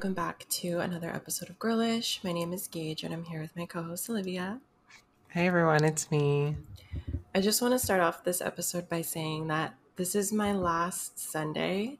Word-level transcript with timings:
welcome 0.00 0.14
back 0.14 0.46
to 0.48 0.78
another 0.78 1.10
episode 1.10 1.50
of 1.50 1.58
Girlish. 1.58 2.20
My 2.24 2.32
name 2.32 2.54
is 2.54 2.66
Gage, 2.68 3.02
and 3.02 3.12
I'm 3.12 3.24
here 3.24 3.42
with 3.42 3.54
my 3.54 3.66
co 3.66 3.82
host, 3.82 4.08
Olivia. 4.08 4.58
Hey 5.28 5.46
everyone, 5.46 5.84
it's 5.84 6.10
me. 6.10 6.56
I 7.34 7.42
just 7.42 7.60
want 7.60 7.74
to 7.74 7.78
start 7.78 8.00
off 8.00 8.24
this 8.24 8.40
episode 8.40 8.88
by 8.88 9.02
saying 9.02 9.48
that 9.48 9.74
this 9.96 10.14
is 10.14 10.32
my 10.32 10.54
last 10.54 11.18
Sunday 11.18 11.98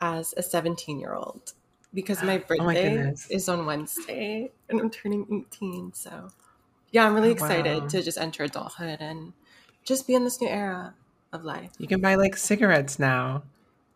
as 0.00 0.32
a 0.38 0.42
17 0.42 0.98
year 0.98 1.12
old 1.12 1.52
because 1.92 2.22
my 2.22 2.42
Oh 2.58 2.64
my 2.64 2.72
birthday 2.72 3.12
is 3.28 3.50
on 3.50 3.66
Wednesday 3.66 4.50
and 4.70 4.80
I'm 4.80 4.88
turning 4.88 5.44
18. 5.52 5.92
So, 5.92 6.30
yeah, 6.90 7.04
I'm 7.04 7.12
really 7.14 7.28
Oh, 7.28 7.32
excited 7.32 7.82
wow. 7.82 7.88
to 7.88 8.02
just 8.02 8.16
enter 8.16 8.44
adulthood 8.44 8.96
and 9.02 9.34
just 9.84 10.06
be 10.06 10.14
in 10.14 10.24
this 10.24 10.40
new 10.40 10.48
era 10.48 10.94
of 11.34 11.44
life. 11.44 11.72
You 11.76 11.86
can 11.86 12.00
buy 12.00 12.14
like 12.14 12.38
cigarettes 12.38 12.98
now. 12.98 13.42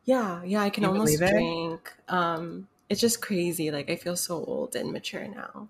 Yeah, 0.05 0.43
yeah, 0.45 0.61
I 0.61 0.69
can 0.69 0.83
You 0.83 0.91
almost 0.91 1.19
drink. 1.19 1.91
Um, 2.09 2.69
it's 2.89 3.01
just 3.01 3.21
crazy. 3.23 3.71
Like 3.71 3.91
I 3.91 3.97
feel 3.97 4.17
so 4.17 4.45
old 4.45 4.77
and 4.77 4.93
mature 4.93 5.27
now. 5.27 5.69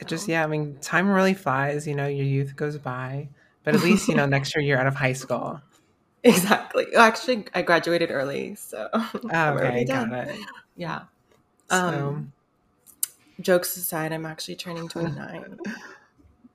It 0.00 0.06
just 0.08 0.28
yeah, 0.28 0.44
I 0.44 0.46
mean, 0.46 0.78
time 0.80 1.08
really 1.08 1.34
flies. 1.34 1.86
You 1.86 1.94
know, 1.94 2.06
your 2.06 2.24
youth 2.26 2.54
goes 2.56 2.78
by, 2.78 3.28
but 3.64 3.74
at 3.74 3.82
least 3.82 4.08
you 4.08 4.14
know 4.14 4.26
next 4.36 4.54
year 4.54 4.64
you're 4.64 4.78
out 4.78 4.86
of 4.86 4.94
high 4.94 5.12
school. 5.12 5.60
Exactly. 6.22 6.86
Well, 6.92 7.02
Actually, 7.02 7.46
I 7.54 7.62
graduated 7.62 8.10
early, 8.10 8.54
so 8.54 8.88
Oh, 8.94 9.52
okay, 9.54 9.84
got 9.84 10.08
done. 10.08 10.12
it. 10.12 10.38
Yeah. 10.76 11.02
So, 11.68 11.86
Um, 11.86 12.32
Jokes 13.40 13.76
aside, 13.76 14.12
I'm 14.12 14.26
actually 14.26 14.56
turning 14.56 14.88
29, 14.88 15.58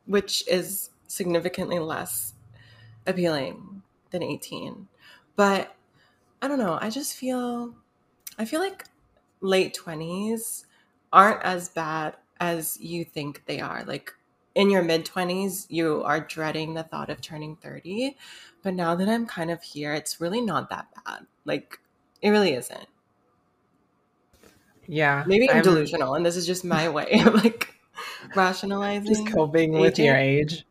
which 0.05 0.45
is 0.47 0.89
significantly 1.07 1.79
less 1.79 2.33
appealing 3.07 3.83
than 4.11 4.23
18. 4.23 4.87
But 5.35 5.75
I 6.41 6.47
don't 6.47 6.59
know. 6.59 6.77
I 6.81 6.89
just 6.89 7.15
feel, 7.15 7.73
I 8.37 8.45
feel 8.45 8.59
like 8.59 8.85
late 9.43 9.77
20s 9.77 10.65
aren't 11.11 11.43
as 11.43 11.69
bad 11.69 12.15
as 12.39 12.79
you 12.79 13.05
think 13.05 13.43
they 13.45 13.59
are. 13.59 13.83
Like 13.85 14.11
in 14.55 14.69
your 14.71 14.81
mid 14.83 15.05
20s, 15.05 15.65
you 15.69 16.01
are 16.03 16.19
dreading 16.19 16.73
the 16.73 16.83
thought 16.83 17.09
of 17.11 17.21
turning 17.21 17.55
30. 17.57 18.17
But 18.63 18.73
now 18.73 18.95
that 18.95 19.09
I'm 19.09 19.25
kind 19.27 19.51
of 19.51 19.61
here, 19.61 19.93
it's 19.93 20.21
really 20.21 20.41
not 20.41 20.69
that 20.69 20.87
bad. 21.05 21.27
Like, 21.45 21.79
it 22.21 22.29
really 22.29 22.53
isn't. 22.53 22.87
yeah, 24.87 25.23
Maybe 25.27 25.49
I'm, 25.49 25.57
I'm 25.57 25.63
delusional, 25.63 26.15
and 26.15 26.25
this 26.25 26.35
is 26.37 26.47
just 26.47 26.63
my 26.63 26.87
way 26.89 27.21
of 27.25 27.33
like 27.43 27.73
rationalizing. 28.35 29.07
just 29.07 29.27
coping 29.27 29.73
with 29.73 29.99
your 29.99 30.15
age. 30.15 30.65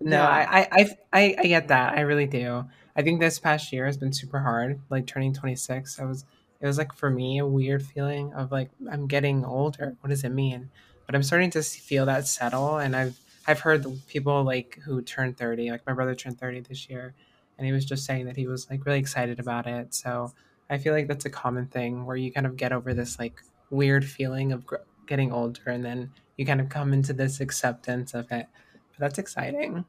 No, 0.00 0.22
Yeah. 0.22 0.28
I, 0.28 0.60
I, 0.60 0.68
I, 0.72 0.98
I, 1.12 1.34
I 1.38 1.42
get 1.46 1.68
that. 1.68 1.94
I 1.98 2.00
really 2.02 2.26
do. 2.26 2.64
I 2.96 3.02
think 3.02 3.20
this 3.20 3.38
past 3.38 3.72
year 3.72 3.86
has 3.86 3.96
been 3.96 4.12
super 4.12 4.40
hard. 4.40 4.80
Like 4.90 5.06
turning 5.06 5.32
26, 5.32 5.98
I 6.00 6.04
was, 6.04 6.24
it 6.62 6.66
was 6.66 6.78
like 6.78 6.94
for 6.94 7.10
me 7.10 7.38
a 7.38 7.46
weird 7.46 7.84
feeling 7.84 8.32
of 8.34 8.52
like 8.52 8.70
I'm 8.90 9.08
getting 9.08 9.44
older. 9.44 9.96
What 10.00 10.10
does 10.10 10.22
it 10.22 10.30
mean? 10.30 10.70
But 11.06 11.16
I'm 11.16 11.24
starting 11.24 11.50
to 11.50 11.62
feel 11.62 12.06
that 12.06 12.28
settle, 12.28 12.78
and 12.78 12.94
I've, 12.94 13.18
I've 13.48 13.58
heard 13.60 13.84
people 14.06 14.44
like 14.44 14.78
who 14.84 15.02
turned 15.02 15.36
30. 15.36 15.72
Like 15.72 15.84
my 15.86 15.92
brother 15.92 16.14
turned 16.14 16.38
30 16.38 16.60
this 16.60 16.88
year, 16.88 17.14
and 17.58 17.66
he 17.66 17.72
was 17.72 17.84
just 17.84 18.04
saying 18.04 18.26
that 18.26 18.36
he 18.36 18.46
was 18.46 18.70
like 18.70 18.86
really 18.86 19.00
excited 19.00 19.40
about 19.40 19.66
it. 19.66 19.92
So 19.92 20.32
I 20.70 20.78
feel 20.78 20.94
like 20.94 21.08
that's 21.08 21.24
a 21.24 21.30
common 21.30 21.66
thing 21.66 22.06
where 22.06 22.16
you 22.16 22.30
kind 22.32 22.46
of 22.46 22.56
get 22.56 22.72
over 22.72 22.94
this 22.94 23.18
like 23.18 23.42
weird 23.70 24.04
feeling 24.04 24.52
of 24.52 24.64
gr- 24.64 24.76
getting 25.06 25.32
older, 25.32 25.62
and 25.66 25.84
then 25.84 26.12
you 26.36 26.46
kind 26.46 26.60
of 26.60 26.68
come 26.68 26.92
into 26.92 27.12
this 27.12 27.40
acceptance 27.40 28.14
of 28.14 28.30
it. 28.30 28.46
But 28.92 29.00
that's 29.00 29.18
exciting. 29.18 29.84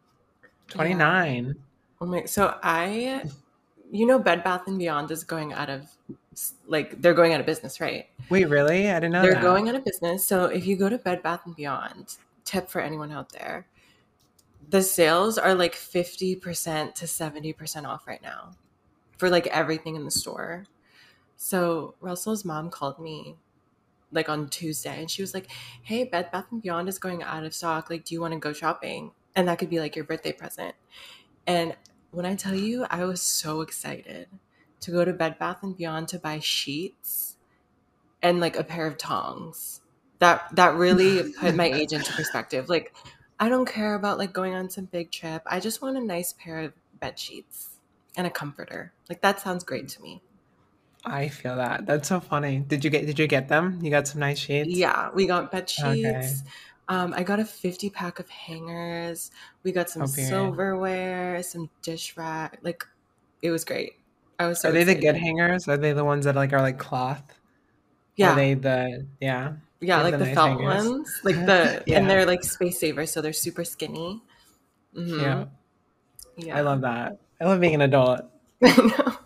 29. 0.69 1.55
Oh 2.01 2.05
my! 2.07 2.25
So 2.25 2.57
I, 2.63 3.23
you 3.91 4.05
know, 4.05 4.19
Bed 4.19 4.43
Bath 4.43 4.67
and 4.67 4.79
Beyond 4.79 5.11
is 5.11 5.23
going 5.23 5.53
out 5.53 5.69
of, 5.69 5.89
like, 6.67 7.01
they're 7.01 7.13
going 7.13 7.33
out 7.33 7.39
of 7.39 7.45
business, 7.45 7.79
right? 7.79 8.07
Wait, 8.29 8.49
really? 8.49 8.89
I 8.89 8.95
didn't 8.95 9.13
know 9.13 9.21
they're 9.21 9.33
that. 9.33 9.41
going 9.41 9.69
out 9.69 9.75
of 9.75 9.85
business. 9.85 10.25
So 10.25 10.45
if 10.45 10.65
you 10.65 10.75
go 10.75 10.89
to 10.89 10.97
Bed 10.97 11.21
Bath 11.21 11.41
and 11.45 11.55
Beyond, 11.55 12.17
tip 12.45 12.69
for 12.69 12.81
anyone 12.81 13.11
out 13.11 13.31
there, 13.31 13.67
the 14.69 14.81
sales 14.81 15.37
are 15.37 15.53
like 15.53 15.75
fifty 15.75 16.35
percent 16.35 16.95
to 16.95 17.05
seventy 17.05 17.53
percent 17.53 17.85
off 17.85 18.07
right 18.07 18.21
now, 18.21 18.51
for 19.17 19.29
like 19.29 19.45
everything 19.47 19.95
in 19.95 20.05
the 20.05 20.11
store. 20.11 20.65
So 21.35 21.95
Russell's 22.01 22.45
mom 22.45 22.69
called 22.69 22.97
me 22.99 23.35
like 24.11 24.29
on 24.29 24.47
Tuesday 24.47 24.99
and 24.99 25.09
she 25.09 25.21
was 25.21 25.33
like, 25.33 25.49
Hey, 25.81 26.05
Bed 26.05 26.31
Bath 26.31 26.45
and 26.51 26.61
Beyond 26.61 26.87
is 26.87 26.97
going 26.97 27.23
out 27.23 27.43
of 27.43 27.53
stock. 27.53 27.89
Like, 27.89 28.05
do 28.05 28.15
you 28.15 28.21
want 28.21 28.33
to 28.33 28.39
go 28.39 28.53
shopping? 28.53 29.11
And 29.35 29.47
that 29.47 29.59
could 29.59 29.69
be 29.69 29.79
like 29.79 29.95
your 29.95 30.05
birthday 30.05 30.31
present. 30.31 30.75
And 31.47 31.75
when 32.13 32.25
I 32.25 32.35
tell 32.35 32.55
you, 32.55 32.85
I 32.89 33.05
was 33.05 33.21
so 33.21 33.61
excited 33.61 34.27
to 34.81 34.91
go 34.91 35.03
to 35.03 35.13
Bed 35.13 35.39
Bath 35.39 35.63
and 35.63 35.75
Beyond 35.75 36.07
to 36.09 36.19
buy 36.19 36.39
sheets 36.39 37.37
and 38.21 38.39
like 38.39 38.55
a 38.55 38.63
pair 38.63 38.87
of 38.87 38.97
tongs. 38.97 39.81
That 40.19 40.55
that 40.55 40.75
really 40.75 41.33
put 41.33 41.55
my 41.55 41.65
age 41.65 41.91
into 41.91 42.13
perspective. 42.13 42.69
Like, 42.69 42.95
I 43.39 43.49
don't 43.49 43.65
care 43.65 43.95
about 43.95 44.17
like 44.17 44.31
going 44.31 44.53
on 44.53 44.69
some 44.69 44.85
big 44.85 45.11
trip. 45.11 45.41
I 45.45 45.59
just 45.59 45.81
want 45.81 45.97
a 45.97 46.01
nice 46.01 46.33
pair 46.33 46.59
of 46.59 46.73
bed 46.99 47.19
sheets 47.19 47.79
and 48.15 48.25
a 48.27 48.29
comforter. 48.29 48.93
Like 49.09 49.21
that 49.21 49.39
sounds 49.41 49.63
great 49.63 49.87
to 49.89 50.01
me. 50.01 50.21
I 51.05 51.27
feel 51.27 51.57
that. 51.57 51.85
That's 51.85 52.07
so 52.07 52.19
funny. 52.19 52.59
Did 52.59 52.85
you 52.85 52.89
get 52.89 53.05
did 53.05 53.19
you 53.19 53.27
get 53.27 53.49
them? 53.49 53.79
You 53.81 53.89
got 53.89 54.07
some 54.07 54.21
nice 54.21 54.39
sheets? 54.39 54.69
Yeah, 54.69 55.09
we 55.13 55.25
got 55.25 55.51
bed 55.51 55.69
sheets. 55.69 55.83
Okay. 55.83 56.33
Um, 56.89 57.13
I 57.15 57.23
got 57.23 57.39
a 57.39 57.45
50 57.45 57.89
pack 57.89 58.19
of 58.19 58.29
hangers. 58.29 59.31
We 59.63 59.71
got 59.71 59.89
some 59.89 60.03
Oh, 60.03 60.05
silverware, 60.07 61.41
some 61.43 61.69
dish 61.81 62.17
rack. 62.17 62.59
Like, 62.61 62.85
it 63.41 63.51
was 63.51 63.63
great. 63.65 63.93
I 64.39 64.47
was 64.47 64.59
so 64.61 64.69
Are 64.69 64.71
they 64.71 64.83
the 64.83 64.95
good 64.95 65.15
hangers? 65.15 65.67
Are 65.67 65.77
they 65.77 65.93
the 65.93 66.03
ones 66.05 66.25
that 66.25 66.35
like 66.35 66.53
are 66.53 66.61
like 66.61 66.79
cloth? 66.79 67.23
Yeah, 68.15 68.33
Are 68.33 68.35
they 68.35 68.53
the 68.55 69.07
yeah? 69.21 69.53
yeah, 69.81 70.01
like 70.01 70.11
the 70.11 70.17
the 70.17 70.25
nice 70.25 70.35
felt 70.35 70.59
hangers. 70.61 70.85
ones, 70.85 71.21
like 71.23 71.35
the 71.45 71.83
Yeah. 71.87 71.99
and 71.99 72.09
they're 72.09 72.25
like 72.25 72.43
space 72.43 72.79
savers, 72.79 73.11
so 73.11 73.21
they're 73.21 73.33
super 73.33 73.63
skinny. 73.63 74.21
Mhm. 74.95 75.21
Yeah. 75.21 75.45
yeah. 76.37 76.57
I 76.57 76.61
love 76.61 76.81
that. 76.81 77.19
I 77.41 77.45
love 77.45 77.59
being 77.61 77.75
an 77.75 77.81
adult. 77.81 78.21
I. 78.63 79.17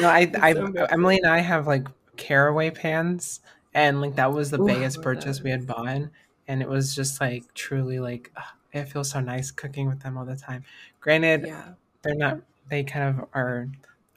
No, 0.00 0.08
I 0.08 0.30
I 0.40 0.52
so. 0.54 0.66
Emily 0.90 1.16
and 1.18 1.26
I 1.26 1.38
have 1.38 1.66
like 1.66 1.86
caraway 2.16 2.70
pans 2.70 3.40
and 3.74 4.00
like 4.00 4.16
that 4.16 4.32
was 4.32 4.50
the 4.50 4.60
Ooh, 4.60 4.66
biggest 4.66 5.02
purchase 5.02 5.42
we 5.42 5.50
had 5.50 5.66
bought 5.66 6.02
and 6.48 6.60
it 6.62 6.68
was 6.68 6.94
just 6.94 7.20
like 7.20 7.52
truly 7.54 8.00
like 8.00 8.32
ugh, 8.36 8.42
it 8.72 8.84
feels 8.86 9.10
so 9.10 9.20
nice 9.20 9.50
cooking 9.50 9.86
with 9.88 10.00
them 10.00 10.16
all 10.18 10.24
the 10.24 10.36
time. 10.36 10.64
Granted, 11.00 11.44
Yeah. 11.46 11.64
they're 12.02 12.14
not 12.16 12.40
they 12.68 12.82
kind 12.84 13.18
of 13.18 13.28
are 13.34 13.68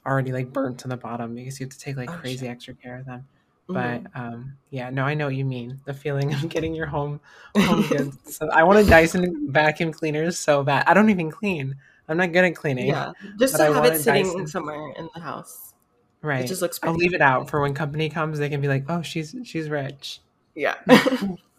already 0.06 0.32
like 0.32 0.52
burnt 0.52 0.80
to 0.80 0.88
the 0.88 0.98
bottom 0.98 1.36
because 1.36 1.60
you 1.60 1.66
have 1.66 1.72
to 1.74 1.80
take 1.80 1.96
like 1.98 2.10
Oh, 2.10 2.14
crazy 2.18 2.40
shit. 2.46 2.50
extra 2.50 2.74
care 2.74 2.98
of 2.98 3.06
them. 3.06 3.28
But 3.68 4.04
um 4.16 4.58
yeah, 4.70 4.90
no, 4.90 5.04
I 5.06 5.14
know 5.14 5.28
what 5.28 5.36
you 5.36 5.46
mean. 5.46 5.80
The 5.86 5.94
feeling 5.94 6.34
of 6.34 6.50
getting 6.50 6.74
your 6.76 6.88
home 6.88 7.22
home 7.58 7.88
goods. 7.88 8.18
So 8.36 8.50
I 8.50 8.64
want 8.64 8.80
a 8.80 8.84
Dyson 8.90 9.52
vacuum 9.52 9.92
cleaner 9.94 10.30
so 10.32 10.64
bad. 10.64 10.84
I 10.88 10.94
don't 10.94 11.10
even 11.10 11.32
clean. 11.32 11.76
I'm 12.10 12.18
not 12.18 12.34
good 12.34 12.44
at 12.44 12.56
cleaning. 12.56 12.88
yeah, 12.88 13.14
just 13.40 13.56
to 13.56 13.64
I 13.64 13.66
have 13.74 13.86
it 13.86 14.02
sitting 14.02 14.26
Dyson. 14.26 14.48
somewhere 14.48 14.92
in 14.98 15.08
the 15.14 15.22
house. 15.22 15.74
Right. 16.22 16.44
It 16.44 16.48
just 16.48 16.62
looks 16.62 16.80
I'll 16.84 16.94
leave 16.94 17.14
it 17.14 17.22
out 17.22 17.50
for 17.50 17.62
when 17.62 17.74
company 17.74 18.10
comes, 18.10 18.38
they 18.40 18.50
can 18.50 18.60
be 18.60 18.68
like, 18.68 18.84
"Oh, 18.90 19.02
she's 19.02 19.34
she's 19.46 19.70
rich." 19.70 20.20
Yeah. 20.54 20.76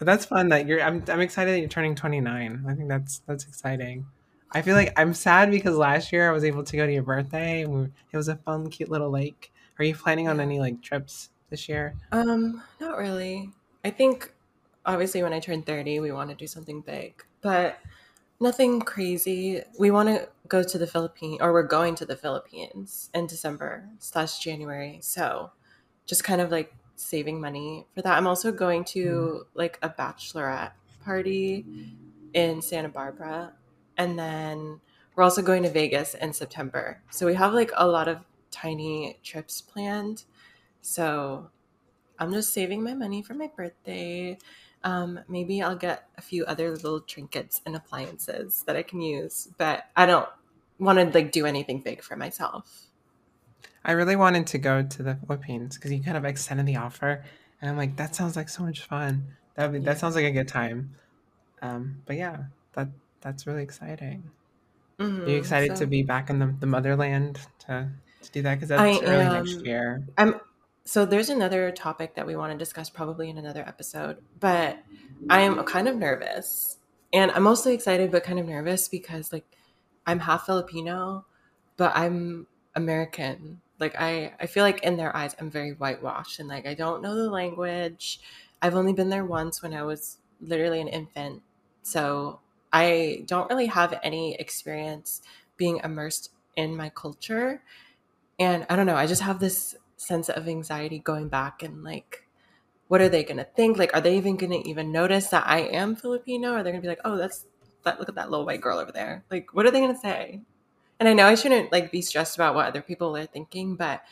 That's 0.00 0.26
fun 0.26 0.48
that 0.50 0.66
you're 0.66 0.82
I'm 0.82 1.02
I'm 1.08 1.20
excited 1.20 1.54
that 1.54 1.60
you're 1.60 1.68
turning 1.68 1.94
29. 1.94 2.64
I 2.68 2.74
think 2.74 2.88
that's 2.88 3.20
that's 3.26 3.44
exciting. 3.46 4.06
I 4.52 4.62
feel 4.62 4.76
like 4.76 4.92
I'm 4.96 5.14
sad 5.14 5.50
because 5.50 5.76
last 5.76 6.12
year 6.12 6.28
I 6.28 6.32
was 6.32 6.44
able 6.44 6.62
to 6.62 6.76
go 6.76 6.86
to 6.86 6.92
your 6.92 7.02
birthday 7.02 7.62
and 7.62 7.74
we, 7.74 7.88
it 8.12 8.16
was 8.16 8.28
a 8.28 8.36
fun 8.36 8.70
cute 8.70 8.90
little 8.90 9.10
lake. 9.10 9.52
Are 9.78 9.84
you 9.84 9.94
planning 9.96 10.28
on 10.28 10.40
any 10.40 10.60
like 10.60 10.80
trips 10.80 11.30
this 11.50 11.68
year? 11.68 11.94
Um, 12.12 12.62
not 12.80 12.96
really. 12.96 13.50
I 13.84 13.90
think 13.90 14.32
obviously 14.86 15.22
when 15.22 15.32
I 15.32 15.40
turn 15.40 15.62
30, 15.62 16.00
we 16.00 16.12
want 16.12 16.30
to 16.30 16.36
do 16.36 16.46
something 16.46 16.80
big, 16.80 17.24
but 17.40 17.78
nothing 18.40 18.80
crazy. 18.80 19.62
We 19.78 19.90
want 19.90 20.08
to 20.08 20.28
go 20.46 20.62
to 20.62 20.78
the 20.78 20.86
Philippines, 20.86 21.38
or 21.40 21.52
we're 21.52 21.62
going 21.62 21.94
to 21.96 22.04
the 22.04 22.16
Philippines 22.16 23.10
in 23.14 23.26
December 23.26 23.88
slash 23.98 24.38
January. 24.38 24.98
So 25.02 25.50
just 26.06 26.22
kind 26.24 26.40
of 26.40 26.50
like 26.50 26.72
saving 26.96 27.40
money 27.40 27.86
for 27.94 28.02
that. 28.02 28.16
I'm 28.16 28.26
also 28.26 28.52
going 28.52 28.84
to 28.84 29.46
like 29.54 29.78
a 29.82 29.88
bachelorette 29.88 30.72
party 31.04 31.64
in 32.32 32.62
Santa 32.62 32.88
Barbara. 32.88 33.52
And 33.96 34.18
then 34.18 34.80
we're 35.14 35.24
also 35.24 35.42
going 35.42 35.62
to 35.62 35.70
Vegas 35.70 36.14
in 36.14 36.32
September. 36.32 37.00
So 37.10 37.26
we 37.26 37.34
have 37.34 37.52
like 37.52 37.70
a 37.76 37.86
lot 37.86 38.08
of 38.08 38.18
tiny 38.50 39.18
trips 39.22 39.60
planned. 39.60 40.24
So 40.80 41.50
I'm 42.18 42.32
just 42.32 42.52
saving 42.52 42.82
my 42.82 42.94
money 42.94 43.22
for 43.22 43.34
my 43.34 43.50
birthday. 43.56 44.38
Um, 44.82 45.20
maybe 45.28 45.62
I'll 45.62 45.76
get 45.76 46.08
a 46.18 46.22
few 46.22 46.44
other 46.44 46.72
little 46.72 47.00
trinkets 47.00 47.60
and 47.64 47.74
appliances 47.74 48.64
that 48.66 48.76
I 48.76 48.82
can 48.82 49.00
use, 49.00 49.48
but 49.56 49.84
I 49.96 50.04
don't 50.06 50.28
want 50.78 50.98
to 50.98 51.06
like 51.06 51.32
do 51.32 51.46
anything 51.46 51.80
big 51.80 52.02
for 52.02 52.16
myself. 52.16 52.88
I 53.84 53.92
really 53.92 54.16
wanted 54.16 54.46
to 54.48 54.58
go 54.58 54.82
to 54.82 55.02
the 55.02 55.16
Philippines 55.16 55.76
because 55.76 55.92
you 55.92 56.02
kind 56.02 56.16
of 56.16 56.24
extended 56.24 56.66
the 56.66 56.76
offer, 56.76 57.24
and 57.60 57.70
I'm 57.70 57.76
like, 57.76 57.96
that 57.96 58.14
sounds 58.14 58.36
like 58.36 58.48
so 58.48 58.62
much 58.64 58.82
fun. 58.82 59.24
That 59.56 59.84
that 59.84 59.98
sounds 59.98 60.14
like 60.14 60.24
a 60.24 60.30
good 60.30 60.48
time. 60.48 60.96
Um, 61.62 62.02
but 62.06 62.16
yeah, 62.16 62.44
that 62.74 62.88
that's 63.20 63.46
really 63.46 63.62
exciting. 63.62 64.30
Are 65.26 65.30
you 65.30 65.36
Mhm, 65.36 65.38
excited 65.38 65.70
so- 65.70 65.84
to 65.84 65.86
be 65.86 66.02
back 66.02 66.30
in 66.30 66.38
the, 66.38 66.54
the 66.60 66.66
motherland 66.66 67.40
to, 67.60 67.90
to 68.22 68.30
do 68.30 68.42
that? 68.42 68.54
Because 68.56 68.68
I 68.76 68.88
that's 68.88 69.02
early 69.02 69.24
next 69.28 69.60
am. 69.60 69.64
year. 69.64 70.04
I'm 70.16 70.40
so 70.84 71.06
there's 71.06 71.30
another 71.30 71.70
topic 71.70 72.14
that 72.16 72.26
we 72.26 72.36
want 72.36 72.52
to 72.52 72.58
discuss 72.58 72.90
probably 72.90 73.30
in 73.30 73.38
another 73.38 73.66
episode, 73.66 74.18
but 74.38 74.78
I'm 75.30 75.62
kind 75.64 75.88
of 75.88 75.96
nervous. 75.96 76.78
And 77.12 77.30
I'm 77.30 77.42
mostly 77.44 77.74
excited 77.74 78.10
but 78.10 78.24
kind 78.24 78.38
of 78.38 78.46
nervous 78.46 78.88
because 78.88 79.32
like 79.32 79.46
I'm 80.06 80.18
half 80.20 80.46
Filipino, 80.46 81.24
but 81.76 81.92
I'm 81.96 82.46
American. 82.74 83.60
Like 83.78 83.94
I 83.98 84.32
I 84.40 84.46
feel 84.46 84.64
like 84.64 84.82
in 84.82 84.96
their 84.96 85.14
eyes 85.16 85.34
I'm 85.38 85.50
very 85.50 85.72
whitewashed 85.72 86.40
and 86.40 86.48
like 86.48 86.66
I 86.66 86.74
don't 86.74 87.02
know 87.02 87.14
the 87.14 87.30
language. 87.30 88.20
I've 88.62 88.74
only 88.74 88.92
been 88.92 89.10
there 89.10 89.24
once 89.24 89.62
when 89.62 89.74
I 89.74 89.82
was 89.82 90.18
literally 90.40 90.80
an 90.80 90.88
infant. 90.88 91.42
So 91.82 92.40
I 92.72 93.24
don't 93.26 93.48
really 93.50 93.66
have 93.66 93.98
any 94.02 94.34
experience 94.34 95.22
being 95.56 95.80
immersed 95.84 96.30
in 96.56 96.76
my 96.76 96.88
culture. 96.88 97.62
And 98.38 98.66
I 98.68 98.76
don't 98.76 98.86
know, 98.86 98.96
I 98.96 99.06
just 99.06 99.22
have 99.22 99.38
this 99.38 99.76
sense 99.96 100.28
of 100.28 100.48
anxiety 100.48 100.98
going 100.98 101.28
back 101.28 101.62
and 101.62 101.84
like 101.84 102.26
what 102.88 103.00
are 103.00 103.08
they 103.08 103.24
going 103.24 103.38
to 103.38 103.44
think 103.44 103.78
like 103.78 103.94
are 103.94 104.00
they 104.00 104.16
even 104.16 104.36
going 104.36 104.50
to 104.50 104.68
even 104.68 104.92
notice 104.92 105.28
that 105.28 105.44
i 105.46 105.60
am 105.60 105.96
filipino 105.96 106.52
Are 106.52 106.62
they're 106.62 106.72
going 106.72 106.82
to 106.82 106.86
be 106.86 106.88
like 106.88 107.00
oh 107.04 107.16
that's 107.16 107.46
that 107.84 107.98
look 107.98 108.08
at 108.08 108.14
that 108.16 108.30
little 108.30 108.44
white 108.44 108.60
girl 108.60 108.78
over 108.78 108.92
there 108.92 109.24
like 109.30 109.54
what 109.54 109.66
are 109.66 109.70
they 109.70 109.80
going 109.80 109.94
to 109.94 110.00
say 110.00 110.42
and 111.04 111.08
i 111.08 111.12
know 111.12 111.26
i 111.26 111.34
shouldn't 111.34 111.70
like 111.72 111.90
be 111.90 112.02
stressed 112.02 112.36
about 112.36 112.54
what 112.54 112.66
other 112.66 112.82
people 112.82 113.16
are 113.16 113.26
thinking 113.26 113.76
but 113.76 114.02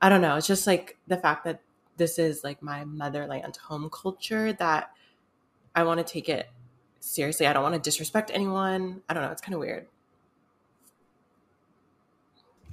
i 0.00 0.08
don't 0.08 0.20
know 0.20 0.36
it's 0.36 0.46
just 0.46 0.66
like 0.66 0.98
the 1.06 1.16
fact 1.16 1.44
that 1.44 1.60
this 1.96 2.18
is 2.18 2.42
like 2.42 2.62
my 2.62 2.84
motherland 2.84 3.56
home 3.56 3.88
culture 3.90 4.52
that 4.52 4.90
i 5.74 5.82
want 5.82 6.04
to 6.04 6.12
take 6.12 6.28
it 6.28 6.48
seriously. 7.00 7.46
I 7.46 7.52
don't 7.52 7.62
want 7.62 7.74
to 7.74 7.80
disrespect 7.80 8.30
anyone. 8.32 9.02
I 9.08 9.14
don't 9.14 9.22
know 9.22 9.30
it's 9.30 9.40
kind 9.40 9.54
of 9.54 9.60
weird. 9.60 9.86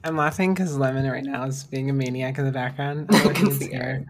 I'm 0.03 0.15
laughing 0.15 0.53
because 0.53 0.77
Lemon 0.77 1.09
right 1.09 1.23
now 1.23 1.45
is 1.45 1.63
being 1.63 1.89
a 1.89 1.93
maniac 1.93 2.37
in 2.37 2.45
the 2.45 2.51
background. 2.51 3.07
I 3.13 3.33
can 3.33 3.51
see 3.51 3.73
her. 3.73 4.05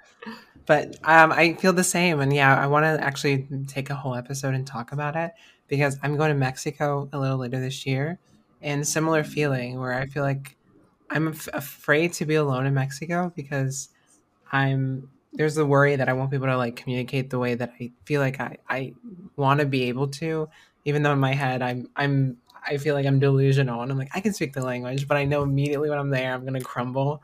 But 0.66 0.98
um, 1.06 1.32
I 1.32 1.54
feel 1.54 1.72
the 1.72 1.84
same, 1.84 2.20
and 2.20 2.34
yeah, 2.34 2.62
I 2.62 2.68
want 2.68 2.84
to 2.84 3.02
actually 3.02 3.48
take 3.68 3.90
a 3.90 3.96
whole 3.96 4.16
episode 4.16 4.54
and 4.54 4.68
talk 4.68 4.92
about 4.92 5.16
it 5.16 5.32
because 5.70 5.98
I'm 6.04 6.18
going 6.18 6.30
to 6.30 6.36
Mexico 6.36 7.08
a 7.14 7.20
little 7.20 7.38
later 7.38 7.60
this 7.62 7.86
year, 7.86 8.20
and 8.62 8.88
similar 8.88 9.24
feeling 9.24 9.80
where 9.80 9.94
I 9.94 10.08
feel 10.08 10.24
like 10.24 10.58
I'm 11.10 11.28
af- 11.30 11.50
afraid 11.54 12.14
to 12.14 12.26
be 12.26 12.36
alone 12.36 12.66
in 12.66 12.74
Mexico 12.74 13.32
because 13.36 13.90
I'm 14.52 15.10
there's 15.34 15.56
the 15.56 15.66
worry 15.66 15.96
that 15.96 16.10
I 16.10 16.14
won't 16.14 16.32
be 16.32 16.38
able 16.38 16.48
to 16.48 16.58
like 16.58 16.76
communicate 16.76 17.30
the 17.30 17.40
way 17.40 17.56
that 17.56 17.74
I 17.80 17.92
feel 18.06 18.22
like 18.22 18.40
I, 18.40 18.58
I 18.70 18.96
want 19.36 19.60
to 19.60 19.66
be 19.66 19.84
able 19.84 20.08
to, 20.10 20.50
even 20.86 21.04
though 21.04 21.14
in 21.14 21.20
my 21.20 21.34
head 21.34 21.62
I'm 21.62 21.88
I'm 21.96 22.38
I 22.68 22.78
feel 22.78 22.96
like 22.96 23.06
I'm 23.06 23.20
delusional 23.20 23.82
and 23.82 23.92
I'm 23.92 23.98
like 23.98 24.12
I 24.16 24.22
can 24.22 24.34
speak 24.34 24.54
the 24.54 24.64
language, 24.66 25.08
but 25.08 25.18
I 25.18 25.26
know 25.26 25.44
immediately 25.44 25.90
when 25.90 26.00
I'm 26.00 26.10
there 26.10 26.34
I'm 26.34 26.46
gonna 26.46 26.62
crumble. 26.62 27.24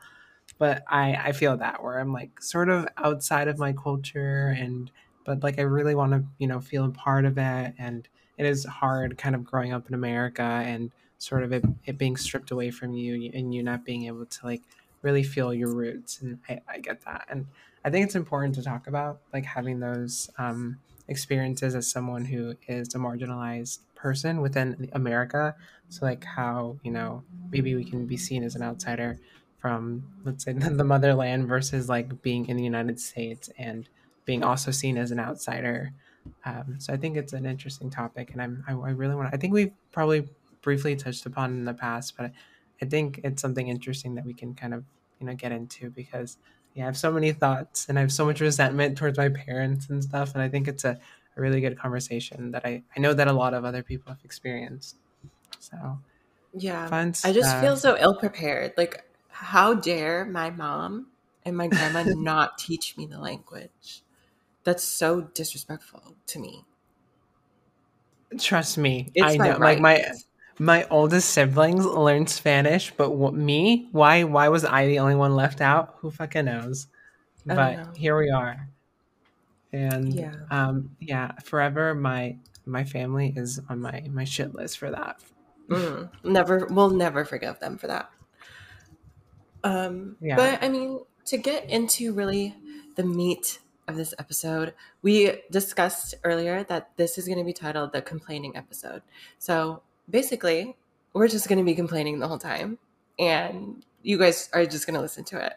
But 0.58 0.84
I 0.88 1.14
I 1.16 1.32
feel 1.32 1.56
that 1.58 1.82
where 1.82 1.98
I'm 1.98 2.12
like 2.12 2.40
sort 2.42 2.68
of 2.68 2.86
outside 2.96 3.48
of 3.48 3.58
my 3.58 3.72
culture 3.72 4.54
and 4.56 4.90
but 5.24 5.42
like 5.42 5.58
I 5.58 5.62
really 5.62 5.94
want 5.94 6.12
to 6.12 6.24
you 6.38 6.46
know 6.46 6.60
feel 6.60 6.84
a 6.84 6.90
part 6.90 7.24
of 7.24 7.38
it 7.38 7.74
and 7.78 8.08
it 8.36 8.46
is 8.46 8.64
hard 8.64 9.18
kind 9.18 9.34
of 9.34 9.44
growing 9.44 9.72
up 9.72 9.88
in 9.88 9.94
America 9.94 10.42
and 10.42 10.92
sort 11.24 11.42
of 11.42 11.52
it, 11.52 11.64
it 11.86 11.98
being 11.98 12.16
stripped 12.16 12.50
away 12.50 12.70
from 12.70 12.92
you 12.94 13.30
and 13.34 13.54
you 13.54 13.62
not 13.62 13.84
being 13.84 14.06
able 14.06 14.26
to 14.26 14.46
like 14.46 14.62
really 15.02 15.22
feel 15.22 15.52
your 15.52 15.72
roots 15.72 16.20
and 16.20 16.38
I, 16.48 16.60
I 16.68 16.78
get 16.78 17.04
that 17.04 17.26
and 17.28 17.46
I 17.84 17.90
think 17.90 18.06
it's 18.06 18.14
important 18.14 18.54
to 18.54 18.62
talk 18.62 18.86
about 18.86 19.20
like 19.32 19.44
having 19.44 19.78
those 19.80 20.30
um, 20.38 20.78
experiences 21.08 21.74
as 21.74 21.90
someone 21.90 22.24
who 22.24 22.54
is 22.66 22.94
a 22.94 22.98
marginalized 22.98 23.80
person 23.94 24.40
within 24.40 24.88
America. 24.92 25.54
So 25.90 26.06
like 26.06 26.24
how 26.24 26.78
you 26.82 26.90
know 26.90 27.22
maybe 27.50 27.74
we 27.74 27.84
can 27.84 28.06
be 28.06 28.16
seen 28.16 28.42
as 28.42 28.54
an 28.54 28.62
outsider 28.62 29.18
from 29.58 30.04
let's 30.24 30.44
say 30.44 30.52
the 30.80 30.84
motherland 30.84 31.46
versus 31.46 31.88
like 31.88 32.22
being 32.22 32.46
in 32.48 32.56
the 32.56 32.64
United 32.64 32.98
States 32.98 33.50
and 33.58 33.88
being 34.24 34.42
also 34.42 34.70
seen 34.70 34.96
as 34.96 35.10
an 35.10 35.20
outsider. 35.20 35.92
Um, 36.46 36.76
so 36.78 36.94
I 36.94 36.96
think 36.96 37.18
it's 37.18 37.34
an 37.34 37.44
interesting 37.44 37.90
topic, 37.90 38.30
and 38.32 38.40
I'm 38.40 38.64
I, 38.66 38.72
I 38.72 38.90
really 38.90 39.14
want. 39.14 39.28
I 39.34 39.36
think 39.36 39.52
we've 39.52 39.72
probably 39.92 40.26
briefly 40.64 40.96
touched 40.96 41.26
upon 41.26 41.52
in 41.52 41.64
the 41.64 41.74
past, 41.74 42.16
but 42.16 42.32
I 42.82 42.86
think 42.86 43.20
it's 43.22 43.40
something 43.40 43.68
interesting 43.68 44.16
that 44.16 44.24
we 44.24 44.34
can 44.34 44.54
kind 44.54 44.74
of 44.74 44.84
you 45.20 45.26
know 45.26 45.34
get 45.34 45.52
into 45.52 45.90
because 45.90 46.38
yeah, 46.74 46.82
I 46.82 46.86
have 46.86 46.96
so 46.96 47.12
many 47.12 47.32
thoughts 47.32 47.86
and 47.88 47.98
I 47.98 48.02
have 48.02 48.12
so 48.12 48.26
much 48.26 48.40
resentment 48.40 48.98
towards 48.98 49.16
my 49.16 49.28
parents 49.28 49.88
and 49.88 50.02
stuff. 50.02 50.34
And 50.34 50.42
I 50.42 50.48
think 50.48 50.66
it's 50.66 50.84
a, 50.84 50.98
a 51.36 51.40
really 51.40 51.60
good 51.60 51.78
conversation 51.78 52.50
that 52.50 52.66
I, 52.66 52.82
I 52.96 53.00
know 53.00 53.14
that 53.14 53.28
a 53.28 53.32
lot 53.32 53.54
of 53.54 53.64
other 53.64 53.82
people 53.82 54.12
have 54.12 54.24
experienced. 54.24 54.96
So, 55.60 55.98
yeah, 56.52 56.88
I 57.24 57.32
just 57.32 57.58
feel 57.60 57.76
so 57.76 57.96
ill 57.98 58.16
prepared. 58.16 58.74
Like, 58.76 59.04
how 59.28 59.74
dare 59.74 60.24
my 60.24 60.50
mom 60.50 61.08
and 61.44 61.56
my 61.56 61.68
grandma 61.68 62.02
not 62.06 62.58
teach 62.58 62.96
me 62.96 63.06
the 63.06 63.18
language? 63.18 64.02
That's 64.64 64.82
so 64.82 65.20
disrespectful 65.20 66.16
to 66.26 66.38
me. 66.40 66.64
Trust 68.38 68.78
me, 68.78 69.12
it's 69.14 69.34
I 69.34 69.36
know. 69.36 69.50
Right. 69.58 69.60
Like 69.60 69.80
my 69.80 70.04
my 70.58 70.86
oldest 70.90 71.30
siblings 71.30 71.84
learned 71.84 72.30
Spanish, 72.30 72.92
but 72.96 73.10
what, 73.10 73.34
me? 73.34 73.88
Why? 73.92 74.24
Why 74.24 74.48
was 74.48 74.64
I 74.64 74.86
the 74.86 74.98
only 75.00 75.14
one 75.14 75.34
left 75.34 75.60
out? 75.60 75.96
Who 75.98 76.10
fucking 76.10 76.44
knows? 76.44 76.86
But 77.46 77.76
know. 77.76 77.92
here 77.96 78.18
we 78.18 78.30
are, 78.30 78.68
and 79.72 80.14
yeah, 80.14 80.34
um, 80.50 80.90
yeah. 81.00 81.32
Forever, 81.44 81.94
my 81.94 82.36
my 82.66 82.84
family 82.84 83.32
is 83.36 83.60
on 83.68 83.80
my 83.80 84.04
my 84.10 84.24
shit 84.24 84.54
list 84.54 84.78
for 84.78 84.90
that. 84.90 85.20
Mm, 85.68 86.10
never, 86.24 86.66
we'll 86.66 86.90
never 86.90 87.24
forgive 87.24 87.58
them 87.60 87.78
for 87.78 87.86
that. 87.86 88.10
Um, 89.62 90.16
yeah. 90.20 90.36
But 90.36 90.62
I 90.62 90.68
mean, 90.68 91.00
to 91.26 91.36
get 91.38 91.68
into 91.70 92.12
really 92.12 92.54
the 92.96 93.04
meat 93.04 93.58
of 93.88 93.96
this 93.96 94.14
episode, 94.18 94.74
we 95.02 95.42
discussed 95.50 96.14
earlier 96.22 96.64
that 96.64 96.90
this 96.96 97.18
is 97.18 97.26
going 97.26 97.38
to 97.38 97.44
be 97.44 97.52
titled 97.52 97.92
the 97.92 98.02
complaining 98.02 98.56
episode. 98.56 99.02
So 99.38 99.82
basically, 100.08 100.76
we're 101.12 101.28
just 101.28 101.48
going 101.48 101.58
to 101.58 101.64
be 101.64 101.74
complaining 101.74 102.18
the 102.18 102.28
whole 102.28 102.38
time. 102.38 102.78
And 103.18 103.84
you 104.02 104.18
guys 104.18 104.48
are 104.52 104.66
just 104.66 104.86
going 104.86 104.94
to 104.94 105.00
listen 105.00 105.24
to 105.24 105.44
it. 105.44 105.54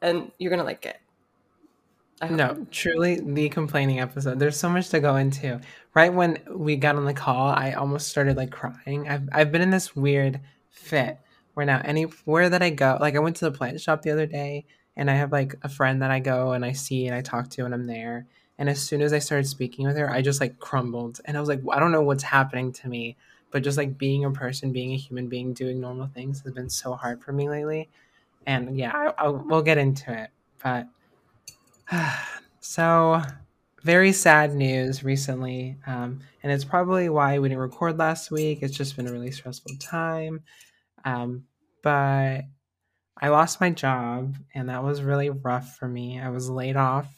And 0.00 0.32
you're 0.38 0.50
going 0.50 0.58
to 0.58 0.64
like 0.64 0.86
it. 0.86 0.98
No, 2.30 2.66
truly 2.70 3.20
the 3.20 3.48
complaining 3.48 3.98
episode. 3.98 4.38
There's 4.38 4.56
so 4.56 4.68
much 4.68 4.90
to 4.90 5.00
go 5.00 5.16
into. 5.16 5.60
Right 5.94 6.12
when 6.12 6.38
we 6.50 6.76
got 6.76 6.94
on 6.94 7.04
the 7.04 7.14
call, 7.14 7.48
I 7.48 7.72
almost 7.72 8.08
started 8.08 8.36
like 8.36 8.52
crying. 8.52 9.08
I've 9.08 9.28
I've 9.32 9.50
been 9.50 9.60
in 9.60 9.70
this 9.70 9.96
weird 9.96 10.40
fit 10.70 11.18
where 11.54 11.66
now 11.66 11.82
anywhere 11.84 12.48
that 12.48 12.62
I 12.62 12.70
go, 12.70 12.96
like 13.00 13.16
I 13.16 13.18
went 13.18 13.36
to 13.36 13.44
the 13.44 13.56
plant 13.56 13.80
shop 13.80 14.02
the 14.02 14.12
other 14.12 14.26
day 14.26 14.66
and 14.96 15.10
I 15.10 15.14
have 15.14 15.32
like 15.32 15.56
a 15.62 15.68
friend 15.68 16.02
that 16.02 16.10
I 16.10 16.20
go 16.20 16.52
and 16.52 16.64
I 16.64 16.72
see 16.72 17.06
and 17.06 17.14
I 17.14 17.22
talk 17.22 17.50
to 17.50 17.64
and 17.64 17.74
I'm 17.74 17.86
there. 17.86 18.26
And 18.58 18.70
as 18.70 18.80
soon 18.80 19.02
as 19.02 19.12
I 19.12 19.18
started 19.18 19.46
speaking 19.46 19.86
with 19.86 19.96
her, 19.96 20.08
I 20.08 20.22
just 20.22 20.40
like 20.40 20.60
crumbled 20.60 21.20
and 21.24 21.36
I 21.36 21.40
was 21.40 21.48
like, 21.48 21.60
I 21.70 21.80
don't 21.80 21.92
know 21.92 22.02
what's 22.02 22.22
happening 22.22 22.72
to 22.74 22.88
me 22.88 23.16
but 23.52 23.62
just 23.62 23.78
like 23.78 23.96
being 23.98 24.24
a 24.24 24.30
person, 24.30 24.72
being 24.72 24.92
a 24.92 24.96
human 24.96 25.28
being, 25.28 25.52
doing 25.52 25.80
normal 25.80 26.08
things 26.08 26.40
has 26.40 26.52
been 26.52 26.70
so 26.70 26.94
hard 26.94 27.22
for 27.22 27.32
me 27.32 27.48
lately. 27.48 27.88
And 28.46 28.76
yeah, 28.76 28.90
I, 28.92 29.26
I, 29.26 29.28
we'll 29.28 29.62
get 29.62 29.78
into 29.78 30.12
it. 30.12 30.30
But 30.62 30.88
so 32.60 33.22
very 33.82 34.12
sad 34.12 34.54
news 34.54 35.04
recently. 35.04 35.76
Um, 35.86 36.20
and 36.42 36.50
it's 36.50 36.64
probably 36.64 37.08
why 37.08 37.38
we 37.38 37.48
didn't 37.48 37.60
record 37.60 37.98
last 37.98 38.30
week. 38.30 38.60
It's 38.62 38.76
just 38.76 38.96
been 38.96 39.06
a 39.06 39.12
really 39.12 39.30
stressful 39.30 39.76
time. 39.78 40.42
Um, 41.04 41.44
but 41.82 42.42
I 43.20 43.28
lost 43.28 43.60
my 43.60 43.70
job, 43.70 44.36
and 44.54 44.68
that 44.68 44.82
was 44.82 45.02
really 45.02 45.30
rough 45.30 45.76
for 45.76 45.88
me. 45.88 46.20
I 46.20 46.30
was 46.30 46.48
laid 46.48 46.76
off, 46.76 47.08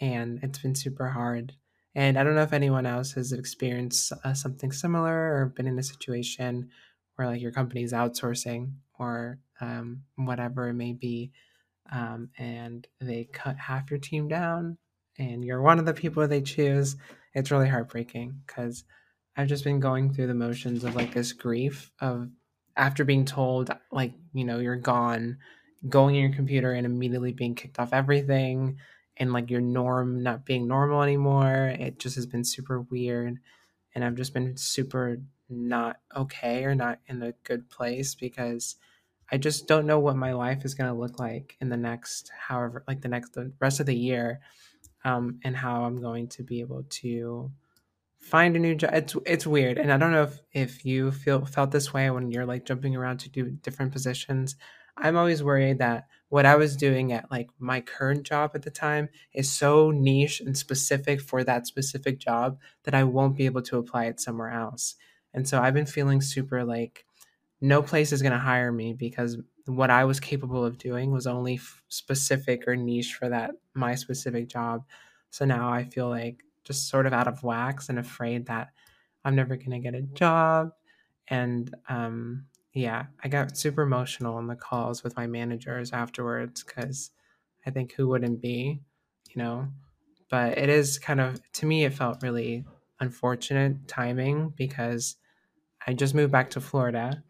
and 0.00 0.38
it's 0.42 0.58
been 0.58 0.74
super 0.74 1.08
hard. 1.08 1.52
And 1.96 2.18
I 2.18 2.24
don't 2.24 2.34
know 2.34 2.42
if 2.42 2.52
anyone 2.52 2.84
else 2.84 3.12
has 3.12 3.32
experienced 3.32 4.12
uh, 4.22 4.34
something 4.34 4.70
similar 4.70 5.34
or 5.34 5.46
been 5.46 5.66
in 5.66 5.78
a 5.78 5.82
situation 5.82 6.68
where 7.14 7.26
like 7.26 7.40
your 7.40 7.52
company 7.52 7.82
is 7.82 7.94
outsourcing 7.94 8.72
or 8.98 9.38
um, 9.62 10.02
whatever 10.16 10.68
it 10.68 10.74
may 10.74 10.92
be, 10.92 11.32
um, 11.90 12.28
and 12.36 12.86
they 13.00 13.24
cut 13.32 13.56
half 13.56 13.90
your 13.90 13.98
team 13.98 14.28
down, 14.28 14.76
and 15.18 15.42
you're 15.42 15.62
one 15.62 15.78
of 15.78 15.86
the 15.86 15.94
people 15.94 16.28
they 16.28 16.42
choose. 16.42 16.96
It's 17.32 17.50
really 17.50 17.68
heartbreaking 17.68 18.42
because 18.46 18.84
I've 19.34 19.48
just 19.48 19.64
been 19.64 19.80
going 19.80 20.12
through 20.12 20.26
the 20.26 20.34
motions 20.34 20.84
of 20.84 20.94
like 20.94 21.14
this 21.14 21.32
grief 21.32 21.90
of 22.00 22.28
after 22.76 23.04
being 23.04 23.24
told 23.24 23.70
like 23.90 24.12
you 24.34 24.44
know 24.44 24.58
you're 24.58 24.76
gone, 24.76 25.38
going 25.88 26.16
in 26.16 26.24
your 26.24 26.34
computer 26.34 26.72
and 26.72 26.84
immediately 26.84 27.32
being 27.32 27.54
kicked 27.54 27.78
off 27.78 27.94
everything 27.94 28.76
and 29.16 29.32
like 29.32 29.50
your 29.50 29.60
norm 29.60 30.22
not 30.22 30.44
being 30.44 30.66
normal 30.66 31.02
anymore. 31.02 31.74
It 31.78 31.98
just 31.98 32.16
has 32.16 32.26
been 32.26 32.44
super 32.44 32.80
weird. 32.80 33.38
And 33.94 34.04
I've 34.04 34.14
just 34.14 34.34
been 34.34 34.56
super 34.56 35.18
not 35.48 36.00
okay 36.14 36.64
or 36.64 36.74
not 36.74 36.98
in 37.06 37.22
a 37.22 37.32
good 37.44 37.70
place 37.70 38.14
because 38.14 38.76
I 39.30 39.38
just 39.38 39.66
don't 39.66 39.86
know 39.86 39.98
what 39.98 40.16
my 40.16 40.32
life 40.32 40.64
is 40.64 40.74
going 40.74 40.92
to 40.92 40.98
look 40.98 41.18
like 41.18 41.56
in 41.60 41.68
the 41.68 41.76
next, 41.76 42.30
however, 42.38 42.84
like 42.86 43.00
the 43.00 43.08
next, 43.08 43.32
the 43.32 43.52
rest 43.60 43.80
of 43.80 43.86
the 43.86 43.96
year, 43.96 44.40
um, 45.04 45.40
and 45.44 45.56
how 45.56 45.84
I'm 45.84 46.00
going 46.00 46.28
to 46.28 46.42
be 46.42 46.60
able 46.60 46.84
to 46.88 47.50
find 48.20 48.56
a 48.56 48.60
new 48.60 48.74
job. 48.74 48.90
It's 48.92 49.16
it's 49.24 49.46
weird, 49.46 49.78
and 49.78 49.92
I 49.92 49.96
don't 49.96 50.12
know 50.12 50.24
if 50.24 50.38
if 50.52 50.84
you 50.84 51.10
feel 51.10 51.44
felt 51.44 51.70
this 51.70 51.92
way 51.92 52.10
when 52.10 52.30
you're 52.30 52.46
like 52.46 52.64
jumping 52.64 52.94
around 52.94 53.18
to 53.18 53.28
do 53.28 53.50
different 53.50 53.92
positions. 53.92 54.56
I'm 54.96 55.16
always 55.16 55.42
worried 55.42 55.78
that 55.78 56.06
what 56.28 56.46
I 56.46 56.56
was 56.56 56.76
doing 56.76 57.12
at 57.12 57.30
like 57.30 57.48
my 57.58 57.80
current 57.80 58.24
job 58.24 58.52
at 58.54 58.62
the 58.62 58.70
time 58.70 59.08
is 59.32 59.50
so 59.50 59.90
niche 59.90 60.40
and 60.40 60.56
specific 60.56 61.20
for 61.20 61.44
that 61.44 61.66
specific 61.66 62.18
job 62.18 62.58
that 62.84 62.94
I 62.94 63.04
won't 63.04 63.36
be 63.36 63.46
able 63.46 63.62
to 63.62 63.78
apply 63.78 64.06
it 64.06 64.20
somewhere 64.20 64.50
else. 64.50 64.96
And 65.32 65.48
so 65.48 65.60
I've 65.60 65.74
been 65.74 65.86
feeling 65.86 66.20
super 66.20 66.64
like 66.64 67.04
no 67.60 67.82
place 67.82 68.12
is 68.12 68.22
going 68.22 68.32
to 68.32 68.38
hire 68.38 68.72
me 68.72 68.92
because 68.92 69.38
what 69.66 69.90
I 69.90 70.04
was 70.04 70.20
capable 70.20 70.64
of 70.64 70.78
doing 70.78 71.10
was 71.10 71.26
only 71.26 71.54
f- 71.54 71.82
specific 71.88 72.66
or 72.66 72.76
niche 72.76 73.14
for 73.14 73.28
that 73.28 73.52
my 73.74 73.94
specific 73.94 74.48
job. 74.48 74.84
So 75.30 75.44
now 75.44 75.70
I 75.70 75.84
feel 75.84 76.08
like 76.08 76.42
just 76.64 76.88
sort 76.88 77.06
of 77.06 77.12
out 77.12 77.28
of 77.28 77.42
wax 77.42 77.88
and 77.88 77.98
afraid 77.98 78.46
that 78.46 78.68
I'm 79.24 79.36
never 79.36 79.56
going 79.56 79.70
to 79.70 79.78
get 79.78 79.94
a 79.94 80.02
job. 80.02 80.70
And 81.28 81.74
um, 81.88 82.46
yeah, 82.76 83.06
I 83.24 83.28
got 83.28 83.56
super 83.56 83.82
emotional 83.82 84.38
in 84.38 84.48
the 84.48 84.54
calls 84.54 85.02
with 85.02 85.16
my 85.16 85.26
managers 85.26 85.92
afterwards 85.92 86.62
because 86.62 87.10
I 87.64 87.70
think 87.70 87.92
who 87.92 88.06
wouldn't 88.08 88.42
be, 88.42 88.80
you 89.30 89.42
know? 89.42 89.68
But 90.28 90.58
it 90.58 90.68
is 90.68 90.98
kind 90.98 91.20
of, 91.20 91.40
to 91.54 91.66
me, 91.66 91.86
it 91.86 91.94
felt 91.94 92.22
really 92.22 92.66
unfortunate 93.00 93.88
timing 93.88 94.50
because 94.50 95.16
I 95.86 95.94
just 95.94 96.14
moved 96.14 96.32
back 96.32 96.50
to 96.50 96.60
Florida 96.60 97.22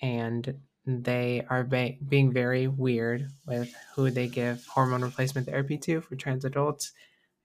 and 0.00 0.54
they 0.86 1.44
are 1.50 1.64
ba- 1.64 1.96
being 2.08 2.32
very 2.32 2.68
weird 2.68 3.26
with 3.44 3.74
who 3.96 4.12
they 4.12 4.28
give 4.28 4.64
hormone 4.66 5.02
replacement 5.02 5.48
therapy 5.48 5.78
to 5.78 6.00
for 6.00 6.14
trans 6.14 6.44
adults. 6.44 6.92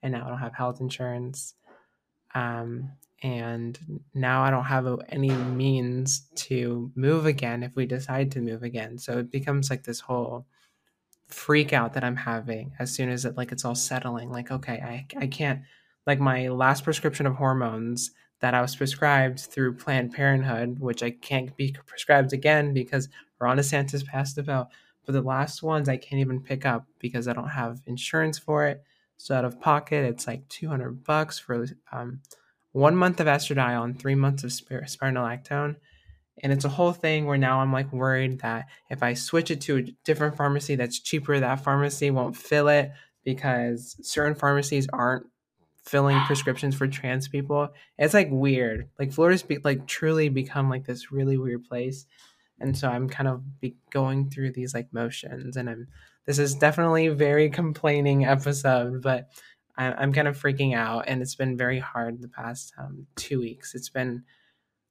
And 0.00 0.12
now 0.12 0.26
I 0.26 0.28
don't 0.28 0.38
have 0.38 0.54
health 0.54 0.80
insurance. 0.80 1.54
Um, 2.36 2.92
and 3.22 3.78
now 4.14 4.42
I 4.42 4.50
don't 4.50 4.64
have 4.64 4.86
any 5.08 5.30
means 5.30 6.28
to 6.34 6.90
move 6.96 7.24
again 7.24 7.62
if 7.62 7.74
we 7.76 7.86
decide 7.86 8.32
to 8.32 8.40
move 8.40 8.64
again. 8.64 8.98
So 8.98 9.18
it 9.18 9.30
becomes 9.30 9.70
like 9.70 9.84
this 9.84 10.00
whole 10.00 10.46
freak 11.28 11.72
out 11.72 11.94
that 11.94 12.04
I'm 12.04 12.16
having 12.16 12.72
as 12.78 12.92
soon 12.92 13.08
as 13.08 13.24
it 13.24 13.36
like 13.36 13.52
it's 13.52 13.64
all 13.64 13.76
settling. 13.76 14.30
Like, 14.30 14.50
okay, 14.50 14.80
I 14.80 15.06
I 15.22 15.26
can't 15.28 15.62
like 16.06 16.18
my 16.18 16.48
last 16.48 16.82
prescription 16.82 17.26
of 17.26 17.36
hormones 17.36 18.10
that 18.40 18.54
I 18.54 18.60
was 18.60 18.74
prescribed 18.74 19.38
through 19.38 19.76
Planned 19.76 20.12
Parenthood, 20.12 20.80
which 20.80 21.02
I 21.04 21.10
can't 21.10 21.56
be 21.56 21.76
prescribed 21.86 22.32
again 22.32 22.74
because 22.74 23.08
Ron 23.38 23.56
DeSantis 23.56 24.04
passed 24.04 24.34
the 24.34 24.42
bill. 24.42 24.68
But 25.06 25.12
the 25.12 25.22
last 25.22 25.62
ones 25.62 25.88
I 25.88 25.96
can't 25.96 26.20
even 26.20 26.40
pick 26.40 26.66
up 26.66 26.86
because 26.98 27.28
I 27.28 27.32
don't 27.32 27.48
have 27.48 27.82
insurance 27.86 28.38
for 28.38 28.66
it. 28.66 28.82
So 29.16 29.36
out 29.36 29.44
of 29.44 29.60
pocket, 29.60 30.04
it's 30.04 30.26
like 30.26 30.48
200 30.48 31.04
bucks 31.04 31.38
for 31.38 31.66
um, 31.92 32.20
one 32.72 32.96
month 32.96 33.20
of 33.20 33.26
estradiol 33.26 33.84
and 33.84 33.98
three 33.98 34.14
months 34.14 34.44
of 34.44 34.50
spironolactone. 34.50 35.76
And 36.42 36.52
it's 36.52 36.64
a 36.64 36.70
whole 36.70 36.92
thing 36.92 37.26
where 37.26 37.38
now 37.38 37.60
I'm 37.60 37.72
like 37.72 37.92
worried 37.92 38.40
that 38.40 38.66
if 38.90 39.02
I 39.02 39.14
switch 39.14 39.50
it 39.50 39.60
to 39.62 39.76
a 39.76 39.82
different 40.04 40.36
pharmacy 40.36 40.74
that's 40.76 40.98
cheaper, 40.98 41.38
that 41.38 41.62
pharmacy 41.62 42.10
won't 42.10 42.36
fill 42.36 42.68
it 42.68 42.90
because 43.24 43.96
certain 44.02 44.34
pharmacies 44.34 44.88
aren't 44.92 45.26
filling 45.84 46.18
prescriptions 46.24 46.74
for 46.74 46.86
trans 46.86 47.28
people. 47.28 47.68
It's 47.98 48.14
like 48.14 48.28
weird. 48.30 48.88
Like 48.98 49.12
Florida's 49.12 49.42
be- 49.42 49.58
like 49.58 49.86
truly 49.86 50.28
become 50.28 50.70
like 50.70 50.86
this 50.86 51.12
really 51.12 51.36
weird 51.36 51.64
place. 51.64 52.06
And 52.60 52.76
so 52.76 52.88
I'm 52.88 53.08
kind 53.08 53.28
of 53.28 53.60
be 53.60 53.76
going 53.90 54.30
through 54.30 54.52
these 54.52 54.74
like 54.74 54.92
motions 54.92 55.56
and 55.56 55.68
I'm 55.68 55.88
this 56.24 56.38
is 56.38 56.54
definitely 56.54 57.08
very 57.08 57.50
complaining 57.50 58.24
episode, 58.24 59.02
but 59.02 59.28
I, 59.76 60.02
am 60.02 60.12
kind 60.12 60.28
of 60.28 60.40
freaking 60.40 60.74
out, 60.74 61.04
and 61.06 61.22
it's 61.22 61.34
been 61.34 61.56
very 61.56 61.78
hard 61.78 62.20
the 62.20 62.28
past 62.28 62.72
um, 62.78 63.06
two 63.16 63.40
weeks. 63.40 63.74
It's 63.74 63.88
been 63.88 64.24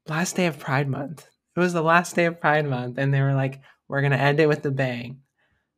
last 0.07 0.35
day 0.35 0.47
of 0.47 0.59
Pride 0.59 0.87
Month. 0.87 1.27
It 1.55 1.59
was 1.59 1.73
the 1.73 1.83
last 1.83 2.15
day 2.15 2.25
of 2.25 2.39
Pride 2.39 2.65
Month, 2.65 2.97
and 2.97 3.13
they 3.13 3.21
were 3.21 3.33
like, 3.33 3.61
"We're 3.87 4.01
gonna 4.01 4.17
end 4.17 4.39
it 4.39 4.47
with 4.47 4.65
a 4.65 4.71
bang." 4.71 5.21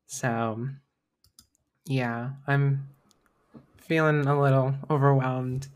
So, 0.08 0.68
yeah, 1.86 2.32
I'm 2.48 2.88
feeling 3.78 4.26
a 4.26 4.40
little 4.40 4.76
overwhelmed, 4.90 5.68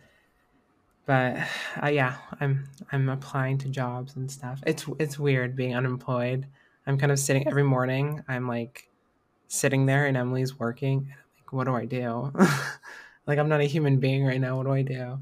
but 1.05 1.37
uh, 1.81 1.87
yeah, 1.87 2.15
I'm 2.39 2.69
I'm 2.91 3.09
applying 3.09 3.57
to 3.59 3.69
jobs 3.69 4.15
and 4.15 4.31
stuff. 4.31 4.61
It's 4.65 4.85
it's 4.99 5.19
weird 5.19 5.55
being 5.55 5.75
unemployed. 5.75 6.47
I'm 6.85 6.97
kind 6.97 7.11
of 7.11 7.19
sitting 7.19 7.45
every 7.47 7.63
morning. 7.63 8.23
I'm 8.27 8.47
like 8.47 8.89
sitting 9.47 9.85
there, 9.85 10.05
and 10.05 10.15
Emily's 10.15 10.57
working. 10.57 11.13
Like, 11.39 11.51
what 11.51 11.65
do 11.65 11.75
I 11.75 11.85
do? 11.85 12.31
like 13.27 13.37
I'm 13.37 13.49
not 13.49 13.61
a 13.61 13.65
human 13.65 13.99
being 13.99 14.25
right 14.25 14.41
now. 14.41 14.57
What 14.57 14.65
do 14.65 14.71
I 14.71 14.81
do? 14.81 15.19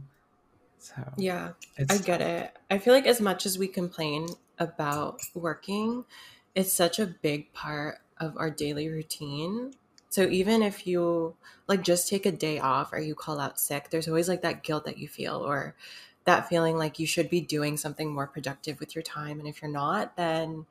So 0.79 0.93
yeah, 1.17 1.53
I 1.89 1.97
get 1.97 2.21
it. 2.21 2.55
I 2.69 2.77
feel 2.77 2.93
like 2.93 3.07
as 3.07 3.19
much 3.19 3.45
as 3.45 3.57
we 3.57 3.67
complain 3.67 4.27
about 4.59 5.21
working, 5.33 6.05
it's 6.53 6.71
such 6.71 6.99
a 6.99 7.07
big 7.07 7.51
part 7.53 7.97
of 8.19 8.37
our 8.37 8.49
daily 8.49 8.87
routine. 8.87 9.73
So 10.09 10.23
even 10.27 10.61
if 10.61 10.87
you 10.87 11.35
like 11.67 11.81
just 11.81 12.07
take 12.07 12.25
a 12.25 12.31
day 12.31 12.59
off 12.59 12.93
or 12.93 12.99
you 12.99 13.15
call 13.15 13.39
out 13.39 13.59
sick, 13.59 13.89
there's 13.89 14.07
always 14.07 14.29
like 14.29 14.43
that 14.43 14.63
guilt 14.63 14.85
that 14.85 14.97
you 14.97 15.07
feel 15.07 15.37
or 15.37 15.75
that 16.25 16.47
feeling 16.47 16.77
like 16.77 16.99
you 16.99 17.07
should 17.07 17.29
be 17.29 17.41
doing 17.41 17.77
something 17.77 18.13
more 18.13 18.27
productive 18.27 18.79
with 18.79 18.95
your 18.95 19.01
time. 19.01 19.39
And 19.39 19.47
if 19.47 19.61
you're 19.61 19.71
not, 19.71 20.15
then 20.15 20.65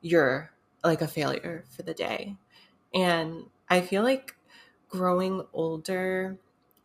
you're 0.00 0.50
like 0.82 1.02
a 1.02 1.08
failure 1.08 1.64
for 1.68 1.82
the 1.82 1.94
day. 1.94 2.36
And 2.94 3.44
I 3.68 3.80
feel 3.82 4.02
like 4.02 4.34
growing 4.88 5.44
older, 5.52 6.38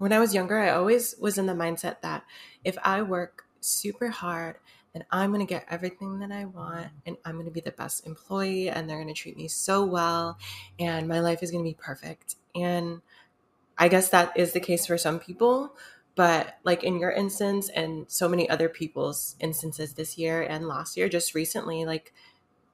when 0.03 0.12
I 0.12 0.19
was 0.19 0.33
younger, 0.33 0.60
I 0.60 0.72
always 0.72 1.15
was 1.17 1.38
in 1.38 1.45
the 1.45 1.53
mindset 1.53 2.01
that 2.01 2.25
if 2.65 2.77
I 2.83 3.03
work 3.03 3.45
super 3.62 4.10
hard, 4.10 4.57
then 4.91 5.05
I'm 5.10 5.31
going 5.31 5.39
to 5.39 5.50
get 5.50 5.65
everything 5.69 6.19
that 6.19 6.29
I 6.29 6.43
want 6.43 6.88
and 7.05 7.15
I'm 7.24 7.36
going 7.36 7.45
to 7.45 7.53
be 7.53 7.62
the 7.62 7.72
best 7.72 8.05
employee 8.05 8.69
and 8.69 8.89
they're 8.89 9.01
going 9.01 9.07
to 9.07 9.13
treat 9.13 9.38
me 9.38 9.48
so 9.48 9.86
well 9.86 10.38
and 10.77 11.07
my 11.07 11.22
life 11.22 11.41
is 11.41 11.51
going 11.51 11.63
to 11.63 11.69
be 11.69 11.77
perfect. 11.79 12.36
And 12.53 13.00
I 13.77 13.88
guess 13.88 14.10
that 14.10 14.36
is 14.36 14.51
the 14.51 14.60
case 14.60 14.86
for 14.86 14.98
some 14.98 15.22
people, 15.22 15.74
but 16.15 16.57
like 16.65 16.83
in 16.83 17.00
your 17.00 17.12
instance 17.12 17.69
and 17.69 18.03
so 18.12 18.27
many 18.27 18.50
other 18.50 18.67
people's 18.67 19.38
instances 19.39 19.93
this 19.93 20.17
year 20.17 20.41
and 20.41 20.67
last 20.67 20.98
year, 20.98 21.07
just 21.07 21.33
recently, 21.33 21.86
like 21.86 22.13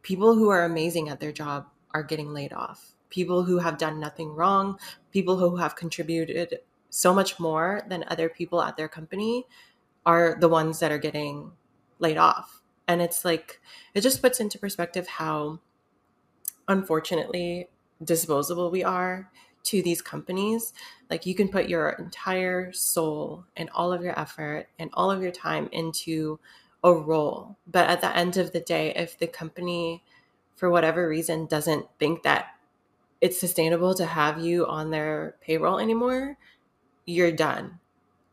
people 0.01 0.33
who 0.33 0.49
are 0.49 0.65
amazing 0.65 1.09
at 1.09 1.19
their 1.19 1.31
job 1.31 1.67
are 1.93 2.01
getting 2.01 2.33
laid 2.33 2.53
off. 2.53 2.95
People 3.11 3.43
who 3.43 3.59
have 3.59 3.77
done 3.77 3.99
nothing 3.99 4.33
wrong, 4.33 4.79
people 5.11 5.37
who 5.37 5.57
have 5.57 5.75
contributed 5.75 6.57
so 6.89 7.13
much 7.13 7.39
more 7.39 7.83
than 7.87 8.05
other 8.07 8.29
people 8.29 8.61
at 8.61 8.77
their 8.77 8.87
company 8.87 9.45
are 10.05 10.37
the 10.39 10.49
ones 10.49 10.79
that 10.79 10.91
are 10.91 10.97
getting 10.97 11.51
laid 11.99 12.17
off. 12.17 12.61
And 12.87 13.01
it's 13.01 13.23
like, 13.23 13.61
it 13.93 14.01
just 14.01 14.21
puts 14.21 14.39
into 14.39 14.57
perspective 14.57 15.07
how 15.07 15.59
unfortunately 16.67 17.69
disposable 18.03 18.71
we 18.71 18.83
are 18.83 19.29
to 19.61 19.83
these 19.83 20.01
companies. 20.01 20.73
Like, 21.09 21.25
you 21.25 21.35
can 21.35 21.49
put 21.49 21.69
your 21.69 21.89
entire 21.89 22.71
soul 22.71 23.45
and 23.55 23.69
all 23.71 23.91
of 23.91 24.01
your 24.01 24.17
effort 24.17 24.67
and 24.79 24.89
all 24.93 25.11
of 25.11 25.21
your 25.21 25.31
time 25.31 25.69
into 25.71 26.39
a 26.83 26.93
role. 26.93 27.57
But 27.67 27.89
at 27.89 28.01
the 28.01 28.15
end 28.15 28.37
of 28.37 28.53
the 28.53 28.61
day, 28.61 28.93
if 28.95 29.19
the 29.19 29.27
company, 29.27 30.03
for 30.55 30.69
whatever 30.69 31.07
reason, 31.07 31.45
doesn't 31.45 31.85
think 31.99 32.23
that 32.23 32.47
it's 33.21 33.39
sustainable 33.39 33.93
to 33.95 34.05
have 34.05 34.39
you 34.39 34.65
on 34.65 34.91
their 34.91 35.35
payroll 35.41 35.77
anymore, 35.77 36.37
you're 37.09 37.31
done. 37.31 37.79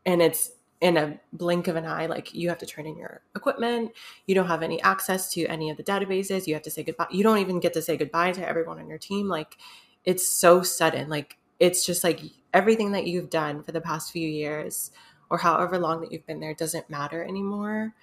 And 0.05 0.21
it's 0.21 0.51
in 0.79 0.95
a 0.95 1.19
blink 1.33 1.67
of 1.67 1.75
an 1.75 1.85
eye, 1.85 2.05
like 2.05 2.33
you 2.33 2.49
have 2.49 2.59
to 2.59 2.65
turn 2.65 2.85
in 2.85 2.97
your 2.97 3.21
equipment. 3.35 3.91
You 4.27 4.35
don't 4.35 4.47
have 4.47 4.61
any 4.61 4.81
access 4.81 5.31
to 5.33 5.45
any 5.47 5.69
of 5.69 5.77
the 5.77 5.83
databases. 5.83 6.45
You 6.45 6.53
have 6.53 6.63
to 6.63 6.71
say 6.71 6.83
goodbye. 6.83 7.07
You 7.11 7.23
don't 7.23 7.39
even 7.39 7.59
get 7.59 7.73
to 7.73 7.81
say 7.81 7.97
goodbye 7.97 8.31
to 8.33 8.47
everyone 8.47 8.79
on 8.79 8.87
your 8.87 8.99
team. 8.99 9.27
Like 9.27 9.57
it's 10.05 10.27
so 10.27 10.61
sudden. 10.61 11.09
Like 11.09 11.37
it's 11.59 11.85
just 11.85 12.03
like 12.03 12.21
everything 12.53 12.91
that 12.91 13.07
you've 13.07 13.29
done 13.29 13.63
for 13.63 13.71
the 13.71 13.81
past 13.81 14.11
few 14.11 14.27
years 14.27 14.91
or 15.29 15.39
however 15.39 15.79
long 15.79 16.01
that 16.01 16.11
you've 16.11 16.27
been 16.27 16.39
there 16.39 16.53
doesn't 16.53 16.89
matter 16.89 17.23
anymore. 17.23 17.93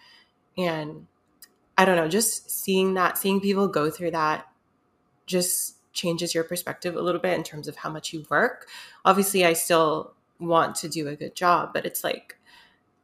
And 0.58 1.06
I 1.78 1.84
don't 1.84 1.96
know, 1.96 2.08
just 2.08 2.50
seeing 2.50 2.94
that, 2.94 3.18
seeing 3.18 3.40
people 3.40 3.68
go 3.68 3.90
through 3.90 4.12
that 4.12 4.46
just 5.26 5.76
changes 5.92 6.34
your 6.34 6.44
perspective 6.44 6.96
a 6.96 7.00
little 7.00 7.20
bit 7.20 7.36
in 7.36 7.44
terms 7.44 7.68
of 7.68 7.76
how 7.76 7.90
much 7.90 8.12
you 8.12 8.26
work. 8.28 8.68
Obviously, 9.04 9.44
I 9.44 9.52
still 9.52 10.13
want 10.40 10.76
to 10.76 10.88
do 10.88 11.08
a 11.08 11.16
good 11.16 11.34
job, 11.34 11.72
but 11.72 11.86
it's 11.86 12.04
like 12.04 12.38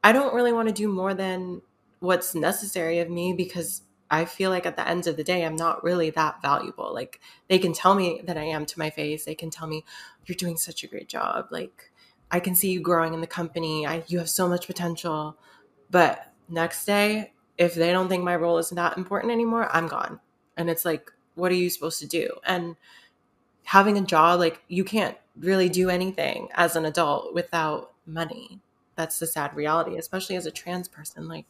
I 0.02 0.12
don't 0.12 0.34
really 0.34 0.52
want 0.52 0.68
to 0.68 0.75
do 0.75 0.88
more 0.88 1.14
than 1.14 1.62
what's 2.00 2.34
necessary 2.34 2.99
of 3.00 3.10
me 3.10 3.34
because 3.34 3.82
I 4.10 4.25
feel 4.25 4.50
like 4.50 4.66
at 4.66 4.76
the 4.76 4.88
end 4.88 5.06
of 5.06 5.16
the 5.16 5.22
day, 5.22 5.44
I'm 5.44 5.56
not 5.56 5.84
really 5.84 6.10
that 6.10 6.42
valuable. 6.42 6.92
Like 6.92 7.20
they 7.49 7.58
can 7.58 7.72
tell 7.72 7.94
me 7.94 8.22
that 8.25 8.37
I 8.37 8.44
am 8.44 8.66
to 8.66 8.78
my 8.78 8.90
face. 8.90 9.25
They 9.25 9.34
can 9.34 9.50
tell 9.50 9.68
me 9.68 9.84
you're 10.26 10.37
doing 10.37 10.56
such 10.56 10.82
a 10.82 10.88
great 10.88 11.08
job. 11.08 11.46
Like 11.50 11.92
I 12.30 12.40
can 12.40 12.54
see 12.54 12.72
you 12.72 12.80
growing 12.80 13.14
in 13.14 13.20
the 13.20 13.26
company. 13.26 13.87
I, 13.87 14.02
you 14.08 14.18
have 14.18 14.30
so 14.30 14.49
much 14.49 14.66
potential. 14.66 15.37
But 15.90 16.32
next 16.49 16.87
day, 16.87 17.32
if 17.56 17.75
they 17.75 17.92
don't 17.92 18.08
think 18.08 18.25
my 18.25 18.37
role 18.37 18.58
is 18.58 18.70
that 18.70 18.96
important 18.96 19.32
anymore, 19.32 19.68
I'm 19.70 19.87
gone. 19.87 20.18
And 20.56 20.70
it's 20.70 20.84
like, 20.84 21.10
what 21.34 21.52
are 21.52 21.56
you 21.56 21.70
supposed 21.70 22.00
to 22.00 22.06
do? 22.06 22.30
And 22.44 22.76
having 23.70 23.96
a 23.96 24.00
job, 24.00 24.40
like 24.40 24.60
you 24.66 24.82
can't 24.82 25.16
really 25.38 25.68
do 25.68 25.88
anything 25.88 26.48
as 26.54 26.74
an 26.74 26.84
adult 26.84 27.32
without 27.32 27.92
money. 28.04 28.58
That's 28.96 29.20
the 29.20 29.28
sad 29.28 29.54
reality, 29.54 29.96
especially 29.96 30.34
as 30.34 30.44
a 30.44 30.50
trans 30.50 30.88
person. 30.88 31.28
Like 31.28 31.46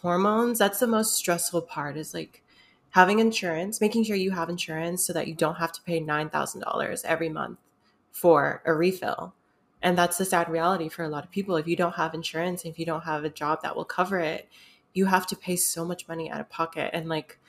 hormones, 0.00 0.60
that's 0.60 0.78
the 0.78 0.86
most 0.86 1.16
stressful 1.16 1.62
part 1.62 1.96
is 1.96 2.14
like 2.14 2.44
having 2.90 3.18
insurance, 3.18 3.80
making 3.80 4.04
sure 4.04 4.14
you 4.14 4.30
have 4.30 4.48
insurance 4.48 5.04
so 5.04 5.12
that 5.12 5.26
you 5.26 5.34
don't 5.34 5.56
have 5.56 5.72
to 5.72 5.82
pay 5.82 6.00
$9,000 6.00 7.04
every 7.04 7.28
month 7.28 7.58
for 8.12 8.62
a 8.64 8.72
refill. 8.72 9.34
And 9.82 9.98
that's 9.98 10.16
the 10.16 10.24
sad 10.24 10.48
reality 10.48 10.88
for 10.88 11.02
a 11.02 11.08
lot 11.08 11.24
of 11.24 11.30
people. 11.32 11.56
If 11.56 11.66
you 11.66 11.74
don't 11.74 11.96
have 11.96 12.14
insurance, 12.14 12.64
if 12.64 12.78
you 12.78 12.86
don't 12.86 13.02
have 13.02 13.24
a 13.24 13.30
job 13.30 13.62
that 13.62 13.74
will 13.74 13.84
cover 13.84 14.20
it, 14.20 14.48
you 14.94 15.06
have 15.06 15.26
to 15.26 15.36
pay 15.36 15.56
so 15.56 15.84
much 15.84 16.06
money 16.06 16.30
out 16.30 16.40
of 16.40 16.48
pocket. 16.48 16.90
And 16.92 17.08
like 17.08 17.40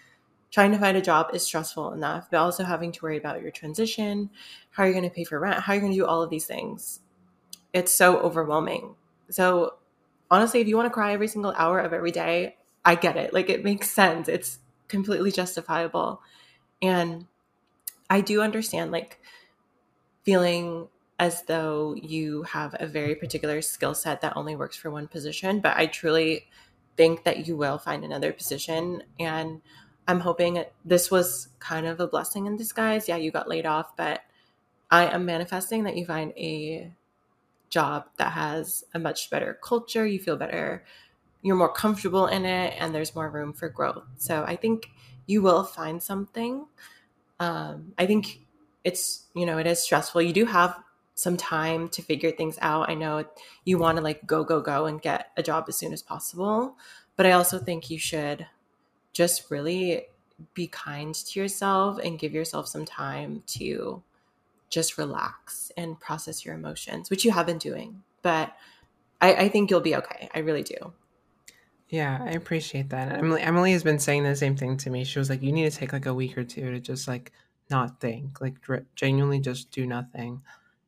trying 0.51 0.71
to 0.71 0.79
find 0.79 0.97
a 0.97 1.01
job 1.01 1.29
is 1.33 1.43
stressful 1.43 1.93
enough, 1.93 2.29
but 2.29 2.37
also 2.37 2.63
having 2.63 2.91
to 2.91 3.01
worry 3.01 3.17
about 3.17 3.41
your 3.41 3.51
transition, 3.51 4.29
how 4.71 4.83
you're 4.83 4.93
going 4.93 5.03
to 5.03 5.09
pay 5.09 5.23
for 5.23 5.39
rent, 5.39 5.59
how 5.61 5.73
you're 5.73 5.81
going 5.81 5.93
to 5.93 5.97
do 5.97 6.05
all 6.05 6.23
of 6.23 6.29
these 6.29 6.45
things. 6.45 7.01
It's 7.73 7.93
so 7.93 8.17
overwhelming. 8.19 8.95
So, 9.29 9.75
honestly, 10.31 10.59
if 10.59 10.67
you 10.67 10.75
want 10.75 10.87
to 10.87 10.93
cry 10.93 11.13
every 11.13 11.27
single 11.27 11.53
hour 11.55 11.79
of 11.79 11.93
every 11.93 12.11
day, 12.11 12.57
I 12.83 12.95
get 12.95 13.15
it. 13.15 13.33
Like, 13.33 13.49
it 13.49 13.63
makes 13.63 13.91
sense. 13.91 14.27
It's 14.27 14.59
completely 14.87 15.31
justifiable. 15.31 16.21
And 16.81 17.27
I 18.09 18.21
do 18.21 18.41
understand, 18.41 18.91
like, 18.91 19.19
feeling 20.23 20.87
as 21.19 21.43
though 21.43 21.95
you 22.01 22.43
have 22.43 22.75
a 22.79 22.87
very 22.87 23.13
particular 23.13 23.61
skill 23.61 23.93
set 23.93 24.21
that 24.21 24.37
only 24.37 24.55
works 24.55 24.77
for 24.77 24.89
one 24.89 25.07
position, 25.07 25.59
but 25.59 25.75
I 25.75 25.85
truly 25.85 26.47
think 26.95 27.23
that 27.25 27.45
you 27.45 27.57
will 27.57 27.77
find 27.77 28.03
another 28.03 28.31
position. 28.31 29.03
And 29.19 29.61
I'm 30.09 30.21
hoping 30.21 30.63
this 30.83 31.11
was 31.11 31.49
kind 31.59 31.85
of 31.85 31.99
a 31.99 32.07
blessing 32.07 32.47
in 32.47 32.57
disguise. 32.57 33.07
Yeah, 33.07 33.17
you 33.17 33.29
got 33.29 33.47
laid 33.47 33.67
off, 33.67 33.95
but 33.95 34.21
I 34.89 35.05
am 35.05 35.23
manifesting 35.23 35.83
that 35.83 35.95
you 35.95 36.03
find 36.03 36.33
a 36.35 36.91
job 37.69 38.05
that 38.17 38.31
has 38.31 38.83
a 38.95 38.97
much 38.97 39.29
better 39.29 39.59
culture. 39.63 40.07
You 40.07 40.17
feel 40.17 40.35
better, 40.35 40.83
you're 41.43 41.55
more 41.55 41.71
comfortable 41.71 42.25
in 42.25 42.43
it, 42.43 42.73
and 42.79 42.93
there's 42.93 43.13
more 43.13 43.29
room 43.29 43.53
for 43.53 43.69
growth. 43.69 44.03
So 44.17 44.43
I 44.47 44.55
think 44.55 44.89
you 45.27 45.43
will 45.43 45.63
find 45.63 46.01
something. 46.01 46.65
Um, 47.39 47.93
I 47.99 48.07
think 48.07 48.39
it's, 48.83 49.27
you 49.35 49.45
know, 49.45 49.59
it 49.59 49.67
is 49.67 49.83
stressful. 49.83 50.23
You 50.23 50.33
do 50.33 50.45
have 50.45 50.75
some 51.13 51.37
time 51.37 51.87
to 51.89 52.01
figure 52.01 52.31
things 52.31 52.57
out. 52.63 52.89
I 52.89 52.95
know 52.95 53.25
you 53.63 53.77
want 53.77 53.99
to 53.99 54.03
like 54.03 54.25
go, 54.25 54.43
go, 54.43 54.59
go 54.59 54.87
and 54.87 54.99
get 54.99 55.27
a 55.37 55.43
job 55.43 55.65
as 55.67 55.77
soon 55.77 55.93
as 55.93 56.01
possible. 56.01 56.77
But 57.15 57.27
I 57.27 57.33
also 57.33 57.59
think 57.59 57.91
you 57.91 57.99
should 57.99 58.47
just 59.13 59.49
really 59.49 60.05
be 60.53 60.67
kind 60.67 61.13
to 61.13 61.39
yourself 61.39 61.99
and 62.03 62.19
give 62.19 62.33
yourself 62.33 62.67
some 62.67 62.85
time 62.85 63.43
to 63.45 64.01
just 64.69 64.97
relax 64.97 65.71
and 65.75 65.99
process 65.99 66.45
your 66.45 66.55
emotions, 66.55 67.09
which 67.09 67.25
you 67.25 67.31
have 67.31 67.45
been 67.45 67.57
doing. 67.57 68.03
But 68.21 68.55
I, 69.19 69.33
I 69.33 69.49
think 69.49 69.69
you'll 69.69 69.81
be 69.81 69.95
okay. 69.95 70.29
I 70.33 70.39
really 70.39 70.63
do. 70.63 70.93
Yeah, 71.89 72.19
I 72.21 72.31
appreciate 72.31 72.89
that. 72.89 73.17
Emily 73.17 73.41
Emily 73.41 73.71
has 73.71 73.83
been 73.83 73.97
saying 73.97 74.23
the 74.23 74.35
same 74.35 74.55
thing 74.55 74.77
to 74.77 74.89
me. 74.91 75.03
She 75.03 75.17
was 75.17 75.29
like, 75.29 75.41
"You 75.41 75.51
need 75.51 75.69
to 75.69 75.75
take 75.75 75.91
like 75.91 76.05
a 76.05 76.13
week 76.13 76.37
or 76.37 76.43
two 76.43 76.69
to 76.71 76.79
just 76.79 77.07
like 77.07 77.31
not 77.71 77.99
think, 77.99 78.39
like 78.39 78.55
genuinely 78.95 79.39
just 79.39 79.71
do 79.71 79.87
nothing." 79.87 80.41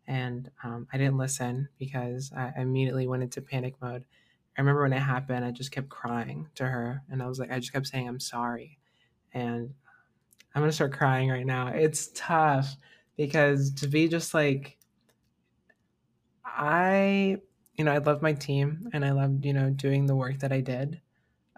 And 0.08 0.52
um, 0.64 0.88
I 0.94 0.98
didn't 0.98 1.18
listen 1.18 1.70
because 1.80 2.32
I 2.36 2.54
immediately 2.58 3.08
went 3.08 3.24
into 3.24 3.42
panic 3.42 3.76
mode. 3.82 4.06
I 4.58 4.62
remember 4.62 4.82
when 4.84 4.94
it 4.94 5.00
happened, 5.00 5.46
I 5.46 5.52
just 5.52 5.72
kept 5.72 5.90
crying 5.90 6.48
to 6.56 6.66
her, 6.66 7.04
and 7.10 7.24
I 7.24 7.28
was 7.28 7.40
like, 7.40 7.52
I 7.52 7.60
just 7.60 7.74
kept 7.74 7.88
saying, 7.88 8.08
"I'm 8.08 8.20
sorry," 8.20 8.80
and 9.34 9.74
I'm 10.54 10.62
gonna 10.62 10.72
start 10.72 10.94
crying 10.94 11.30
right 11.30 11.46
now. 11.46 11.68
It's 11.68 12.10
tough 12.14 12.76
because 13.16 13.72
to 13.76 13.88
be 13.88 14.08
just 14.08 14.34
like 14.34 14.78
I 16.46 17.38
you 17.78 17.86
know 17.86 17.92
I 17.94 18.00
love 18.00 18.22
my 18.22 18.34
team 18.34 18.90
and 18.94 19.06
I 19.06 19.12
loved 19.12 19.46
you 19.46 19.54
know 19.54 19.70
doing 19.70 20.06
the 20.06 20.16
work 20.16 20.40
that 20.40 20.52
I 20.52 20.62
did. 20.62 21.02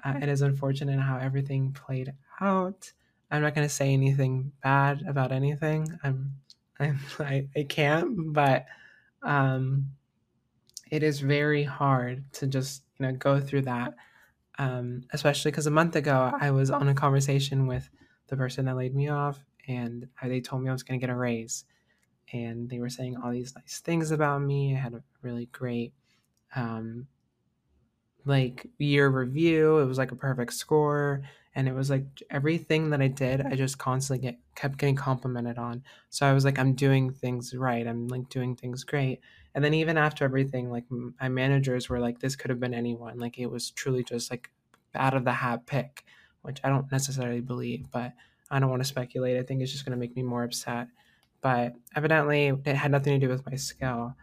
Uh, 0.03 0.19
it 0.21 0.29
is 0.29 0.41
unfortunate 0.41 0.99
how 0.99 1.17
everything 1.17 1.71
played 1.71 2.13
out. 2.41 2.91
I'm 3.31 3.41
not 3.41 3.55
gonna 3.55 3.69
say 3.69 3.93
anything 3.93 4.51
bad 4.61 5.03
about 5.07 5.31
anything. 5.31 5.99
I'm 6.03 6.35
I'm 6.79 6.99
I, 7.19 7.47
I 7.55 7.63
can't, 7.63 8.33
but 8.33 8.65
um, 9.23 9.91
it 10.93 11.01
is 11.01 11.21
very 11.21 11.63
hard 11.63 12.31
to 12.33 12.45
just 12.45 12.83
you 12.99 13.07
know 13.07 13.13
go 13.13 13.39
through 13.39 13.63
that. 13.63 13.95
Um, 14.59 15.05
especially 15.11 15.49
because 15.49 15.65
a 15.65 15.71
month 15.71 15.95
ago 15.95 16.31
I 16.39 16.51
was 16.51 16.69
on 16.69 16.87
a 16.87 16.93
conversation 16.93 17.65
with 17.65 17.89
the 18.27 18.37
person 18.37 18.65
that 18.65 18.77
laid 18.77 18.93
me 18.93 19.09
off, 19.09 19.43
and 19.67 20.07
they 20.23 20.39
told 20.39 20.61
me 20.61 20.69
I 20.69 20.71
was 20.71 20.83
going 20.83 20.99
to 20.99 21.03
get 21.03 21.11
a 21.11 21.17
raise, 21.17 21.65
and 22.31 22.69
they 22.69 22.77
were 22.77 22.89
saying 22.91 23.17
all 23.17 23.31
these 23.31 23.55
nice 23.55 23.79
things 23.79 24.11
about 24.11 24.43
me. 24.43 24.75
I 24.75 24.79
had 24.79 24.93
a 24.93 25.03
really 25.23 25.47
great 25.47 25.93
um, 26.55 27.07
like 28.23 28.67
year 28.77 29.09
review. 29.09 29.79
It 29.79 29.85
was 29.85 29.97
like 29.97 30.11
a 30.11 30.15
perfect 30.15 30.53
score, 30.53 31.23
and 31.55 31.67
it 31.67 31.73
was 31.73 31.89
like 31.89 32.05
everything 32.29 32.91
that 32.91 33.01
I 33.01 33.07
did, 33.07 33.41
I 33.41 33.55
just 33.55 33.79
constantly 33.79 34.27
get 34.27 34.39
kept 34.53 34.77
getting 34.77 34.95
complimented 34.95 35.57
on. 35.57 35.83
So 36.11 36.27
I 36.27 36.33
was 36.33 36.45
like, 36.45 36.59
I'm 36.59 36.75
doing 36.75 37.11
things 37.11 37.55
right. 37.55 37.87
I'm 37.87 38.07
like 38.09 38.29
doing 38.29 38.55
things 38.55 38.83
great. 38.83 39.21
And 39.55 39.63
then 39.63 39.73
even 39.73 39.97
after 39.97 40.25
everything, 40.25 40.71
like 40.71 40.85
my 40.89 41.29
managers 41.29 41.89
were 41.89 41.99
like, 41.99 42.19
this 42.19 42.35
could 42.35 42.49
have 42.49 42.59
been 42.59 42.73
anyone. 42.73 43.19
Like 43.19 43.37
it 43.37 43.47
was 43.47 43.71
truly 43.71 44.03
just 44.03 44.31
like 44.31 44.49
out 44.95 45.13
of 45.13 45.25
the 45.25 45.31
hat 45.31 45.65
pick, 45.65 46.05
which 46.41 46.59
I 46.63 46.69
don't 46.69 46.91
necessarily 46.91 47.41
believe, 47.41 47.91
but 47.91 48.13
I 48.49 48.59
don't 48.59 48.69
want 48.69 48.81
to 48.81 48.87
speculate. 48.87 49.37
I 49.37 49.43
think 49.43 49.61
it's 49.61 49.71
just 49.71 49.85
going 49.85 49.97
to 49.97 49.99
make 49.99 50.15
me 50.15 50.23
more 50.23 50.43
upset. 50.43 50.87
But 51.41 51.73
evidently, 51.95 52.47
it 52.65 52.75
had 52.75 52.91
nothing 52.91 53.19
to 53.19 53.25
do 53.25 53.31
with 53.31 53.45
my 53.45 53.55
skill. 53.55 54.15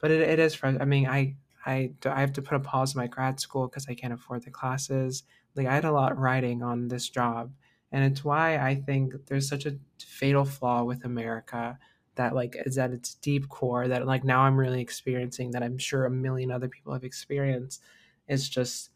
But 0.00 0.10
it, 0.10 0.20
it 0.20 0.38
is. 0.38 0.58
I 0.62 0.84
mean, 0.84 1.06
I 1.06 1.36
I 1.64 1.92
I 2.04 2.20
have 2.20 2.32
to 2.34 2.42
put 2.42 2.56
a 2.56 2.60
pause 2.60 2.94
in 2.94 3.00
my 3.00 3.06
grad 3.06 3.40
school 3.40 3.68
because 3.68 3.86
I 3.88 3.94
can't 3.94 4.12
afford 4.12 4.44
the 4.44 4.50
classes. 4.50 5.22
Like 5.54 5.66
I 5.66 5.74
had 5.74 5.84
a 5.84 5.92
lot 5.92 6.18
riding 6.18 6.62
on 6.62 6.88
this 6.88 7.08
job, 7.08 7.52
and 7.92 8.04
it's 8.04 8.24
why 8.24 8.58
I 8.58 8.74
think 8.74 9.14
there's 9.26 9.48
such 9.48 9.66
a 9.66 9.76
fatal 9.98 10.44
flaw 10.44 10.82
with 10.82 11.04
America 11.04 11.78
that 12.16 12.34
like 12.34 12.56
is 12.64 12.78
at 12.78 12.92
its 12.92 13.14
deep 13.14 13.48
core 13.48 13.88
that 13.88 14.06
like 14.06 14.24
now 14.24 14.40
I'm 14.42 14.56
really 14.56 14.80
experiencing 14.80 15.52
that 15.52 15.62
I'm 15.62 15.78
sure 15.78 16.04
a 16.04 16.10
million 16.10 16.50
other 16.50 16.68
people 16.68 16.92
have 16.92 17.04
experienced. 17.04 17.82
is 18.28 18.48
just 18.48 18.90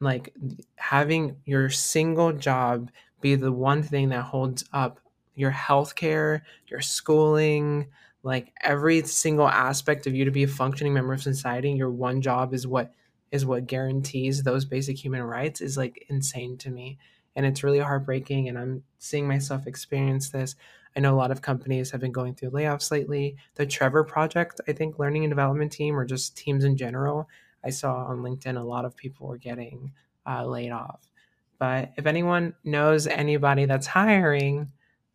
like 0.00 0.32
having 0.76 1.36
your 1.44 1.70
single 1.70 2.32
job 2.32 2.90
be 3.20 3.34
the 3.34 3.52
one 3.52 3.82
thing 3.82 4.10
that 4.10 4.22
holds 4.22 4.64
up 4.72 5.00
your 5.34 5.50
healthcare, 5.52 6.42
your 6.66 6.80
schooling, 6.80 7.86
like 8.22 8.52
every 8.62 9.02
single 9.02 9.48
aspect 9.48 10.06
of 10.06 10.14
you 10.14 10.24
to 10.24 10.30
be 10.30 10.42
a 10.42 10.48
functioning 10.48 10.92
member 10.92 11.12
of 11.12 11.22
society. 11.22 11.72
Your 11.72 11.90
one 11.90 12.20
job 12.20 12.52
is 12.52 12.66
what 12.66 12.92
is 13.30 13.44
what 13.44 13.66
guarantees 13.66 14.42
those 14.42 14.64
basic 14.64 14.96
human 15.02 15.22
rights 15.22 15.60
is 15.60 15.76
like 15.76 16.06
insane 16.08 16.56
to 16.58 16.70
me. 16.70 16.98
And 17.36 17.44
it's 17.46 17.62
really 17.62 17.78
heartbreaking. 17.78 18.48
And 18.48 18.58
I'm 18.58 18.82
seeing 18.98 19.28
myself 19.28 19.66
experience 19.66 20.30
this. 20.30 20.56
I 20.98 21.00
know 21.00 21.14
a 21.14 21.16
lot 21.16 21.30
of 21.30 21.42
companies 21.42 21.92
have 21.92 22.00
been 22.00 22.10
going 22.10 22.34
through 22.34 22.50
layoffs 22.50 22.90
lately. 22.90 23.36
The 23.54 23.64
Trevor 23.64 24.02
Project, 24.02 24.60
I 24.66 24.72
think, 24.72 24.98
learning 24.98 25.22
and 25.22 25.30
development 25.30 25.70
team, 25.70 25.96
or 25.96 26.04
just 26.04 26.36
teams 26.36 26.64
in 26.64 26.76
general, 26.76 27.28
I 27.62 27.70
saw 27.70 28.06
on 28.06 28.18
LinkedIn 28.18 28.56
a 28.56 28.64
lot 28.64 28.84
of 28.84 28.96
people 28.96 29.28
were 29.28 29.38
getting 29.38 29.92
uh, 30.26 30.44
laid 30.44 30.72
off. 30.72 31.08
But 31.60 31.92
if 31.96 32.06
anyone 32.06 32.54
knows 32.64 33.06
anybody 33.06 33.64
that's 33.64 33.86
hiring 33.86 34.72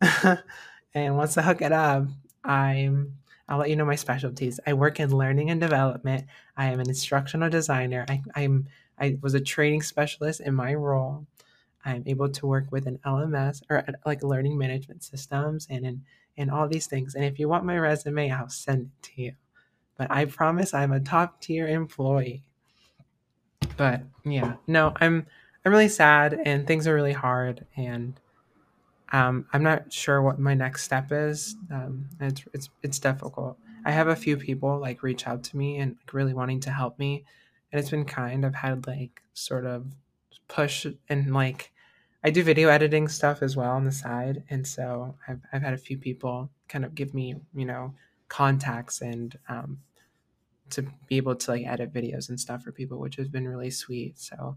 and 0.94 1.18
wants 1.18 1.34
to 1.34 1.42
hook 1.42 1.60
it 1.60 1.72
up, 1.72 2.06
I'm 2.42 3.18
I'll 3.46 3.58
let 3.58 3.68
you 3.68 3.76
know 3.76 3.84
my 3.84 3.94
specialties. 3.94 4.58
I 4.66 4.72
work 4.72 5.00
in 5.00 5.14
learning 5.14 5.50
and 5.50 5.60
development. 5.60 6.24
I 6.56 6.68
am 6.72 6.80
an 6.80 6.88
instructional 6.88 7.50
designer. 7.50 8.06
I, 8.08 8.22
I'm 8.34 8.68
I 8.98 9.18
was 9.20 9.34
a 9.34 9.40
training 9.40 9.82
specialist 9.82 10.40
in 10.40 10.54
my 10.54 10.72
role. 10.72 11.26
I'm 11.84 12.02
able 12.06 12.28
to 12.28 12.46
work 12.46 12.66
with 12.70 12.86
an 12.86 12.98
LMS 13.04 13.62
or 13.68 13.84
like 14.06 14.22
learning 14.22 14.56
management 14.56 15.04
systems 15.04 15.66
and 15.70 15.84
in 15.84 16.02
and 16.36 16.50
all 16.50 16.66
these 16.66 16.86
things. 16.86 17.14
And 17.14 17.24
if 17.24 17.38
you 17.38 17.48
want 17.48 17.64
my 17.64 17.78
resume, 17.78 18.30
I'll 18.30 18.48
send 18.48 18.86
it 18.86 19.02
to 19.02 19.22
you. 19.22 19.32
But 19.96 20.10
I 20.10 20.24
promise 20.24 20.74
I'm 20.74 20.92
a 20.92 20.98
top 20.98 21.40
tier 21.40 21.68
employee. 21.68 22.42
But 23.76 24.02
yeah, 24.24 24.54
no, 24.66 24.92
I'm 24.96 25.26
I'm 25.64 25.72
really 25.72 25.88
sad 25.88 26.38
and 26.44 26.66
things 26.66 26.86
are 26.86 26.94
really 26.94 27.12
hard 27.12 27.64
and 27.76 28.18
um, 29.12 29.46
I'm 29.52 29.62
not 29.62 29.92
sure 29.92 30.20
what 30.22 30.40
my 30.40 30.54
next 30.54 30.82
step 30.82 31.12
is. 31.12 31.56
Um, 31.70 32.08
it's 32.20 32.44
it's 32.52 32.70
it's 32.82 32.98
difficult. 32.98 33.58
I 33.84 33.92
have 33.92 34.08
a 34.08 34.16
few 34.16 34.36
people 34.36 34.78
like 34.80 35.02
reach 35.02 35.26
out 35.26 35.44
to 35.44 35.56
me 35.56 35.78
and 35.78 35.92
like, 35.92 36.14
really 36.14 36.34
wanting 36.34 36.60
to 36.60 36.70
help 36.70 36.98
me, 36.98 37.24
and 37.70 37.78
it's 37.78 37.90
been 37.90 38.06
kind. 38.06 38.44
I've 38.44 38.56
had 38.56 38.88
like 38.88 39.22
sort 39.32 39.66
of 39.66 39.86
push 40.48 40.86
and 41.08 41.32
like 41.32 41.70
I 42.24 42.30
do 42.30 42.42
video 42.42 42.68
editing 42.70 43.06
stuff 43.08 43.42
as 43.42 43.54
well 43.54 43.72
on 43.72 43.84
the 43.84 43.92
side, 43.92 44.42
and 44.50 44.66
so 44.66 45.14
I've 45.28 45.40
I've 45.52 45.62
had 45.62 45.74
a 45.74 45.78
few 45.78 45.98
people 45.98 46.50
kind 46.68 46.84
of 46.84 46.94
give 46.94 47.14
me 47.14 47.36
you 47.54 47.66
know 47.66 47.94
contacts 48.28 49.02
and 49.02 49.38
um, 49.48 49.78
to 50.70 50.82
be 51.06 51.18
able 51.18 51.36
to 51.36 51.50
like 51.50 51.66
edit 51.66 51.92
videos 51.92 52.28
and 52.28 52.40
stuff 52.40 52.62
for 52.62 52.72
people, 52.72 52.98
which 52.98 53.16
has 53.16 53.28
been 53.28 53.46
really 53.46 53.70
sweet. 53.70 54.18
So 54.18 54.56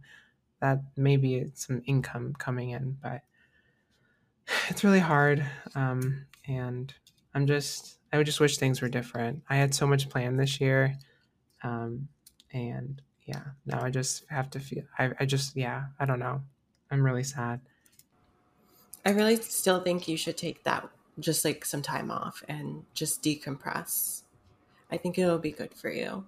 that 0.60 0.82
maybe 0.96 1.52
some 1.54 1.82
income 1.86 2.36
coming 2.38 2.72
in, 2.72 2.98
but 3.02 3.22
it's 4.70 4.84
really 4.84 5.00
hard. 5.00 5.46
Um, 5.76 6.26
and 6.48 6.94
I'm 7.34 7.46
just, 7.48 7.98
I 8.12 8.18
would 8.18 8.26
just 8.26 8.40
wish 8.40 8.58
things 8.58 8.82
were 8.82 8.90
different. 8.90 9.44
I 9.50 9.58
had 9.58 9.74
so 9.74 9.86
much 9.86 10.10
planned 10.10 10.40
this 10.40 10.60
year. 10.60 10.98
Um, 11.64 12.08
and 12.54 13.02
yeah, 13.26 13.44
now 13.66 13.82
I 13.84 13.90
just 13.90 14.24
have 14.30 14.50
to 14.52 14.60
feel, 14.60 14.84
I, 14.98 15.12
I 15.20 15.26
just, 15.26 15.56
yeah, 15.56 15.86
I 16.00 16.06
don't 16.06 16.20
know. 16.20 16.42
I'm 16.90 17.04
really 17.04 17.24
sad. 17.24 17.60
I 19.06 19.12
really 19.12 19.38
still 19.38 19.82
think 19.82 20.08
you 20.08 20.18
should 20.18 20.38
take 20.38 20.64
that 20.64 20.90
just 21.20 21.46
like 21.46 21.66
some 21.66 21.82
time 21.82 22.12
off 22.12 22.44
and 22.48 22.84
just 22.94 23.24
decompress. 23.24 24.24
I 24.92 24.98
think 24.98 25.18
it'll 25.18 25.40
be 25.40 25.52
good 25.52 25.74
for 25.74 25.90
you. 25.90 26.26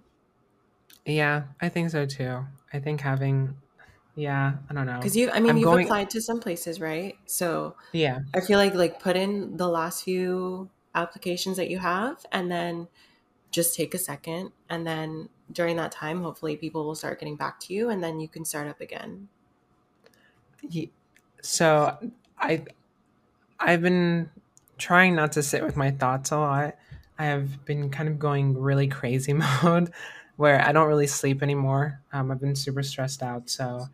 Yeah, 1.05 1.43
I 1.61 1.69
think 1.69 1.89
so 1.89 2.05
too. 2.05 2.45
I 2.73 2.79
think 2.79 3.01
having, 3.01 3.55
yeah, 4.15 4.53
I 4.69 4.73
don't 4.73 4.85
know. 4.85 4.97
Because 4.97 5.15
you, 5.15 5.29
I 5.31 5.39
mean, 5.39 5.51
I'm 5.51 5.57
you've 5.57 5.65
going, 5.65 5.85
applied 5.85 6.09
to 6.11 6.21
some 6.21 6.39
places, 6.39 6.79
right? 6.79 7.17
So 7.25 7.75
yeah, 7.91 8.19
I 8.33 8.41
feel 8.41 8.57
like 8.57 8.73
like 8.75 8.99
put 8.99 9.15
in 9.15 9.57
the 9.57 9.67
last 9.67 10.03
few 10.03 10.69
applications 10.93 11.57
that 11.57 11.69
you 11.69 11.79
have, 11.79 12.25
and 12.31 12.51
then 12.51 12.87
just 13.51 13.75
take 13.75 13.93
a 13.93 13.97
second, 13.97 14.51
and 14.69 14.85
then 14.85 15.29
during 15.51 15.77
that 15.77 15.91
time, 15.91 16.21
hopefully, 16.21 16.55
people 16.57 16.85
will 16.85 16.95
start 16.95 17.19
getting 17.19 17.35
back 17.37 17.59
to 17.61 17.73
you, 17.73 17.89
and 17.89 18.03
then 18.03 18.19
you 18.19 18.27
can 18.27 18.45
start 18.45 18.67
up 18.67 18.81
again. 18.81 19.29
So 21.41 21.97
I, 22.37 22.63
I've 23.59 23.81
been 23.81 24.29
trying 24.77 25.15
not 25.15 25.33
to 25.33 25.43
sit 25.43 25.63
with 25.63 25.75
my 25.77 25.91
thoughts 25.91 26.31
a 26.31 26.37
lot. 26.37 26.75
I 27.17 27.25
have 27.25 27.65
been 27.65 27.89
kind 27.89 28.09
of 28.09 28.19
going 28.19 28.57
really 28.57 28.87
crazy 28.87 29.33
mode 29.63 29.91
where 30.37 30.61
I 30.61 30.71
don't 30.71 30.87
really 30.87 31.07
sleep 31.07 31.43
anymore. 31.43 32.01
Um, 32.13 32.31
I've 32.31 32.39
been 32.39 32.55
super 32.55 32.83
stressed 32.83 33.23
out. 33.23 33.49
So 33.49 33.87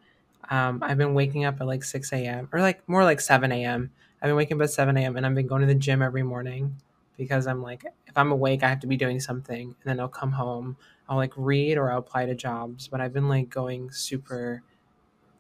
um, 0.50 0.84
I've 0.84 0.98
been 0.98 1.14
waking 1.16 1.46
up 1.46 1.60
at 1.62 1.68
like 1.68 1.84
6 1.84 2.26
a.m. 2.26 2.50
or 2.54 2.62
like 2.62 2.88
more 2.88 3.04
like 3.04 3.22
7 3.22 3.66
a.m. 3.66 3.92
I've 4.22 4.30
been 4.30 4.36
waking 4.36 4.58
up 4.58 4.64
at 4.66 4.72
7 4.72 4.96
a.m. 4.98 5.18
and 5.18 5.26
I've 5.26 5.36
been 5.36 5.48
going 5.48 5.62
to 5.62 5.68
the 5.68 5.76
gym 5.76 6.02
every 6.02 6.24
morning 6.24 6.76
because 7.18 7.48
I'm 7.48 7.62
like, 7.64 7.86
if 8.08 8.18
I'm 8.18 8.32
awake, 8.32 8.64
I 8.64 8.70
have 8.70 8.80
to 8.82 8.88
be 8.88 8.98
doing 8.98 9.20
something. 9.20 9.70
And 9.70 9.76
then 9.86 10.00
I'll 10.00 10.08
come 10.08 10.34
home, 10.34 10.78
I'll 11.10 11.18
like 11.18 11.34
read 11.36 11.78
or 11.78 11.92
I'll 11.92 12.00
apply 12.00 12.28
to 12.28 12.36
jobs. 12.36 12.88
But 12.88 13.02
I've 13.02 13.14
been 13.14 13.30
like 13.30 13.50
going 13.50 13.92
super, 13.92 14.62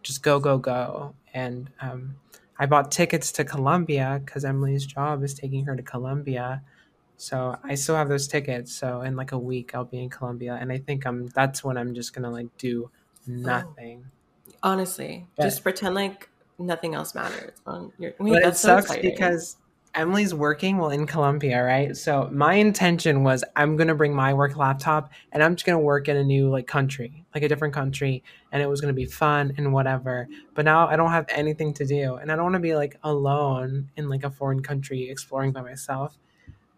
just 0.05 0.23
go, 0.23 0.39
go, 0.39 0.57
go. 0.57 1.13
And 1.33 1.69
um, 1.81 2.15
I 2.59 2.65
bought 2.67 2.91
tickets 2.91 3.31
to 3.33 3.43
Colombia 3.43 4.21
because 4.23 4.45
Emily's 4.45 4.85
job 4.85 5.23
is 5.23 5.33
taking 5.33 5.65
her 5.65 5.75
to 5.75 5.83
Colombia 5.83 6.61
So 7.17 7.57
I 7.63 7.75
still 7.75 7.95
have 7.95 8.09
those 8.09 8.27
tickets. 8.27 8.73
So 8.73 9.01
in 9.01 9.15
like 9.15 9.31
a 9.31 9.37
week, 9.39 9.73
I'll 9.73 9.85
be 9.85 9.99
in 10.03 10.09
Colombia 10.09 10.57
and 10.59 10.71
I 10.71 10.77
think 10.79 11.05
I'm. 11.05 11.27
That's 11.27 11.63
when 11.63 11.77
I'm 11.77 11.93
just 11.93 12.13
gonna 12.13 12.31
like 12.31 12.47
do 12.57 12.91
nothing. 13.27 14.05
Honestly, 14.63 15.27
But 15.37 15.43
just 15.43 15.63
pretend 15.63 15.95
like 15.95 16.29
nothing 16.59 16.95
else 16.95 17.15
matters. 17.15 17.53
On 17.65 17.91
your, 17.99 18.13
wait, 18.19 18.43
but 18.43 18.43
it 18.43 18.57
so 18.57 18.69
sucks 18.69 18.91
exciting. 18.91 19.11
because 19.11 19.57
Emily's 19.95 20.33
working 20.33 20.77
while 20.77 20.89
in 20.89 21.07
Colombia, 21.07 21.63
right? 21.63 21.95
So 21.95 22.29
my 22.31 22.55
intention 22.55 23.23
was 23.23 23.43
I'm 23.55 23.77
gonna 23.77 23.95
bring 23.95 24.13
my 24.13 24.33
work 24.33 24.57
laptop, 24.57 25.11
and 25.31 25.41
I'm 25.41 25.55
just 25.55 25.65
gonna 25.65 25.79
work 25.79 26.07
in 26.09 26.17
a 26.17 26.23
new 26.23 26.49
like 26.49 26.67
country, 26.67 27.25
like 27.33 27.43
a 27.43 27.47
different 27.47 27.73
country, 27.73 28.23
and 28.51 28.61
it 28.61 28.67
was 28.67 28.81
gonna 28.81 28.93
be 28.93 29.05
fun 29.05 29.53
and 29.57 29.73
whatever. 29.73 30.27
But 30.53 30.65
now 30.65 30.87
I 30.87 30.95
don't 30.95 31.11
have 31.11 31.25
anything 31.29 31.73
to 31.75 31.85
do, 31.85 32.15
and 32.15 32.31
I 32.31 32.35
don't 32.35 32.43
want 32.45 32.55
to 32.55 32.59
be 32.59 32.75
like 32.75 32.97
alone 33.03 33.89
in 33.95 34.09
like 34.09 34.23
a 34.23 34.29
foreign 34.29 34.61
country 34.61 35.09
exploring 35.09 35.51
by 35.51 35.61
myself. 35.61 36.17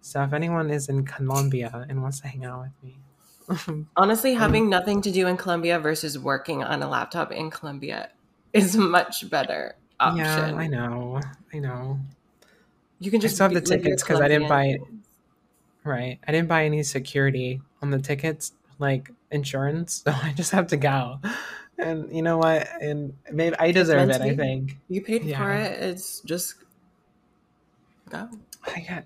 So 0.01 0.21
if 0.23 0.31
anyone 0.31 0.69
is 0.69 0.87
in 0.87 1.05
Colombia 1.05 1.85
and 1.89 2.01
wants 2.01 2.21
to 2.21 2.27
hang 2.27 2.45
out 2.45 2.61
with 2.61 2.83
me, 2.83 2.97
Honestly, 3.95 4.33
having 4.33 4.69
nothing 4.69 5.01
to 5.01 5.11
do 5.11 5.27
in 5.27 5.37
Colombia 5.37 5.79
versus 5.79 6.19
working 6.19 6.63
on 6.63 6.83
a 6.83 6.89
laptop 6.89 7.31
in 7.31 7.49
Colombia 7.49 8.09
is 8.53 8.75
much 8.75 9.29
better 9.29 9.75
option. 9.99 10.17
yeah, 10.17 10.55
I 10.55 10.67
know, 10.67 11.21
I 11.53 11.59
know. 11.59 11.99
You 12.99 13.11
can 13.11 13.19
I 13.19 13.21
just 13.21 13.35
still 13.35 13.45
have 13.45 13.53
the 13.53 13.61
be- 13.61 13.67
live 13.69 13.79
your 13.79 13.83
tickets 13.83 14.03
because 14.03 14.21
I 14.21 14.27
didn't 14.27 14.47
buy 14.49 14.63
Colombian- 14.73 15.03
right. 15.83 16.19
I 16.27 16.31
didn't 16.31 16.47
buy 16.47 16.65
any 16.65 16.83
security 16.83 17.61
on 17.81 17.91
the 17.91 17.99
tickets, 17.99 18.53
like 18.79 19.11
insurance. 19.31 20.03
So 20.05 20.11
I 20.11 20.33
just 20.33 20.51
have 20.51 20.67
to 20.67 20.77
go. 20.77 21.19
And 21.77 22.11
you 22.15 22.23
know 22.23 22.37
what? 22.39 22.67
And 22.81 23.13
maybe 23.31 23.55
I 23.59 23.71
deserve 23.71 24.09
it. 24.09 24.19
I 24.21 24.35
think. 24.35 24.77
You 24.89 25.01
paid 25.01 25.21
for 25.35 25.51
it. 25.53 25.79
It's 25.79 26.21
just 26.21 26.55
go. 28.09 28.29
I 28.65 28.79
got. 28.81 29.03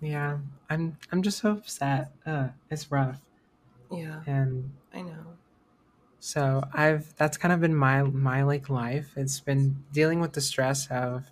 Yeah, 0.00 0.38
I'm. 0.70 0.96
I'm 1.12 1.22
just 1.22 1.38
so 1.38 1.50
upset. 1.52 2.10
Uh, 2.24 2.48
it's 2.70 2.90
rough, 2.90 3.20
Yeah, 3.92 4.20
and 4.26 4.72
I 4.94 5.02
know. 5.02 5.36
so 6.18 6.64
I've. 6.72 7.14
That's 7.16 7.36
kind 7.36 7.52
of 7.52 7.60
been 7.60 7.74
my 7.76 8.02
my 8.02 8.42
like 8.42 8.70
life. 8.70 9.12
It's 9.16 9.40
been 9.40 9.84
dealing 9.92 10.20
with 10.20 10.32
the 10.32 10.40
stress 10.40 10.86
of. 10.90 11.24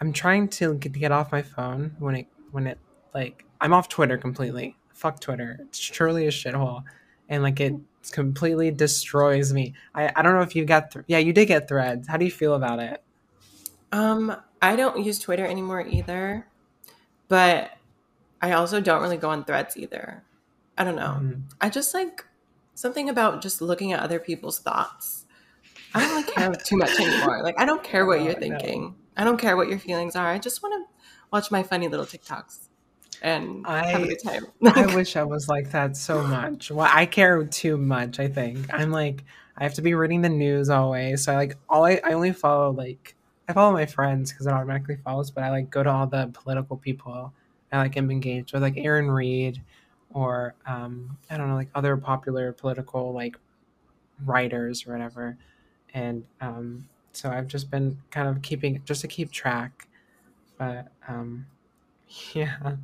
I'm 0.00 0.12
trying 0.12 0.48
to 0.48 0.74
get, 0.74 0.92
to 0.92 0.98
get 0.98 1.12
off 1.12 1.32
my 1.32 1.42
phone 1.42 1.96
when 1.98 2.14
it 2.16 2.26
when 2.52 2.66
it 2.66 2.78
like 3.14 3.44
I'm 3.60 3.72
off 3.72 3.88
Twitter 3.88 4.18
completely. 4.18 4.76
Fuck 4.94 5.20
Twitter. 5.20 5.58
It's 5.62 5.78
truly 5.78 6.26
a 6.26 6.30
shithole, 6.30 6.82
and 7.28 7.42
like 7.42 7.60
it 7.60 7.74
completely 8.12 8.70
destroys 8.70 9.52
me. 9.52 9.74
I 9.94 10.12
I 10.14 10.22
don't 10.22 10.34
know 10.34 10.42
if 10.42 10.54
you 10.54 10.64
got 10.64 10.90
th- 10.90 11.04
yeah 11.08 11.18
you 11.18 11.32
did 11.32 11.46
get 11.46 11.68
threads. 11.68 12.08
How 12.08 12.16
do 12.16 12.24
you 12.24 12.30
feel 12.30 12.54
about 12.54 12.78
it? 12.78 13.02
Um, 13.92 14.36
I 14.60 14.76
don't 14.76 15.04
use 15.04 15.18
Twitter 15.18 15.46
anymore 15.46 15.86
either, 15.86 16.46
but 17.28 17.70
I 18.42 18.52
also 18.52 18.80
don't 18.80 19.02
really 19.02 19.16
go 19.16 19.30
on 19.30 19.44
threads 19.44 19.76
either. 19.76 20.22
I 20.76 20.84
don't 20.84 20.96
know. 20.96 21.18
Mhm. 21.22 21.42
I 21.60 21.70
just 21.70 21.94
like 21.94 22.24
something 22.74 23.08
about 23.08 23.40
just 23.42 23.62
looking 23.62 23.92
at 23.92 24.00
other 24.00 24.18
people's 24.18 24.58
thoughts. 24.58 25.24
I 25.94 26.00
don't 26.00 26.10
really 26.10 26.32
care 26.32 26.52
too 26.52 26.76
much 26.76 26.98
anymore. 27.00 27.42
Like 27.42 27.58
I 27.58 27.64
don't 27.64 27.82
care 27.82 28.04
what 28.04 28.18
Oh, 28.20 28.24
you're 28.24 28.38
no. 28.40 28.94
I 29.16 29.24
don't 29.24 29.38
care 29.38 29.56
what 29.56 29.68
your 29.68 29.78
feelings 29.78 30.16
are. 30.16 30.28
I 30.28 30.38
just 30.38 30.62
want 30.62 30.74
to 30.74 30.94
watch 31.32 31.50
my 31.50 31.62
funny 31.62 31.88
little 31.88 32.06
TikToks 32.06 32.68
and 33.22 33.66
have 33.66 34.02
a 34.02 34.04
I 34.04 34.08
good 34.08 34.22
time. 34.22 34.46
I 34.64 34.94
wish 34.94 35.16
I 35.16 35.24
was 35.24 35.48
like 35.48 35.70
that 35.72 35.96
so 35.96 36.22
much. 36.22 36.70
Well, 36.70 36.88
I 36.90 37.06
care 37.06 37.44
too 37.44 37.76
much. 37.76 38.20
I 38.20 38.28
think 38.28 38.72
I'm 38.72 38.90
like 38.90 39.24
I 39.56 39.62
have 39.62 39.74
to 39.74 39.82
be 39.82 39.94
reading 39.94 40.22
the 40.22 40.28
news 40.28 40.68
always. 40.68 41.24
So 41.24 41.32
I 41.32 41.36
like 41.36 41.56
all 41.68 41.84
I, 41.84 42.00
I 42.04 42.12
only 42.12 42.32
follow 42.32 42.72
like 42.72 43.14
I 43.48 43.52
follow 43.52 43.72
my 43.72 43.86
friends 43.86 44.32
because 44.32 44.46
it 44.46 44.52
automatically 44.52 44.96
follows. 44.96 45.30
But 45.30 45.44
I 45.44 45.50
like 45.50 45.70
go 45.70 45.82
to 45.82 45.90
all 45.90 46.06
the 46.06 46.30
political 46.32 46.76
people. 46.76 47.32
I 47.72 47.78
like 47.78 47.96
am 47.96 48.10
engaged 48.10 48.52
with 48.52 48.62
like 48.62 48.76
Erin 48.76 49.10
Reed 49.10 49.62
or 50.10 50.54
um, 50.66 51.16
I 51.30 51.36
don't 51.36 51.48
know 51.48 51.54
like 51.54 51.70
other 51.74 51.96
popular 51.96 52.52
political 52.52 53.12
like 53.12 53.36
writers 54.24 54.86
or 54.86 54.92
whatever. 54.92 55.36
And 55.94 56.24
um, 56.40 56.88
so 57.16 57.30
I've 57.30 57.46
just 57.46 57.70
been 57.70 57.98
kind 58.10 58.28
of 58.28 58.42
keeping 58.42 58.82
just 58.84 59.00
to 59.00 59.08
keep 59.08 59.30
track. 59.30 59.88
But 60.58 60.88
um, 61.08 61.46
yeah. 62.34 62.76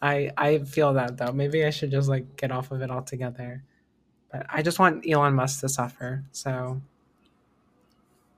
I 0.00 0.30
I 0.36 0.58
feel 0.58 0.92
that 0.94 1.16
though. 1.16 1.32
Maybe 1.32 1.64
I 1.64 1.70
should 1.70 1.90
just 1.90 2.08
like 2.08 2.36
get 2.36 2.52
off 2.52 2.70
of 2.70 2.82
it 2.82 2.90
altogether. 2.90 3.62
But 4.30 4.46
I 4.48 4.62
just 4.62 4.78
want 4.78 5.04
Elon 5.08 5.34
Musk 5.34 5.60
to 5.60 5.68
suffer. 5.68 6.24
So 6.32 6.80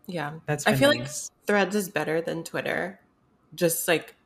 yeah. 0.06 0.34
that's 0.46 0.66
I 0.66 0.74
feel 0.74 0.90
like. 0.90 1.08
Threads 1.46 1.76
is 1.76 1.88
better 1.88 2.20
than 2.20 2.42
Twitter, 2.42 2.98
just 3.54 3.86
like 3.86 4.16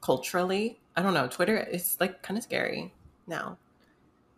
culturally. 0.00 0.78
I 0.96 1.02
don't 1.02 1.14
know. 1.14 1.26
Twitter 1.26 1.58
is 1.58 1.96
like 2.00 2.22
kind 2.22 2.38
of 2.38 2.44
scary 2.44 2.94
now. 3.26 3.58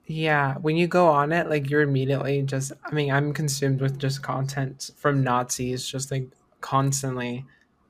Yeah, 0.07 0.55
when 0.59 0.77
you 0.77 0.87
go 0.87 1.09
on 1.09 1.33
it, 1.33 1.49
like 1.49 1.69
you're 1.69 1.83
immediately 1.83 2.43
just 2.43 2.73
I 2.85 2.95
mean, 2.95 3.11
I'm 3.11 3.33
consumed 3.33 3.81
with 3.81 3.99
just 3.99 4.23
content 4.23 4.91
from 4.97 5.23
Nazis 5.23 5.87
just 5.87 6.11
like 6.11 6.29
constantly 6.61 7.45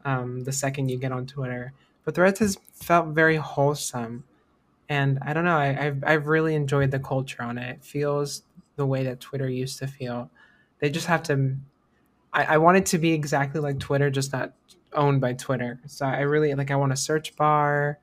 um 0.04 0.44
the 0.44 0.52
second 0.52 0.88
you 0.88 0.98
get 0.98 1.12
on 1.12 1.26
Twitter. 1.26 1.72
But 2.04 2.14
Threads 2.14 2.38
has 2.38 2.58
felt 2.72 3.08
very 3.08 3.36
wholesome. 3.36 4.24
And 4.88 5.18
I 5.22 5.32
don't 5.32 5.44
know, 5.44 5.58
I, 5.58 5.86
I've 5.86 6.04
I've 6.06 6.26
really 6.26 6.54
enjoyed 6.54 6.90
the 6.90 7.00
culture 7.00 7.42
on 7.42 7.58
it. 7.58 7.76
It 7.76 7.84
feels 7.84 8.42
the 8.76 8.86
way 8.86 9.04
that 9.04 9.20
Twitter 9.20 9.48
used 9.48 9.78
to 9.80 9.86
feel. 9.86 10.30
They 10.78 10.90
just 10.90 11.06
have 11.06 11.22
to 11.24 11.56
I, 12.32 12.44
I 12.44 12.58
want 12.58 12.78
it 12.78 12.86
to 12.86 12.98
be 12.98 13.12
exactly 13.12 13.60
like 13.60 13.78
Twitter, 13.78 14.10
just 14.10 14.32
not 14.32 14.52
owned 14.92 15.20
by 15.20 15.34
Twitter. 15.34 15.80
So 15.86 16.06
I 16.06 16.20
really 16.20 16.54
like 16.54 16.70
I 16.70 16.76
want 16.76 16.92
a 16.92 16.96
search 16.96 17.36
bar. 17.36 17.98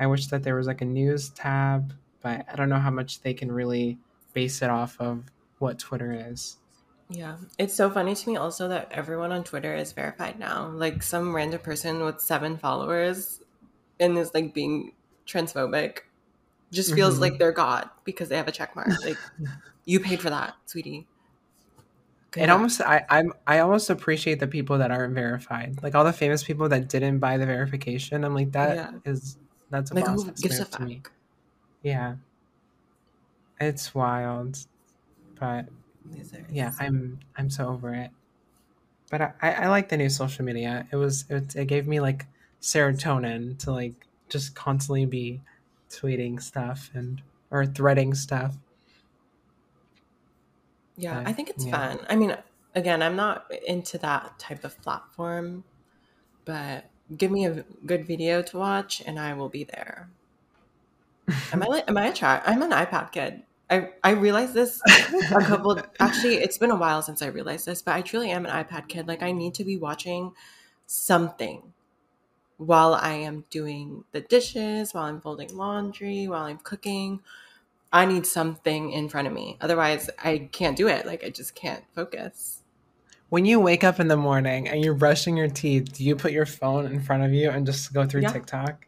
I 0.00 0.06
wish 0.06 0.28
that 0.28 0.42
there 0.42 0.56
was 0.56 0.66
like 0.66 0.80
a 0.80 0.86
news 0.86 1.30
tab, 1.30 1.92
but 2.22 2.44
I 2.50 2.56
don't 2.56 2.68
know 2.68 2.78
how 2.78 2.90
much 2.90 3.20
they 3.22 3.34
can 3.34 3.50
really 3.52 3.98
base 4.32 4.62
it 4.62 4.70
off 4.70 4.96
of 5.00 5.24
what 5.58 5.78
Twitter 5.78 6.12
is. 6.30 6.56
Yeah. 7.10 7.36
It's 7.58 7.74
so 7.74 7.88
funny 7.90 8.14
to 8.14 8.28
me 8.28 8.36
also 8.36 8.68
that 8.68 8.88
everyone 8.92 9.32
on 9.32 9.42
Twitter 9.44 9.74
is 9.74 9.92
verified 9.92 10.38
now. 10.38 10.68
Like 10.68 11.02
some 11.02 11.34
random 11.34 11.60
person 11.60 12.04
with 12.04 12.20
seven 12.20 12.58
followers 12.58 13.40
and 13.98 14.16
is 14.18 14.32
like 14.34 14.52
being 14.52 14.92
transphobic 15.26 16.00
just 16.70 16.94
feels 16.94 17.16
Mhm. 17.16 17.20
like 17.20 17.38
they're 17.38 17.52
God 17.52 17.88
because 18.04 18.28
they 18.28 18.36
have 18.36 18.46
a 18.48 18.52
check 18.52 18.76
mark. 18.76 18.88
Like 19.04 19.16
you 19.86 20.00
paid 20.00 20.20
for 20.20 20.28
that, 20.30 20.54
sweetie. 20.66 21.06
It 21.78 22.32
Congrats. 22.32 22.52
almost 22.52 22.80
I 22.82 23.06
I'm 23.08 23.32
I 23.46 23.60
almost 23.60 23.88
appreciate 23.88 24.38
the 24.38 24.46
people 24.46 24.76
that 24.78 24.90
aren't 24.90 25.14
verified. 25.14 25.82
Like 25.82 25.94
all 25.94 26.04
the 26.04 26.12
famous 26.12 26.44
people 26.44 26.68
that 26.68 26.88
didn't 26.88 27.20
buy 27.20 27.38
the 27.38 27.46
verification. 27.46 28.22
I'm 28.22 28.34
like 28.34 28.52
that 28.52 28.92
is 29.06 29.38
Yeah. 29.38 29.44
that's 29.70 29.90
a 29.90 29.94
like 29.94 30.06
who 30.06 30.30
gives 30.32 30.58
a 30.60 30.66
to 30.66 30.82
me. 30.82 31.02
Yeah. 31.82 32.16
It's 33.60 33.94
wild. 33.94 34.66
But 35.38 35.68
yeah, 36.50 36.72
I'm 36.78 37.20
I'm 37.36 37.50
so 37.50 37.68
over 37.68 37.94
it. 37.94 38.10
But 39.10 39.22
I, 39.22 39.32
I 39.42 39.52
I 39.52 39.68
like 39.68 39.88
the 39.88 39.96
new 39.96 40.08
social 40.08 40.44
media. 40.44 40.86
It 40.92 40.96
was 40.96 41.24
it, 41.30 41.56
it 41.56 41.66
gave 41.66 41.86
me 41.86 42.00
like 42.00 42.26
serotonin 42.60 43.58
to 43.60 43.72
like 43.72 44.06
just 44.28 44.54
constantly 44.54 45.06
be 45.06 45.40
tweeting 45.90 46.40
stuff 46.42 46.90
and 46.94 47.22
or 47.50 47.66
threading 47.66 48.14
stuff. 48.14 48.56
Yeah, 50.96 51.22
But 51.22 51.28
I 51.28 51.32
think 51.32 51.50
it's 51.50 51.64
yeah. 51.64 51.70
fun. 51.96 52.06
I 52.08 52.16
mean, 52.16 52.36
again, 52.74 53.02
I'm 53.02 53.16
not 53.16 53.50
into 53.66 53.98
that 53.98 54.38
type 54.38 54.64
of 54.64 54.80
platform, 54.82 55.64
but 56.44 56.90
give 57.16 57.30
me 57.30 57.46
a 57.46 57.64
good 57.86 58.06
video 58.06 58.42
to 58.42 58.58
watch, 58.58 59.02
and 59.06 59.18
I 59.18 59.34
will 59.34 59.48
be 59.48 59.64
there. 59.64 60.10
Am 61.52 61.62
I 61.62 61.84
am 61.86 61.96
I 61.96 62.06
a 62.06 62.12
child? 62.12 62.42
I'm 62.46 62.62
an 62.62 62.70
iPad 62.70 63.12
kid. 63.12 63.42
I 63.70 63.90
I 64.02 64.10
realized 64.12 64.54
this 64.54 64.80
a 65.34 65.40
couple. 65.40 65.80
Actually, 66.00 66.36
it's 66.36 66.58
been 66.58 66.70
a 66.70 66.76
while 66.76 67.02
since 67.02 67.22
I 67.22 67.26
realized 67.26 67.66
this, 67.66 67.82
but 67.82 67.94
I 67.94 68.02
truly 68.02 68.30
am 68.30 68.46
an 68.46 68.64
iPad 68.64 68.88
kid. 68.88 69.08
Like 69.08 69.22
I 69.22 69.32
need 69.32 69.54
to 69.54 69.64
be 69.64 69.76
watching 69.76 70.32
something 70.86 71.74
while 72.56 72.94
I 72.94 73.12
am 73.14 73.44
doing 73.50 74.04
the 74.12 74.20
dishes, 74.20 74.92
while 74.92 75.04
I'm 75.04 75.20
folding 75.20 75.56
laundry, 75.56 76.28
while 76.28 76.44
I'm 76.44 76.58
cooking. 76.58 77.20
I 77.90 78.04
need 78.04 78.26
something 78.26 78.92
in 78.92 79.08
front 79.08 79.28
of 79.28 79.32
me. 79.32 79.56
Otherwise, 79.62 80.10
I 80.22 80.48
can't 80.52 80.76
do 80.76 80.88
it. 80.88 81.06
Like 81.06 81.24
I 81.24 81.30
just 81.30 81.54
can't 81.54 81.84
focus. 81.94 82.62
When 83.30 83.44
you 83.44 83.60
wake 83.60 83.84
up 83.84 84.00
in 84.00 84.08
the 84.08 84.16
morning 84.16 84.68
and 84.68 84.82
you're 84.84 84.94
brushing 84.94 85.36
your 85.36 85.48
teeth, 85.48 85.92
do 85.92 86.04
you 86.04 86.16
put 86.16 86.32
your 86.32 86.46
phone 86.46 86.86
in 86.86 87.00
front 87.00 87.22
of 87.22 87.32
you 87.32 87.50
and 87.50 87.66
just 87.66 87.92
go 87.92 88.06
through 88.06 88.22
Yeah. 88.22 88.32
TikTok? 88.32 88.86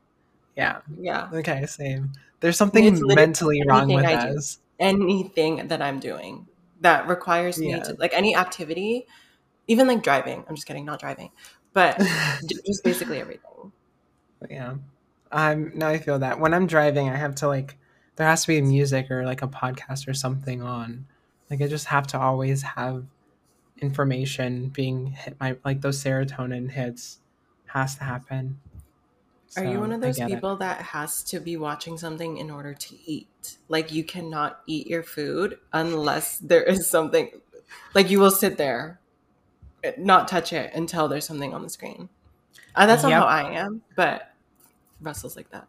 Yeah. 0.57 0.81
Yeah. 0.99 1.29
Okay, 1.33 1.65
same. 1.67 2.13
There's 2.41 2.57
something 2.57 2.99
mentally 3.15 3.63
wrong 3.67 3.93
with 3.93 4.05
I 4.05 4.31
do. 4.31 4.37
us. 4.39 4.59
Anything 4.79 5.69
that 5.69 5.83
I'm 5.83 6.01
doing 6.01 6.47
that 6.81 7.07
requires 7.07 7.59
me 7.59 7.71
Yeah. 7.71 7.81
to 7.85 7.95
like 7.99 8.13
any 8.15 8.35
activity, 8.35 9.07
even 9.69 9.87
like 9.87 10.03
driving. 10.03 10.45
I'm 10.49 10.55
just 10.55 10.67
kidding, 10.67 10.85
not 10.87 11.01
driving, 11.01 11.31
but 11.75 11.99
just 12.67 12.83
basically 12.83 13.21
everything. 13.21 13.73
yeah, 14.49 14.75
I'm 15.31 15.73
now 15.75 15.89
I 15.89 15.99
feel 15.99 16.19
that. 16.21 16.41
When 16.41 16.55
I'm 16.55 16.67
driving, 16.67 17.09
I 17.11 17.17
have 17.17 17.35
to 17.37 17.47
like 17.49 17.77
there 18.17 18.27
has 18.27 18.43
to 18.43 18.49
be 18.49 18.61
music 18.63 19.11
or 19.11 19.25
like 19.25 19.43
a 19.43 19.49
podcast 19.49 20.09
or 20.09 20.15
something 20.15 20.63
on. 20.63 21.07
Like 21.51 21.61
I 21.61 21.67
just 21.67 21.87
have 21.87 22.07
to 22.09 22.19
always 22.19 22.63
have 22.63 23.05
information 23.83 24.69
being 24.69 25.07
hit 25.09 25.37
my 25.41 25.57
like 25.65 25.81
those 25.81 26.03
serotonin 26.03 26.71
hits 26.71 27.19
has 27.67 27.97
to 27.97 28.05
happen. 28.05 28.61
Are 29.57 29.65
you 29.65 29.81
one 29.81 29.93
of 29.93 30.01
those 30.01 30.17
get 30.17 30.31
it. 30.31 30.35
people 30.35 30.57
that 30.57 30.81
has 30.81 31.23
to 31.25 31.41
be 31.41 31.57
watching 31.57 31.99
something 31.99 32.37
in 32.37 32.51
order 32.51 32.73
to 32.73 32.97
eat? 33.05 33.57
Like 33.69 33.93
you 33.93 34.05
cannot 34.05 34.61
eat 34.67 34.87
your 34.87 35.03
food 35.03 35.59
unless 35.73 36.39
there 36.39 36.63
is 36.63 36.87
something. 36.89 37.31
Like 37.95 38.11
you 38.11 38.21
will 38.21 38.31
sit 38.31 38.57
there, 38.57 39.01
eh, 39.83 39.93
not 39.99 40.29
touch 40.29 40.53
it 40.53 40.73
until 40.75 41.09
there's 41.09 41.25
something 41.27 41.53
on 41.53 41.63
the 41.63 41.71
screen. 41.71 42.09
Uh, 42.75 42.87
that's 42.87 43.03
not 43.03 43.11
Yep. 43.11 43.23
how 43.23 43.27
I 43.27 43.51
am, 43.53 43.83
but 43.97 44.33
Russell's 45.01 45.37
like 45.37 45.51
that. 45.51 45.67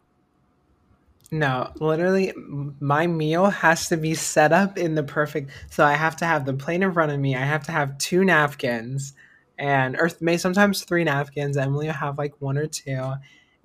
No, 1.32 1.72
literally, 1.80 2.32
my 2.36 3.06
meal 3.06 3.46
has 3.46 3.88
to 3.88 3.96
be 3.96 4.14
set 4.14 4.52
up 4.52 4.76
in 4.76 4.94
the 4.94 5.02
perfect. 5.02 5.50
So 5.70 5.82
I 5.82 5.94
have 5.94 6.14
to 6.16 6.26
have 6.26 6.44
the 6.44 6.52
plate 6.52 6.82
in 6.82 6.92
front 6.92 7.10
of 7.10 7.18
me. 7.18 7.34
I 7.34 7.40
have 7.44 7.64
to 7.66 7.72
have 7.72 7.96
two 7.96 8.22
napkins, 8.22 9.14
and 9.58 9.96
or 9.96 10.10
may 10.20 10.36
sometimes 10.36 10.84
three 10.84 11.04
napkins. 11.04 11.56
Emily 11.56 11.86
will 11.86 11.94
have 11.94 12.18
like 12.18 12.34
one 12.40 12.58
or 12.58 12.66
two, 12.66 13.14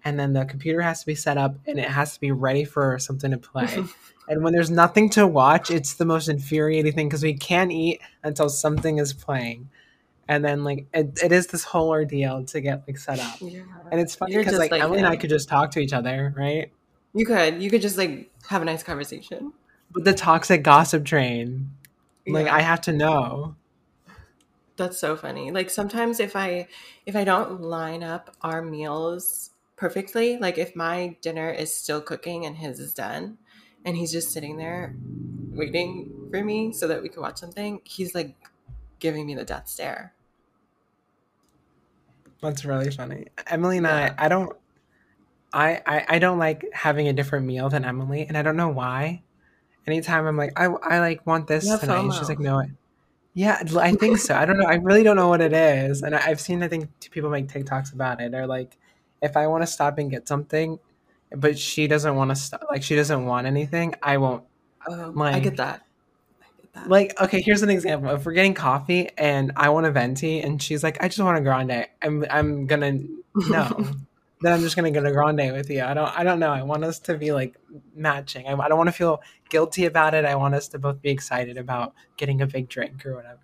and 0.08 0.18
then 0.18 0.32
the 0.32 0.46
computer 0.46 0.80
has 0.80 1.02
to 1.02 1.06
be 1.06 1.16
set 1.16 1.38
up 1.38 1.56
and 1.66 1.78
it 1.78 1.90
has 1.90 2.14
to 2.14 2.22
be 2.22 2.32
ready 2.32 2.64
for 2.64 2.98
something 2.98 3.30
to 3.32 3.38
play. 3.38 3.84
and 4.30 4.42
when 4.42 4.54
there's 4.54 4.72
nothing 4.72 5.10
to 5.10 5.28
watch, 5.28 5.70
it's 5.70 5.96
the 5.96 6.06
most 6.06 6.30
infuriating 6.30 6.94
thing 6.94 7.10
because 7.10 7.24
we 7.24 7.34
can't 7.34 7.74
eat 7.74 8.00
until 8.24 8.48
something 8.48 9.00
is 9.00 9.12
playing, 9.12 9.68
and 10.30 10.46
then 10.46 10.64
like 10.64 10.88
it, 10.94 11.20
it 11.22 11.34
is 11.34 11.48
this 11.48 11.66
whole 11.66 11.90
ordeal 11.90 12.46
to 12.46 12.62
get 12.62 12.84
like 12.88 12.98
set 12.98 13.20
up. 13.20 13.36
Yeah. 13.42 13.64
And 13.92 14.00
it's 14.00 14.16
funny 14.16 14.38
because 14.38 14.58
like, 14.58 14.72
like 14.72 14.82
Emily 14.82 15.00
and 15.00 15.08
I 15.08 15.18
could 15.18 15.30
just 15.30 15.50
talk 15.50 15.72
to 15.72 15.80
each 15.80 15.92
other, 15.92 16.34
right? 16.38 16.72
You 17.14 17.26
could. 17.26 17.62
You 17.62 17.70
could 17.70 17.82
just 17.82 17.98
like 17.98 18.32
have 18.48 18.62
a 18.62 18.66
nice 18.66 18.84
conversation. 18.84 19.52
But 19.92 20.06
the 20.06 20.14
toxic 20.14 20.64
gossip 20.64 21.04
train, 21.04 21.72
like 22.26 22.46
Yeah. 22.46 22.56
I 22.56 22.62
have 22.62 22.80
to 22.82 22.94
know. 22.94 23.56
That's 24.78 24.98
so 24.98 25.18
funny. 25.18 25.52
Like 25.52 25.70
sometimes 25.70 26.22
if 26.22 26.34
I 26.38 26.70
if 27.06 27.18
I 27.18 27.26
don't 27.26 27.60
line 27.60 28.04
up 28.04 28.34
our 28.42 28.62
meals 28.62 29.52
perfectly, 29.78 30.38
like 30.38 30.58
if 30.58 30.76
my 30.76 31.16
dinner 31.22 31.50
is 31.50 31.74
still 31.74 32.02
cooking 32.02 32.46
and 32.46 32.58
his 32.58 32.80
is 32.80 32.94
done 32.94 33.38
and 33.86 33.96
he's 33.96 34.12
just 34.12 34.32
sitting 34.32 34.58
there 34.58 34.96
waiting 35.52 36.12
for 36.30 36.44
me 36.44 36.74
so 36.74 36.88
that 36.88 37.02
we 37.02 37.10
can 37.10 37.22
watch 37.22 37.38
something, 37.38 37.80
he's 37.84 38.14
like 38.14 38.36
giving 39.00 39.26
me 39.26 39.36
the 39.36 39.46
death 39.46 39.70
stare. 39.70 40.14
That's 42.42 42.66
really 42.66 42.92
funny. 42.92 43.28
Emily 43.48 43.78
and 43.78 43.86
Yeah. 43.86 44.14
I, 44.18 44.26
I 44.26 44.28
don't, 44.28 44.56
I, 45.54 45.82
I, 45.86 46.06
I 46.10 46.20
don't 46.20 46.38
like 46.38 46.66
having 46.74 47.08
a 47.08 47.14
different 47.14 47.46
meal 47.46 47.70
than 47.70 47.86
Emily, 47.86 48.26
and 48.28 48.38
I 48.38 48.42
don't 48.42 48.58
know 48.58 48.68
why. 48.68 49.24
Anytime 49.88 50.28
I'm 50.28 50.36
like, 50.36 50.60
I, 50.60 50.66
I 50.66 51.00
like 51.00 51.26
want 51.26 51.48
this 51.48 51.68
have 51.68 51.80
tonight, 51.80 52.00
and 52.02 52.14
she's 52.14 52.30
like, 52.30 52.40
no. 52.40 52.64
Yeah, 53.34 53.64
I 53.80 53.94
think 53.94 54.18
so. 54.18 54.36
I 54.36 54.46
don't 54.46 54.58
know. 54.58 54.66
I 54.66 54.76
really 54.76 55.04
don't 55.04 55.16
know 55.16 55.30
what 55.30 55.42
it 55.42 55.54
is, 55.54 56.02
and 56.02 56.16
I, 56.16 56.28
I've 56.28 56.42
seen 56.42 56.62
I 56.62 56.68
think 56.68 56.90
two 57.00 57.10
people 57.10 57.30
make 57.30 57.48
TikToks 57.48 57.94
about 57.94 58.20
it. 58.20 58.34
Or 58.36 58.46
like, 58.46 58.78
if 59.22 59.36
I 59.38 59.48
want 59.48 59.64
to 59.64 59.68
stop 59.68 59.98
and 59.98 60.10
get 60.12 60.28
something, 60.28 60.80
but 61.36 61.58
she 61.60 61.88
doesn't 61.88 62.16
want 62.16 62.32
to 62.32 62.36
stop, 62.36 62.64
like 62.70 62.84
she 62.84 62.96
doesn't 62.96 63.26
want 63.26 63.48
anything, 63.48 63.96
I 64.02 64.18
won't 64.18 64.44
um, 64.90 65.22
I 65.22 65.32
Like- 65.34 65.44
get 65.44 65.58
that. 65.58 65.82
I 66.42 66.46
get 66.62 66.74
that. 66.74 66.90
Like, 66.90 67.22
okay, 67.22 67.42
here's 67.42 67.64
an 67.64 67.70
example. 67.70 68.12
If 68.12 68.26
we're 68.26 68.34
getting 68.34 68.54
coffee 68.54 69.10
and 69.18 69.52
I 69.56 69.70
want 69.70 69.86
a 69.86 69.92
venti 69.92 70.40
and 70.42 70.62
she's 70.62 70.84
like, 70.84 71.04
I 71.04 71.08
just 71.08 71.20
want 71.20 71.38
a 71.38 71.42
grande, 71.42 71.88
I'm 72.02 72.26
I'm 72.30 72.68
gonna 72.68 73.00
no. 73.36 73.94
then 74.42 74.54
I'm 74.54 74.62
just 74.62 74.76
gonna 74.76 74.92
get 74.92 75.06
a 75.06 75.12
grande 75.12 75.52
with 75.54 75.70
you. 75.70 75.84
I 75.84 75.94
don't 75.96 76.18
I 76.18 76.24
don't 76.24 76.40
know. 76.40 76.52
I 76.52 76.62
want 76.64 76.84
us 76.84 77.00
to 77.00 77.18
be 77.18 77.32
like 77.32 77.56
matching. 77.96 78.48
I, 78.48 78.54
I 78.54 78.70
don't 78.70 78.78
want 78.78 78.88
to 78.88 78.94
feel 78.94 79.22
guilty 79.50 79.86
about 79.86 80.14
it. 80.14 80.24
I 80.26 80.36
want 80.36 80.54
us 80.56 80.68
to 80.70 80.80
both 80.80 81.02
be 81.02 81.10
excited 81.10 81.58
about 81.58 81.94
getting 82.18 82.42
a 82.42 82.48
big 82.48 82.70
drink 82.70 83.06
or 83.06 83.16
whatever. 83.16 83.40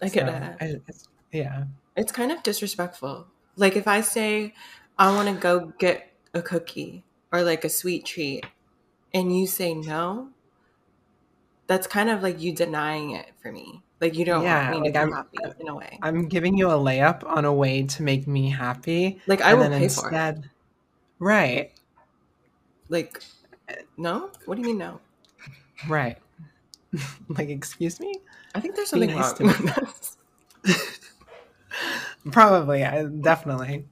I 0.00 0.08
get 0.08 0.26
So, 0.26 0.32
that. 0.32 0.56
I, 0.60 0.64
it's, 0.88 1.08
yeah. 1.32 1.64
It's 1.96 2.12
kind 2.12 2.30
of 2.32 2.42
disrespectful. 2.42 3.26
Like 3.56 3.74
if 3.76 3.86
I 3.88 4.00
say 4.00 4.54
I 4.98 5.10
want 5.14 5.28
to 5.28 5.34
go 5.34 5.72
get 5.78 6.12
a 6.34 6.42
cookie 6.42 7.04
or 7.32 7.42
like 7.42 7.64
a 7.64 7.68
sweet 7.68 8.04
treat 8.04 8.44
and 9.14 9.36
you 9.36 9.46
say 9.46 9.74
no, 9.74 10.28
that's 11.66 11.86
kind 11.86 12.10
of 12.10 12.22
like 12.22 12.40
you 12.40 12.52
denying 12.54 13.12
it 13.12 13.26
for 13.42 13.50
me. 13.52 13.82
Like 14.00 14.14
you 14.16 14.24
don't 14.24 14.42
Yeah, 14.42 14.70
want 14.70 14.70
me 14.70 14.76
like, 14.76 14.86
to 14.86 14.92
be 14.92 14.98
I'm- 14.98 15.12
happy 15.12 15.38
in 15.60 15.68
a 15.68 15.74
way. 15.74 15.98
I'm 16.02 16.28
giving 16.28 16.56
you 16.56 16.68
a 16.68 16.74
layup 16.74 17.24
on 17.24 17.44
a 17.44 17.52
way 17.52 17.82
to 17.84 18.02
make 18.02 18.26
me 18.26 18.48
happy. 18.50 19.20
Like 19.26 19.40
I 19.42 19.50
and 19.50 19.60
will 19.60 19.68
then 19.70 19.80
pay 19.80 19.88
for 19.88 20.10
it. 20.12 20.38
Right. 21.18 21.72
Like 22.88 23.22
uh, 23.68 23.74
no? 23.96 24.30
What 24.46 24.56
do 24.56 24.62
you 24.62 24.66
mean 24.68 24.78
no? 24.78 25.00
Right. 25.88 26.18
like, 27.28 27.48
excuse 27.48 28.00
me? 28.00 28.14
I 28.54 28.60
think 28.60 28.74
there's 28.74 28.88
something 28.88 29.10
nice 29.10 29.38
wrong 29.40 29.48
with 29.48 30.16
this. 30.64 31.00
Probably. 32.32 32.84
I, 32.84 33.04
definitely. 33.04 33.86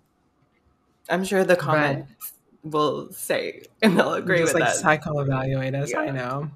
I'm 1.09 1.25
sure 1.25 1.45
the 1.45 1.57
comments 1.57 2.33
will 2.63 3.11
say 3.13 3.63
and 3.83 3.99
they'll 3.99 4.15
agree 4.15 4.39
just 4.39 4.55
with 4.55 4.63
like 4.63 4.73
that. 4.73 4.79
psycho 4.79 5.21
evaluate 5.21 5.75
us. 5.75 5.95
I 5.95 6.11
know. 6.11 6.51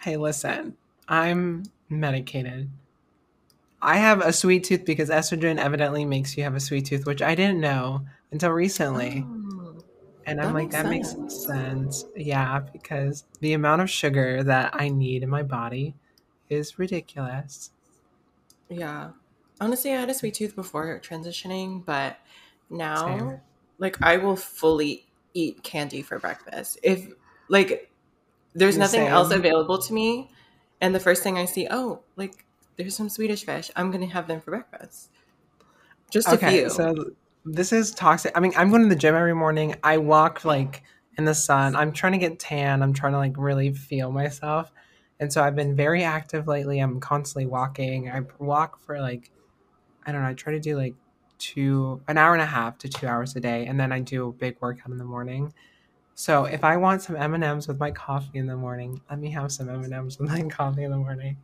Hey, 0.00 0.16
listen, 0.16 0.76
I'm 1.08 1.64
medicated. 1.88 2.68
I 3.80 3.96
have 3.96 4.20
a 4.20 4.32
sweet 4.32 4.64
tooth 4.64 4.84
because 4.84 5.10
estrogen 5.10 5.58
evidently 5.58 6.04
makes 6.04 6.36
you 6.36 6.44
have 6.44 6.54
a 6.54 6.60
sweet 6.60 6.86
tooth, 6.86 7.04
which 7.06 7.20
I 7.22 7.34
didn't 7.34 7.60
know 7.60 8.02
until 8.30 8.50
recently. 8.50 9.24
Oh, 9.26 9.74
and 10.24 10.40
I'm 10.40 10.54
like, 10.54 10.70
makes 10.70 10.74
that 10.76 10.86
makes 10.88 11.10
sense. 11.10 11.46
sense. 11.46 12.04
Yeah, 12.16 12.60
because 12.72 13.24
the 13.40 13.54
amount 13.54 13.82
of 13.82 13.90
sugar 13.90 14.42
that 14.44 14.70
I 14.74 14.88
need 14.88 15.24
in 15.24 15.28
my 15.28 15.42
body 15.42 15.94
is 16.48 16.78
ridiculous. 16.78 17.70
yeah. 18.68 19.10
Honestly, 19.60 19.92
I 19.92 20.00
had 20.00 20.10
a 20.10 20.14
sweet 20.14 20.34
tooth 20.34 20.56
before 20.56 21.00
transitioning, 21.04 21.84
but 21.84 22.18
now 22.68 23.06
Same. 23.06 23.40
Like 23.82 24.00
I 24.02 24.16
will 24.16 24.36
fully 24.36 25.06
eat 25.34 25.62
candy 25.64 26.02
for 26.02 26.18
breakfast. 26.18 26.78
If 26.82 27.08
like 27.48 27.90
there's 28.54 28.76
The 28.76 28.80
nothing 28.80 29.08
else 29.08 29.30
available 29.32 29.78
to 29.78 29.92
me 29.92 30.30
and 30.80 30.94
the 30.94 31.00
first 31.00 31.22
thing 31.22 31.36
I 31.36 31.46
see, 31.46 31.66
oh, 31.70 32.02
like 32.16 32.46
there's 32.76 32.96
some 32.96 33.08
Swedish 33.08 33.44
fish, 33.44 33.70
I'm 33.76 33.90
going 33.90 34.06
to 34.06 34.12
have 34.14 34.28
them 34.28 34.40
for 34.40 34.52
breakfast. 34.52 35.10
Just 36.10 36.28
a 36.28 36.34
Okay, 36.34 36.60
few. 36.60 36.70
so 36.70 36.94
this 37.44 37.72
is 37.72 37.90
toxic. 37.92 38.32
I 38.36 38.40
mean, 38.40 38.52
I'm 38.56 38.70
going 38.70 38.82
to 38.82 38.88
the 38.88 38.96
gym 38.96 39.14
every 39.16 39.34
morning. 39.34 39.74
I 39.82 39.98
walk 39.98 40.44
like 40.44 40.84
in 41.18 41.24
the 41.24 41.34
sun. 41.34 41.74
I'm 41.74 41.92
trying 41.92 42.12
to 42.12 42.18
get 42.18 42.38
tan. 42.38 42.82
I'm 42.82 42.92
trying 42.92 43.12
to 43.12 43.18
like 43.18 43.34
really 43.36 43.72
feel 43.74 44.12
myself. 44.12 44.70
And 45.18 45.32
so 45.32 45.42
I've 45.42 45.56
been 45.56 45.74
very 45.74 46.04
active 46.04 46.46
lately. 46.46 46.78
I'm 46.78 47.00
constantly 47.00 47.46
walking. 47.46 48.10
I 48.10 48.22
walk 48.38 48.78
for 48.80 49.00
like 49.00 49.30
I 50.06 50.12
don't 50.12 50.22
know, 50.22 50.28
I 50.28 50.34
try 50.34 50.52
to 50.52 50.60
do 50.60 50.76
like 50.76 50.94
two 51.42 52.00
an 52.06 52.16
hour 52.18 52.32
and 52.34 52.42
a 52.42 52.46
half 52.46 52.78
to 52.78 52.88
2 52.88 53.06
hours 53.06 53.34
a 53.34 53.40
day 53.40 53.66
and 53.66 53.78
then 53.80 53.90
I 53.90 53.98
do 54.00 54.28
a 54.28 54.32
big 54.32 54.56
workout 54.60 54.90
in 54.90 54.98
the 54.98 55.04
morning. 55.04 55.52
So 56.14 56.44
if 56.44 56.62
I 56.62 56.76
want 56.76 57.02
some 57.02 57.16
M&Ms 57.16 57.66
with 57.66 57.80
my 57.80 57.90
coffee 57.90 58.38
in 58.38 58.46
the 58.46 58.56
morning, 58.56 59.00
let 59.10 59.18
me 59.18 59.30
have 59.30 59.50
some 59.50 59.68
M&Ms 59.68 60.18
with 60.18 60.30
my 60.30 60.42
coffee 60.58 60.84
in 60.84 60.90
the 60.92 60.98
morning. 60.98 61.36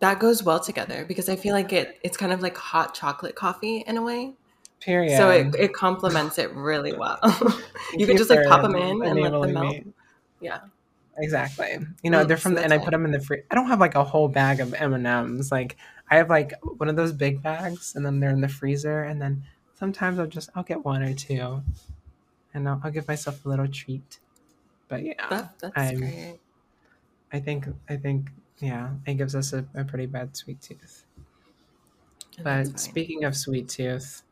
that 0.00 0.18
goes 0.18 0.42
well 0.42 0.60
together 0.60 1.04
because 1.06 1.28
I 1.28 1.36
feel 1.36 1.54
like 1.54 1.72
it 1.72 1.98
it's 2.02 2.16
kind 2.16 2.32
of 2.32 2.40
like 2.42 2.56
hot 2.56 2.94
chocolate 2.94 3.34
coffee 3.36 3.84
in 3.86 3.96
a 3.96 4.02
way. 4.02 4.34
Period. 4.80 5.16
So 5.16 5.30
it, 5.30 5.54
it 5.58 5.72
complements 5.72 6.38
it 6.38 6.52
really 6.54 6.92
well. 6.94 7.18
You 7.94 8.06
can 8.06 8.16
just 8.16 8.30
like 8.30 8.46
pop 8.48 8.62
them 8.62 8.74
in 8.76 9.02
and 9.02 9.20
let 9.20 9.32
them 9.32 9.52
melt. 9.54 9.76
me. 9.76 9.84
Yeah. 10.40 10.60
Exactly. 11.18 11.78
You 12.02 12.10
know, 12.10 12.24
Mm, 12.24 12.28
they're 12.28 12.36
so 12.38 12.42
from, 12.44 12.54
the, 12.54 12.62
and 12.62 12.72
I 12.72 12.78
put 12.78 12.92
them 12.92 13.04
in 13.04 13.10
the 13.10 13.20
free. 13.20 13.42
I 13.50 13.54
don't 13.54 13.66
have 13.66 13.80
like 13.80 13.94
a 13.94 14.04
whole 14.04 14.28
bag 14.28 14.60
of 14.60 14.72
M 14.74 14.94
and 14.94 15.06
M's. 15.06 15.50
Like 15.52 15.76
I 16.10 16.16
have 16.16 16.28
like 16.30 16.52
one 16.78 16.88
of 16.88 16.96
those 16.96 17.12
big 17.12 17.42
bags, 17.42 17.94
and 17.94 18.04
then 18.04 18.20
they're 18.20 18.30
in 18.30 18.40
the 18.40 18.48
freezer, 18.48 19.02
and 19.04 19.20
then 19.22 19.44
sometimes 19.74 20.18
I'll 20.18 20.26
just 20.26 20.50
I'll 20.54 20.62
get 20.64 20.84
one 20.84 21.02
or 21.02 21.14
two, 21.14 21.62
and 22.54 22.68
I'll, 22.68 22.80
I'll 22.84 22.90
give 22.90 23.08
myself 23.08 23.44
a 23.44 23.48
little 23.48 23.68
treat. 23.68 24.20
But 24.88 25.04
yeah, 25.04 25.28
That, 25.28 25.58
that's 25.60 25.76
I'm, 25.76 25.98
great. 25.98 26.40
I 27.32 27.40
think 27.40 27.66
I 27.88 27.96
think 27.96 28.30
yeah, 28.60 28.94
it 29.06 29.14
gives 29.14 29.34
us 29.34 29.52
a, 29.52 29.66
a 29.74 29.84
pretty 29.84 30.06
bad 30.06 30.36
sweet 30.36 30.60
tooth. 30.60 31.04
And 32.36 32.44
But 32.44 32.80
speaking 32.80 33.22
of 33.24 33.36
sweet 33.36 33.68
tooth, 33.68 34.22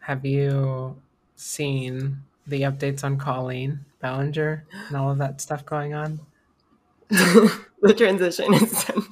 have 0.00 0.24
you 0.24 1.00
seen 1.36 2.24
the 2.46 2.62
updates 2.62 3.04
on 3.04 3.18
Colleen 3.18 3.84
Ballinger 4.00 4.66
and 4.88 4.96
all 4.96 5.10
of 5.10 5.18
that 5.18 5.40
stuff 5.40 5.64
going 5.64 5.94
on? 5.94 6.20
the 7.10 7.94
transition 7.96 8.54
is 8.54 8.84
tempting. 8.84 9.07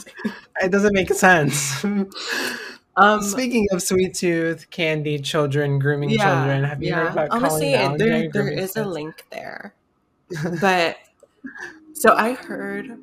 It 0.63 0.71
doesn't 0.71 0.95
make 0.95 1.13
sense. 1.13 1.85
Um, 2.99 3.23
Speaking 3.23 3.67
of 3.73 3.83
sweet 3.83 4.15
tooth, 4.15 4.71
candy, 4.71 5.19
children, 5.19 5.79
grooming 5.79 6.11
yeah, 6.11 6.25
children, 6.25 6.65
have 6.65 6.83
you 6.83 6.95
heard 6.95 7.05
yeah. 7.05 7.13
about 7.13 7.29
Honestly, 7.31 7.75
Colleen 7.75 7.99
there 7.99 8.31
there 8.31 8.49
is 8.49 8.75
a 8.77 8.87
link 8.87 9.27
there, 9.31 9.75
but 10.63 10.97
so 11.93 12.15
I 12.15 12.33
heard 12.33 12.99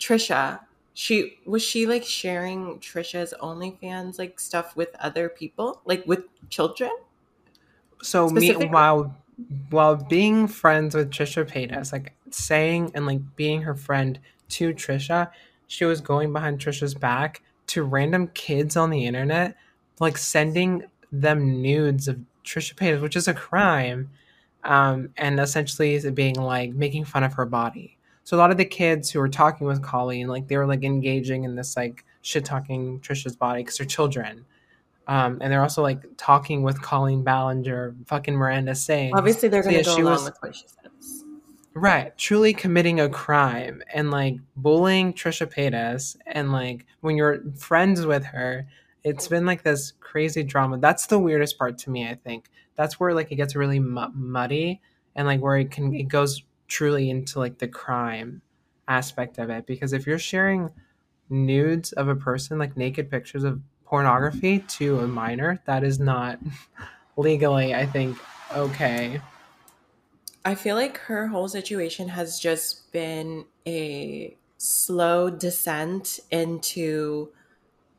Trisha. 0.00 0.58
She 0.94 1.38
was 1.46 1.62
she 1.62 1.86
like 1.86 2.04
sharing 2.04 2.80
Trisha's 2.80 3.32
OnlyFans 3.40 4.18
like 4.18 4.40
stuff 4.40 4.74
with 4.74 4.88
other 4.98 5.28
people, 5.28 5.80
like 5.84 6.04
with 6.04 6.24
children. 6.50 6.90
so 8.02 8.28
me 8.28 8.52
while 8.54 9.16
while 9.70 9.94
being 9.94 10.48
friends 10.48 10.96
with 10.96 11.10
Trisha 11.10 11.48
Paytas, 11.48 11.92
like 11.92 12.12
saying 12.30 12.90
and 12.94 13.06
like 13.06 13.20
being 13.36 13.62
her 13.62 13.76
friend 13.76 14.18
to 14.48 14.74
Trisha, 14.74 15.30
she 15.72 15.86
was 15.86 16.02
going 16.02 16.34
behind 16.34 16.58
Trisha's 16.58 16.92
back 16.94 17.40
to 17.68 17.82
random 17.82 18.28
kids 18.34 18.76
on 18.76 18.90
the 18.90 19.06
internet, 19.06 19.56
like 20.00 20.18
sending 20.18 20.84
them 21.10 21.62
nudes 21.62 22.08
of 22.08 22.20
Trisha 22.44 22.74
Paytas, 22.74 23.00
which 23.00 23.16
is 23.16 23.26
a 23.26 23.32
crime, 23.32 24.10
um, 24.64 25.08
and 25.16 25.40
essentially 25.40 25.98
being 26.10 26.34
like 26.34 26.74
making 26.74 27.06
fun 27.06 27.24
of 27.24 27.32
her 27.32 27.46
body. 27.46 27.96
So 28.24 28.36
a 28.36 28.38
lot 28.38 28.50
of 28.50 28.58
the 28.58 28.66
kids 28.66 29.10
who 29.10 29.18
were 29.18 29.30
talking 29.30 29.66
with 29.66 29.82
Colleen, 29.82 30.28
like 30.28 30.46
they 30.46 30.58
were 30.58 30.66
like 30.66 30.84
engaging 30.84 31.44
in 31.44 31.54
this 31.56 31.74
like 31.74 32.04
shit 32.20 32.44
talking 32.44 33.00
Trisha's 33.00 33.34
body 33.34 33.62
because 33.62 33.78
they're 33.78 33.86
children. 33.86 34.44
Um, 35.08 35.38
and 35.40 35.50
they're 35.50 35.62
also 35.62 35.80
like 35.82 36.02
talking 36.18 36.62
with 36.62 36.82
Colleen 36.82 37.22
Ballinger, 37.24 37.94
fucking 38.06 38.34
Miranda 38.34 38.74
Sings. 38.74 39.14
Obviously, 39.16 39.48
they're 39.48 39.62
So, 39.62 39.70
going 39.70 39.82
to 39.84 39.90
yeah, 39.90 39.96
go 39.96 40.02
along 40.02 40.12
was- 40.12 40.24
with 40.24 40.36
what 40.40 40.54
she 40.54 40.64
says. 40.68 40.81
Right, 41.74 42.16
truly 42.18 42.52
committing 42.52 43.00
a 43.00 43.08
crime 43.08 43.82
and 43.94 44.10
like 44.10 44.36
bullying 44.56 45.14
Trisha 45.14 45.50
Paytas, 45.50 46.16
and 46.26 46.52
like 46.52 46.84
when 47.00 47.16
you're 47.16 47.40
friends 47.56 48.04
with 48.04 48.24
her, 48.26 48.66
it's 49.04 49.26
been 49.26 49.46
like 49.46 49.62
this 49.62 49.92
crazy 50.00 50.42
drama. 50.42 50.78
That's 50.78 51.06
the 51.06 51.18
weirdest 51.18 51.58
part 51.58 51.78
to 51.78 51.90
me. 51.90 52.06
I 52.06 52.14
think 52.14 52.50
that's 52.74 53.00
where 53.00 53.14
like 53.14 53.32
it 53.32 53.36
gets 53.36 53.56
really 53.56 53.80
mu- 53.80 54.12
muddy 54.12 54.82
and 55.16 55.26
like 55.26 55.40
where 55.40 55.56
it 55.56 55.70
can 55.70 55.94
it 55.94 56.08
goes 56.08 56.42
truly 56.68 57.08
into 57.08 57.38
like 57.38 57.58
the 57.58 57.68
crime 57.68 58.42
aspect 58.86 59.38
of 59.38 59.48
it. 59.48 59.66
Because 59.66 59.94
if 59.94 60.06
you're 60.06 60.18
sharing 60.18 60.70
nudes 61.30 61.92
of 61.92 62.08
a 62.08 62.14
person, 62.16 62.58
like 62.58 62.76
naked 62.76 63.10
pictures 63.10 63.44
of 63.44 63.60
pornography 63.86 64.58
to 64.60 65.00
a 65.00 65.06
minor, 65.06 65.60
that 65.64 65.84
is 65.84 65.98
not 65.98 66.38
legally, 67.16 67.74
I 67.74 67.86
think, 67.86 68.18
okay. 68.54 69.20
I 70.44 70.54
feel 70.54 70.76
like 70.76 70.98
her 70.98 71.28
whole 71.28 71.48
situation 71.48 72.08
has 72.08 72.38
just 72.38 72.90
been 72.92 73.44
a 73.66 74.36
slow 74.58 75.30
descent 75.30 76.20
into 76.30 77.30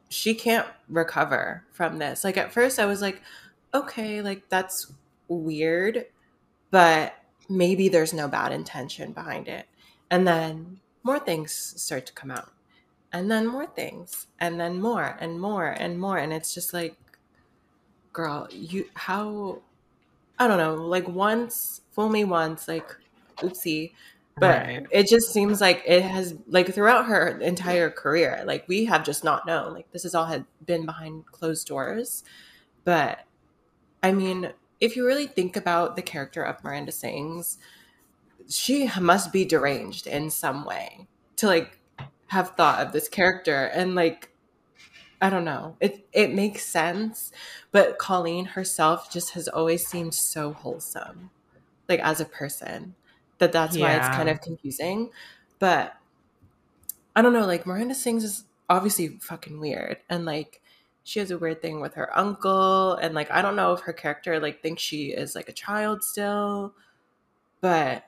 she 0.10 0.36
can't 0.36 0.68
recover 0.90 1.64
from 1.72 1.98
this. 1.98 2.24
Like 2.24 2.38
at 2.38 2.54
first 2.54 2.80
I 2.80 2.86
was 2.86 3.02
like, 3.02 3.22
okay, 3.74 4.22
like 4.22 4.48
that's 4.50 4.94
weird, 5.28 6.06
but 6.70 7.16
maybe 7.50 7.90
there's 7.90 8.14
no 8.14 8.28
bad 8.28 8.52
intention 8.52 9.14
behind 9.14 9.48
it. 9.48 9.66
And 10.12 10.28
then 10.28 10.80
more 11.04 11.20
things 11.20 11.52
start 11.82 12.06
to 12.08 12.14
come 12.14 12.32
out. 12.32 12.52
And 13.12 13.30
then 13.30 13.48
more 13.48 13.68
things. 13.68 14.28
And 14.40 14.60
then 14.60 14.82
more 14.82 15.18
and 15.20 15.40
more 15.40 15.68
and 15.68 16.00
more. 16.00 16.18
And 16.18 16.34
it's 16.34 16.54
just 16.54 16.74
like, 16.74 16.96
girl, 18.12 18.48
you 18.52 18.86
how 18.94 19.62
I 20.40 20.48
don't 20.48 20.58
know, 20.58 20.76
like 20.76 21.08
once, 21.08 21.82
fool 21.92 22.10
me 22.10 22.24
once, 22.24 22.68
like 22.68 22.90
oopsie. 23.42 23.94
But 24.40 24.68
Right. 24.68 24.88
it 24.90 25.08
just 25.08 25.32
seems 25.32 25.62
like 25.62 25.84
it 25.86 26.02
has 26.02 26.36
like 26.48 26.74
throughout 26.74 27.06
her 27.06 27.40
entire 27.40 27.90
career, 27.92 28.44
like 28.46 28.68
we 28.68 28.86
have 28.86 29.04
just 29.06 29.24
not 29.24 29.46
known. 29.46 29.74
Like 29.74 29.92
this 29.92 30.04
has 30.04 30.16
all 30.16 30.26
had 30.26 30.46
been 30.66 30.86
behind 30.86 31.28
closed 31.28 31.68
doors. 31.68 32.24
But 32.84 33.20
I 34.04 34.12
mean, 34.12 34.54
if 34.82 34.96
you 34.96 35.06
really 35.06 35.28
think 35.28 35.56
about 35.56 35.96
the 35.96 36.02
character 36.02 36.44
of 36.44 36.64
Miranda 36.64 36.92
Sings, 36.92 37.58
she 38.50 38.90
must 39.00 39.32
be 39.32 39.46
deranged 39.46 40.08
in 40.08 40.30
some 40.30 40.66
way 40.66 41.08
to 41.38 41.48
like 41.48 41.80
have 42.28 42.52
thought 42.58 42.86
of 42.86 42.92
this 42.94 43.08
character 43.08 43.66
and 43.66 43.96
like 43.96 44.33
I 45.24 45.30
don't 45.30 45.46
know. 45.46 45.78
It 45.80 46.06
it 46.12 46.34
makes 46.34 46.66
sense, 46.66 47.32
but 47.72 47.98
Colleen 47.98 48.44
herself 48.44 49.10
just 49.10 49.32
has 49.36 49.48
always 49.48 49.88
seemed 49.88 50.14
so 50.14 50.52
wholesome, 50.52 51.30
like 51.88 52.02
as 52.02 52.20
a 52.20 52.26
person, 52.26 52.96
that 53.38 53.54
that's 53.54 53.78
why 53.78 53.94
it's 53.96 54.10
kind 54.10 54.28
of 54.28 54.42
confusing. 54.42 55.12
But 55.60 55.96
I 57.16 57.22
don't 57.22 57.32
know. 57.32 57.46
Like 57.46 57.66
Miranda 57.66 57.96
Sings 57.96 58.26
is 58.26 58.44
obviously 58.70 59.18
fucking 59.20 59.62
weird, 59.62 60.00
and 60.10 60.26
like 60.26 60.62
she 61.04 61.20
has 61.20 61.32
a 61.32 61.38
weird 61.38 61.62
thing 61.62 61.80
with 61.80 61.94
her 61.94 62.18
uncle, 62.20 62.96
and 62.96 63.16
like 63.16 63.32
I 63.32 63.42
don't 63.42 63.56
know 63.56 63.72
if 63.72 63.82
her 63.82 63.94
character 63.94 64.42
like 64.42 64.62
thinks 64.62 64.82
she 64.82 65.12
is 65.12 65.36
like 65.36 65.48
a 65.48 65.54
child 65.54 66.04
still, 66.04 66.74
but 67.62 68.04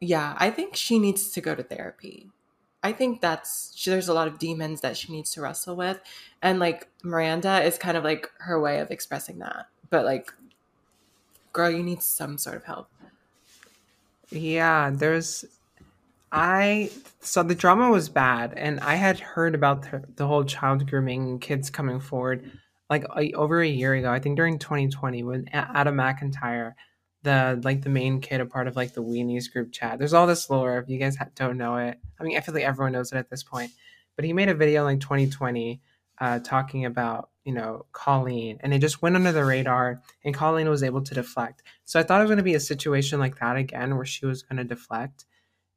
yeah, 0.00 0.34
I 0.38 0.50
think 0.50 0.74
she 0.76 0.98
needs 0.98 1.30
to 1.30 1.40
go 1.40 1.54
to 1.54 1.62
therapy. 1.62 2.30
I 2.82 2.92
think 2.92 3.20
that's 3.20 3.72
she, 3.76 3.90
there's 3.90 4.08
a 4.08 4.14
lot 4.14 4.28
of 4.28 4.38
demons 4.38 4.80
that 4.80 4.96
she 4.96 5.12
needs 5.12 5.32
to 5.32 5.40
wrestle 5.40 5.76
with, 5.76 6.00
and 6.42 6.58
like 6.58 6.88
Miranda 7.02 7.62
is 7.62 7.78
kind 7.78 7.96
of 7.96 8.04
like 8.04 8.30
her 8.38 8.60
way 8.60 8.80
of 8.80 8.90
expressing 8.90 9.38
that. 9.38 9.66
But 9.90 10.04
like, 10.04 10.32
girl, 11.52 11.70
you 11.70 11.82
need 11.82 12.02
some 12.02 12.38
sort 12.38 12.56
of 12.56 12.64
help. 12.64 12.88
Yeah, 14.30 14.90
there's 14.92 15.44
I 16.32 16.90
so 17.20 17.42
the 17.42 17.54
drama 17.54 17.90
was 17.90 18.08
bad, 18.08 18.54
and 18.56 18.80
I 18.80 18.94
had 18.94 19.20
heard 19.20 19.54
about 19.54 19.82
the, 19.82 20.02
the 20.16 20.26
whole 20.26 20.44
child 20.44 20.88
grooming 20.88 21.38
kids 21.38 21.68
coming 21.68 22.00
forward 22.00 22.50
like 22.88 23.04
a, 23.16 23.32
over 23.34 23.60
a 23.60 23.68
year 23.68 23.94
ago. 23.94 24.10
I 24.10 24.18
think 24.18 24.36
during 24.36 24.58
2020 24.58 25.22
when 25.22 25.48
Adam 25.52 25.94
McIntyre, 25.94 26.74
the 27.22 27.60
like 27.62 27.82
the 27.82 27.90
main 27.90 28.20
kid, 28.20 28.40
a 28.40 28.46
part 28.46 28.66
of 28.66 28.76
like 28.76 28.94
the 28.94 29.02
Weenies 29.02 29.50
group 29.52 29.72
chat. 29.72 29.98
There's 29.98 30.12
all 30.12 30.26
this 30.26 30.50
lore. 30.50 30.78
If 30.78 30.88
you 30.88 30.98
guys 30.98 31.16
don't 31.34 31.56
know 31.58 31.76
it, 31.76 31.98
I 32.20 32.24
mean, 32.24 32.36
I 32.36 32.40
feel 32.40 32.54
like 32.54 32.64
everyone 32.64 32.92
knows 32.92 33.12
it 33.12 33.18
at 33.18 33.30
this 33.30 33.42
point. 33.42 33.70
But 34.16 34.24
he 34.24 34.32
made 34.32 34.48
a 34.48 34.54
video 34.54 34.80
in 34.86 34.94
like 34.94 35.00
2020 35.00 35.80
uh, 36.20 36.38
talking 36.40 36.84
about 36.84 37.30
you 37.44 37.52
know 37.52 37.86
Colleen, 37.92 38.58
and 38.60 38.74
it 38.74 38.80
just 38.80 39.02
went 39.02 39.16
under 39.16 39.32
the 39.32 39.44
radar, 39.44 40.02
and 40.24 40.34
Colleen 40.34 40.68
was 40.68 40.82
able 40.82 41.02
to 41.02 41.14
deflect. 41.14 41.62
So 41.84 41.98
I 41.98 42.02
thought 42.02 42.20
it 42.20 42.24
was 42.24 42.30
going 42.30 42.38
to 42.38 42.44
be 42.44 42.54
a 42.54 42.60
situation 42.60 43.20
like 43.20 43.38
that 43.38 43.56
again, 43.56 43.96
where 43.96 44.06
she 44.06 44.26
was 44.26 44.42
going 44.42 44.58
to 44.58 44.64
deflect, 44.64 45.24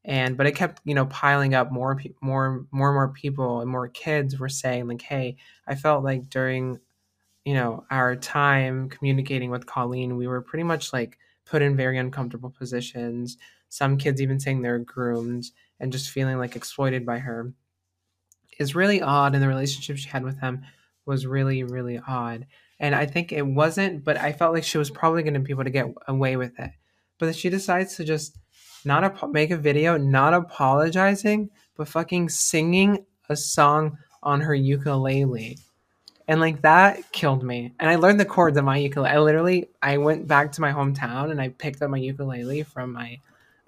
and 0.04 0.38
but 0.38 0.48
it 0.48 0.56
kept 0.56 0.82
you 0.86 0.96
know 0.96 1.06
piling 1.06 1.54
up. 1.54 1.72
More, 1.72 2.00
more, 2.22 2.66
more 2.72 2.90
and 2.90 2.96
more 2.96 3.10
people 3.10 3.62
and 3.62 3.70
more 3.70 3.88
kids 3.88 4.40
were 4.40 4.50
saying 4.50 4.88
like, 4.88 5.02
"Hey, 5.02 5.38
I 5.68 5.76
felt 5.76 6.04
like 6.04 6.30
during, 6.30 6.80
you 7.46 7.54
know, 7.54 7.86
our 7.92 8.16
time 8.16 8.90
communicating 8.90 9.52
with 9.52 9.66
Colleen, 9.68 10.18
we 10.18 10.28
were 10.28 10.42
pretty 10.42 10.64
much 10.64 10.92
like 10.92 11.18
put 11.46 11.62
in 11.62 11.76
very 11.76 11.98
uncomfortable 11.98 12.50
positions. 12.50 13.38
Some 13.70 13.98
kids 13.98 14.22
even 14.22 14.40
saying 14.40 14.62
they're 14.62 14.80
groomed 14.80 15.46
and 15.80 15.92
just 15.92 16.10
feeling 16.10 16.38
like 16.38 16.56
exploited 16.56 17.06
by 17.06 17.20
her." 17.20 17.54
Is 18.58 18.76
really 18.76 19.02
odd, 19.02 19.34
and 19.34 19.44
the 19.44 19.48
relationship 19.48 19.98
she 19.98 20.10
had 20.10 20.24
with 20.24 20.40
him 20.40 20.64
was 21.06 21.26
really, 21.26 21.64
really 21.64 22.00
odd. 22.08 22.48
And 22.80 22.96
I 22.96 23.06
think 23.06 23.32
it 23.32 23.46
wasn't, 23.46 24.04
but 24.04 24.18
I 24.18 24.34
felt 24.34 24.54
like 24.54 24.64
she 24.64 24.78
was 24.78 24.90
probably 24.90 25.24
going 25.24 25.34
to 25.36 25.40
be 25.40 25.52
able 25.52 25.64
to 25.64 25.70
get 25.70 25.94
away 26.08 26.36
with 26.36 26.60
it. 26.60 26.72
But 27.20 27.36
she 27.36 27.50
decides 27.50 27.96
to 27.96 28.04
just 28.04 28.38
not 28.84 29.04
ap- 29.04 29.30
make 29.32 29.52
a 29.52 29.58
video, 29.58 29.98
not 29.98 30.34
apologizing, 30.34 31.50
but 31.76 31.88
fucking 31.88 32.30
singing 32.30 33.06
a 33.30 33.36
song 33.36 33.98
on 34.22 34.42
her 34.42 34.56
ukulele. 34.56 35.58
And 36.28 36.42
like 36.42 36.62
that 36.64 37.12
killed 37.12 37.44
me. 37.44 37.74
And 37.80 37.90
I 37.90 37.96
learned 37.96 38.20
the 38.20 38.26
chords 38.26 38.58
on 38.58 38.66
my 38.66 38.78
ukulele. 38.78 39.12
I 39.12 39.20
literally 39.20 39.70
I 39.82 39.98
went 39.98 40.28
back 40.28 40.52
to 40.54 40.62
my 40.62 40.72
hometown 40.72 41.32
and 41.32 41.40
I 41.40 41.50
picked 41.50 41.82
up 41.82 41.90
my 41.90 41.98
ukulele 41.98 42.64
from 42.64 42.94
my 42.94 43.20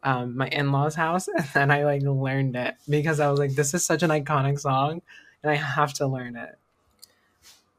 um, 0.03 0.37
my 0.37 0.47
in-laws 0.47 0.95
house 0.95 1.27
and 1.35 1.45
then 1.53 1.71
I 1.71 1.83
like 1.83 2.01
learned 2.01 2.55
it 2.55 2.75
because 2.89 3.19
I 3.19 3.29
was 3.29 3.39
like 3.39 3.55
this 3.55 3.73
is 3.73 3.85
such 3.85 4.03
an 4.03 4.09
iconic 4.09 4.59
song 4.59 5.01
and 5.43 5.51
I 5.51 5.55
have 5.55 5.93
to 5.95 6.07
learn 6.07 6.35
it. 6.35 6.57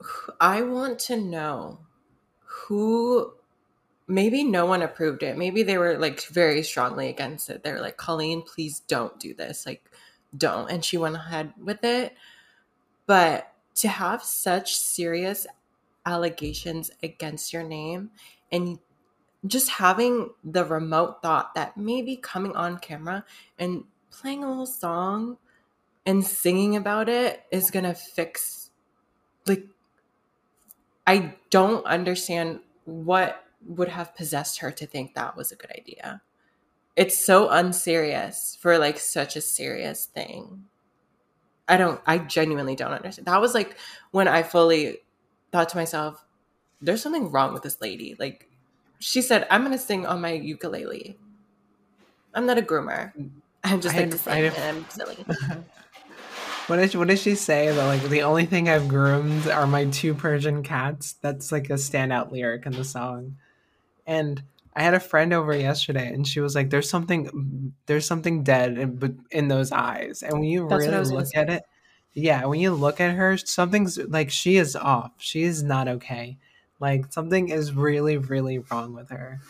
I 0.41 0.62
want 0.62 0.99
to 1.01 1.16
know 1.16 1.81
who. 2.45 3.33
Maybe 4.11 4.43
no 4.43 4.64
one 4.64 4.81
approved 4.81 5.22
it. 5.22 5.37
Maybe 5.37 5.62
they 5.62 5.76
were 5.76 5.99
like 5.99 6.22
very 6.29 6.62
strongly 6.62 7.11
against 7.11 7.51
it. 7.51 7.62
They 7.62 7.72
were 7.72 7.81
like, 7.81 7.99
Colleen, 7.99 8.41
please 8.41 8.81
don't 8.89 9.20
do 9.20 9.35
this. 9.35 9.66
Like, 9.66 9.85
don't. 10.35 10.70
And 10.70 10.83
she 10.83 10.97
went 10.97 11.16
ahead 11.16 11.53
with 11.62 11.85
it. 11.85 12.14
But 13.07 13.53
to 13.79 13.89
have 13.89 14.22
such 14.22 14.76
serious 14.76 15.47
allegations 16.07 16.91
against 17.03 17.53
your 17.53 17.62
name 17.62 18.11
and 18.51 18.79
just 19.47 19.70
having 19.70 20.31
the 20.45 20.64
remote 20.64 21.22
thought 21.22 21.55
that 21.55 21.76
maybe 21.76 22.16
coming 22.16 22.55
on 22.57 22.79
camera 22.79 23.24
and 23.59 23.85
playing 24.11 24.43
a 24.43 24.49
little 24.49 24.66
song 24.66 25.37
and 26.07 26.26
singing 26.26 26.76
about 26.76 27.09
it 27.09 27.45
is 27.51 27.70
going 27.70 27.85
to 27.85 27.95
fix 27.95 28.70
like 29.47 29.66
I 31.07 31.37
don't 31.51 31.85
understand 31.87 32.61
what 32.85 33.45
would 33.66 33.89
have 33.89 34.14
possessed 34.14 34.59
her 34.61 34.70
to 34.72 34.87
think 34.87 35.14
that 35.14 35.37
was 35.37 35.53
a 35.53 35.57
good 35.57 35.70
idea. 35.70 36.22
It's 36.97 37.24
so 37.24 37.49
unserious 37.49 38.59
for 38.61 38.79
like 38.79 38.99
such 38.99 39.37
a 39.37 39.41
serious 39.41 40.07
thing. 40.07 40.64
I 41.68 41.76
don't 41.76 42.00
I 42.06 42.18
genuinely 42.18 42.74
don't 42.74 42.92
understand. 42.92 43.26
That 43.26 43.40
was 43.40 43.54
like 43.54 43.76
when 44.10 44.28
I 44.28 44.42
fully 44.42 44.98
thought 45.52 45.68
to 45.70 45.76
myself, 45.76 46.24
there's 46.80 47.02
something 47.02 47.30
wrong 47.30 47.52
with 47.52 47.62
this 47.62 47.80
lady. 47.80 48.16
Like 48.18 48.48
she 48.98 49.22
said, 49.22 49.46
I'm 49.50 49.62
gonna 49.62 49.78
sing 49.78 50.06
on 50.06 50.20
my 50.20 50.32
ukulele. 50.32 51.16
I'm 52.34 52.46
not 52.46 52.58
a 52.58 52.62
groomer. 52.62 53.12
I'm 53.64 53.80
just 53.80 53.96
like 53.96 54.10
to 54.10 54.18
sing 54.18 54.44
and 54.44 54.56
I'm 54.56 54.90
silly. 54.90 55.24
What 56.68 56.76
did, 56.76 56.94
what 56.96 57.08
did 57.08 57.18
she 57.18 57.34
say? 57.34 57.72
That 57.74 57.86
like 57.86 58.02
the 58.10 58.24
only 58.24 58.44
thing 58.44 58.68
I've 58.68 58.88
groomed 58.88 59.48
are 59.48 59.66
my 59.66 59.86
two 59.86 60.12
Persian 60.12 60.62
cats. 60.62 61.14
That's 61.22 61.50
like 61.50 61.70
a 61.70 61.74
standout 61.74 62.30
lyric 62.30 62.66
in 62.66 62.72
the 62.72 62.84
song. 62.84 63.38
And 64.06 64.42
I 64.79 64.83
had 64.83 64.95
a 64.95 65.01
friend 65.01 65.33
over 65.33 65.57
yesterday, 65.57 66.12
and 66.12 66.26
she 66.26 66.41
was 66.41 66.55
like, 66.55 66.70
"There's 66.70 66.89
something, 66.89 67.74
there's 67.87 68.07
something 68.07 68.45
dead 68.45 68.79
in, 68.79 69.20
in 69.31 69.49
those 69.49 69.72
eyes." 69.72 70.22
And 70.22 70.35
when 70.35 70.45
you 70.45 70.68
That's 70.68 70.87
really 70.87 71.05
look 71.16 71.35
at 71.35 71.51
it, 71.51 71.64
yeah, 72.14 72.45
when 72.45 72.61
you 72.61 72.72
look 72.72 73.01
at 73.01 73.14
her, 73.14 73.37
something's 73.37 73.99
like 73.99 74.31
she 74.31 74.57
is 74.57 74.76
off. 74.76 75.12
She 75.18 75.43
is 75.43 75.62
not 75.62 75.89
okay. 75.89 76.39
Like 76.81 77.12
something 77.12 77.49
is 77.49 77.72
really, 77.72 78.18
really 78.18 78.59
wrong 78.59 78.95
with 78.95 79.11
her. 79.11 79.41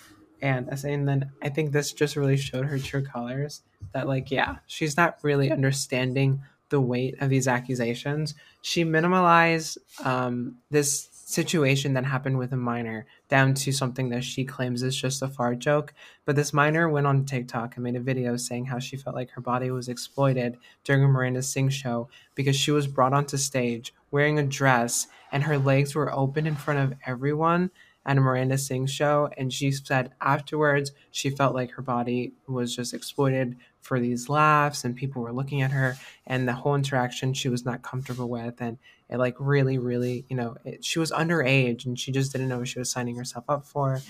And 0.40 0.68
and 0.84 1.06
then 1.06 1.30
I 1.42 1.50
think 1.50 1.72
this 1.72 1.92
just 1.92 2.16
really 2.16 2.38
showed 2.38 2.64
her 2.64 2.78
true 2.78 3.04
colors. 3.04 3.62
That 3.92 4.08
like, 4.08 4.30
yeah, 4.30 4.56
she's 4.66 4.96
not 4.96 5.18
really 5.22 5.52
understanding 5.52 6.40
the 6.68 6.80
weight 6.80 7.20
of 7.20 7.30
these 7.30 7.48
accusations, 7.48 8.34
she 8.62 8.84
minimalized 8.84 9.78
um, 10.04 10.56
this 10.70 11.07
situation 11.28 11.92
that 11.92 12.06
happened 12.06 12.38
with 12.38 12.54
a 12.54 12.56
minor 12.56 13.04
down 13.28 13.52
to 13.52 13.70
something 13.70 14.08
that 14.08 14.24
she 14.24 14.46
claims 14.46 14.82
is 14.82 14.96
just 14.96 15.20
a 15.20 15.28
fart 15.28 15.58
joke. 15.58 15.92
But 16.24 16.36
this 16.36 16.54
minor 16.54 16.88
went 16.88 17.06
on 17.06 17.26
TikTok 17.26 17.76
and 17.76 17.84
made 17.84 17.96
a 17.96 18.00
video 18.00 18.38
saying 18.38 18.64
how 18.64 18.78
she 18.78 18.96
felt 18.96 19.14
like 19.14 19.30
her 19.32 19.42
body 19.42 19.70
was 19.70 19.88
exploited 19.88 20.56
during 20.84 21.04
a 21.04 21.08
Miranda 21.08 21.42
Sings 21.42 21.74
show 21.74 22.08
because 22.34 22.56
she 22.56 22.70
was 22.70 22.86
brought 22.86 23.12
onto 23.12 23.36
stage 23.36 23.92
wearing 24.10 24.38
a 24.38 24.42
dress 24.42 25.06
and 25.30 25.42
her 25.42 25.58
legs 25.58 25.94
were 25.94 26.10
open 26.14 26.46
in 26.46 26.56
front 26.56 26.80
of 26.80 26.98
everyone 27.04 27.70
at 28.06 28.16
a 28.16 28.20
Miranda 28.20 28.58
Sings 28.58 28.90
show. 28.90 29.28
And 29.36 29.52
she 29.52 29.70
said 29.70 30.12
afterwards 30.20 30.92
she 31.10 31.30
felt 31.30 31.54
like 31.54 31.72
her 31.72 31.82
body 31.82 32.32
was 32.46 32.74
just 32.74 32.94
exploited 32.94 33.56
for 33.88 34.00
these 34.00 34.28
laughs 34.28 34.84
and 34.84 34.96
people 34.96 35.22
were 35.22 35.32
looking 35.32 35.62
at 35.62 35.72
her 35.72 35.96
and 36.26 36.46
the 36.46 36.52
whole 36.52 36.74
interaction 36.74 37.32
she 37.32 37.48
was 37.48 37.64
not 37.64 37.82
comfortable 37.82 38.28
with 38.28 38.60
and 38.60 38.76
it 39.08 39.16
like 39.16 39.34
really 39.38 39.78
really 39.78 40.26
you 40.28 40.36
know 40.36 40.56
it, 40.64 40.84
she 40.84 40.98
was 40.98 41.10
underage 41.10 41.86
and 41.86 41.98
she 41.98 42.12
just 42.12 42.30
didn't 42.32 42.48
know 42.48 42.58
what 42.58 42.68
she 42.68 42.78
was 42.78 42.90
signing 42.90 43.16
herself 43.16 43.44
up 43.48 43.64
for 43.64 44.00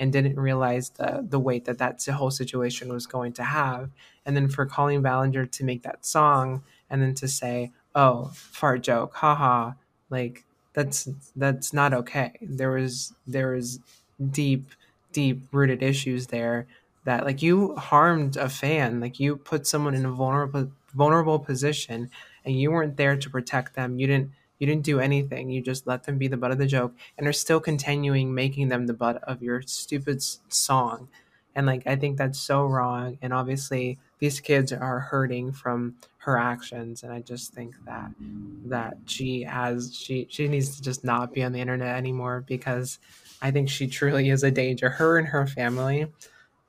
and 0.00 0.12
didn't 0.12 0.36
realize 0.36 0.90
the 0.90 1.24
the 1.28 1.38
weight 1.38 1.66
that 1.66 1.78
that 1.78 2.04
whole 2.06 2.32
situation 2.32 2.92
was 2.92 3.06
going 3.06 3.32
to 3.32 3.44
have 3.44 3.90
and 4.26 4.34
then 4.34 4.48
for 4.48 4.66
Colleen 4.66 5.02
Ballinger 5.02 5.46
to 5.46 5.64
make 5.64 5.84
that 5.84 6.04
song 6.04 6.64
and 6.90 7.00
then 7.00 7.14
to 7.14 7.28
say 7.28 7.70
oh 7.94 8.32
fart 8.34 8.82
joke 8.82 9.14
haha 9.14 9.72
like 10.10 10.44
that's 10.72 11.08
that's 11.36 11.72
not 11.72 11.92
okay. 11.94 12.32
There 12.40 12.70
was 12.70 13.14
there 13.26 13.52
was 13.54 13.80
deep 14.30 14.70
deep 15.12 15.42
rooted 15.52 15.82
issues 15.82 16.28
there 16.28 16.66
that 17.04 17.24
like 17.24 17.42
you 17.42 17.74
harmed 17.76 18.36
a 18.36 18.48
fan. 18.48 19.00
Like 19.00 19.18
you 19.20 19.36
put 19.36 19.66
someone 19.66 19.94
in 19.94 20.04
a 20.04 20.12
vulnerable 20.12 20.70
vulnerable 20.94 21.38
position 21.38 22.10
and 22.44 22.58
you 22.60 22.70
weren't 22.70 22.96
there 22.96 23.16
to 23.16 23.30
protect 23.30 23.74
them. 23.74 23.98
You 23.98 24.06
didn't 24.06 24.30
you 24.58 24.66
didn't 24.66 24.84
do 24.84 25.00
anything. 25.00 25.50
You 25.50 25.62
just 25.62 25.86
let 25.86 26.04
them 26.04 26.18
be 26.18 26.28
the 26.28 26.36
butt 26.36 26.50
of 26.50 26.58
the 26.58 26.66
joke 26.66 26.94
and 27.16 27.26
are 27.26 27.32
still 27.32 27.60
continuing 27.60 28.34
making 28.34 28.68
them 28.68 28.86
the 28.86 28.94
butt 28.94 29.22
of 29.24 29.42
your 29.42 29.62
stupid 29.62 30.22
song. 30.22 31.08
And 31.54 31.66
like 31.66 31.86
i 31.86 31.96
think 31.96 32.18
that's 32.18 32.38
so 32.38 32.64
wrong. 32.64 33.18
And 33.22 33.32
obviously 33.32 33.98
these 34.18 34.40
kids 34.40 34.72
are 34.72 35.00
hurting 35.00 35.52
from 35.52 35.94
her 36.18 36.36
actions 36.36 37.02
and 37.02 37.12
i 37.12 37.20
just 37.20 37.52
think 37.52 37.74
that 37.86 38.10
that 38.66 38.96
she 39.06 39.42
has 39.42 39.94
she 39.94 40.26
she 40.30 40.48
needs 40.48 40.76
to 40.76 40.82
just 40.82 41.04
not 41.04 41.32
be 41.32 41.42
on 41.42 41.52
the 41.52 41.60
internet 41.60 41.96
anymore 41.96 42.44
because 42.46 42.98
i 43.40 43.50
think 43.50 43.68
she 43.68 43.86
truly 43.86 44.28
is 44.28 44.42
a 44.42 44.50
danger 44.50 44.88
her 44.90 45.18
and 45.18 45.28
her 45.28 45.46
family 45.46 46.06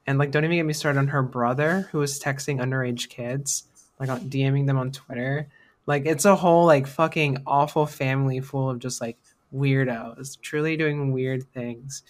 and 0.10 0.18
like, 0.18 0.32
don't 0.32 0.44
even 0.44 0.58
get 0.58 0.66
me 0.66 0.74
started 0.74 0.98
on 0.98 1.10
her 1.10 1.22
brother 1.22 1.88
who 1.92 2.00
was 2.00 2.20
texting 2.20 2.60
underage 2.60 3.10
kids, 3.10 3.66
like 4.00 4.10
on 4.10 4.22
DMing 4.22 4.66
them 4.66 4.80
on 4.80 4.92
Twitter. 4.92 5.48
Like, 5.86 6.08
it's 6.08 6.26
a 6.26 6.36
whole 6.36 6.66
like 6.66 6.88
fucking 6.88 7.44
awful 7.46 7.86
family 7.86 8.40
full 8.40 8.72
of 8.72 8.80
just 8.80 9.02
like 9.02 9.20
weirdos, 9.54 10.42
truly 10.42 10.78
doing 10.78 11.12
weird 11.12 11.44
things. 11.54 12.02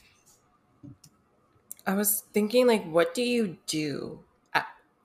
I 1.85 1.93
was 1.93 2.23
thinking, 2.31 2.67
like, 2.67 2.85
what 2.85 3.13
do 3.13 3.21
you 3.21 3.57
do 3.67 4.19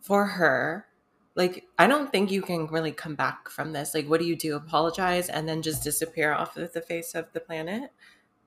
for 0.05 0.27
her? 0.27 0.87
Like, 1.35 1.65
I 1.79 1.87
don't 1.87 2.13
think 2.13 2.31
you 2.31 2.43
can 2.43 2.67
really 2.67 2.93
come 2.93 3.15
back 3.15 3.49
from 3.49 3.73
this. 3.73 3.95
Like, 3.95 4.07
what 4.07 4.21
do 4.21 4.27
you 4.27 4.37
do? 4.37 4.55
Apologize 4.55 5.31
and 5.31 5.49
then 5.49 5.63
just 5.63 5.83
disappear 5.83 6.33
off 6.33 6.59
of 6.59 6.73
the 6.75 6.83
face 6.83 7.15
of 7.15 7.33
the 7.33 7.41
planet? 7.41 7.91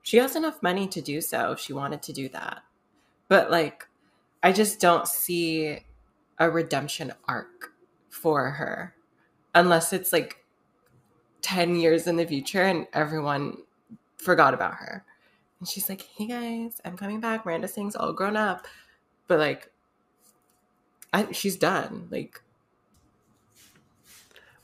She 0.02 0.18
has 0.18 0.36
enough 0.36 0.62
money 0.62 0.86
to 0.86 1.02
do 1.02 1.20
so 1.20 1.50
if 1.52 1.58
she 1.58 1.72
wanted 1.72 2.00
to 2.02 2.12
do 2.12 2.28
that. 2.28 2.62
But, 3.26 3.50
like, 3.50 3.88
I 4.40 4.52
just 4.52 4.80
don't 4.80 5.08
see 5.08 5.80
a 6.38 6.48
redemption 6.48 7.12
arc 7.26 7.72
for 8.08 8.50
her 8.50 8.94
unless 9.52 9.92
it's 9.92 10.12
like 10.12 10.44
10 11.42 11.74
years 11.74 12.06
in 12.06 12.16
the 12.16 12.24
future 12.24 12.62
and 12.62 12.86
everyone 12.92 13.56
forgot 14.16 14.54
about 14.54 14.74
her. 14.74 15.04
And 15.58 15.68
she's 15.68 15.88
like, 15.88 16.02
hey 16.16 16.28
guys, 16.28 16.80
I'm 16.84 16.96
coming 16.96 17.18
back. 17.18 17.44
Miranda 17.44 17.66
Sings 17.66 17.96
all 17.96 18.12
grown 18.12 18.36
up. 18.36 18.68
But 19.26 19.40
like, 19.40 19.72
I, 21.12 21.32
she's 21.32 21.56
done. 21.56 22.08
Like, 22.10 22.40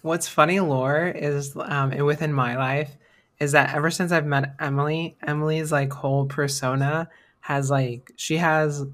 what's 0.03 0.29
funny, 0.29 0.61
Lore, 0.61 1.07
is 1.07 1.57
um, 1.57 1.91
within 2.05 2.33
my 2.33 2.57
life 2.57 2.97
is 3.41 3.53
that 3.53 3.75
ever 3.75 3.91
since 3.91 4.13
I've 4.13 4.27
met 4.27 4.55
Emily, 4.61 5.17
Emily's 5.27 5.73
like 5.73 5.93
whole 5.93 6.27
persona 6.27 7.09
has 7.41 7.71
like, 7.71 8.13
she 8.17 8.37
has 8.37 8.85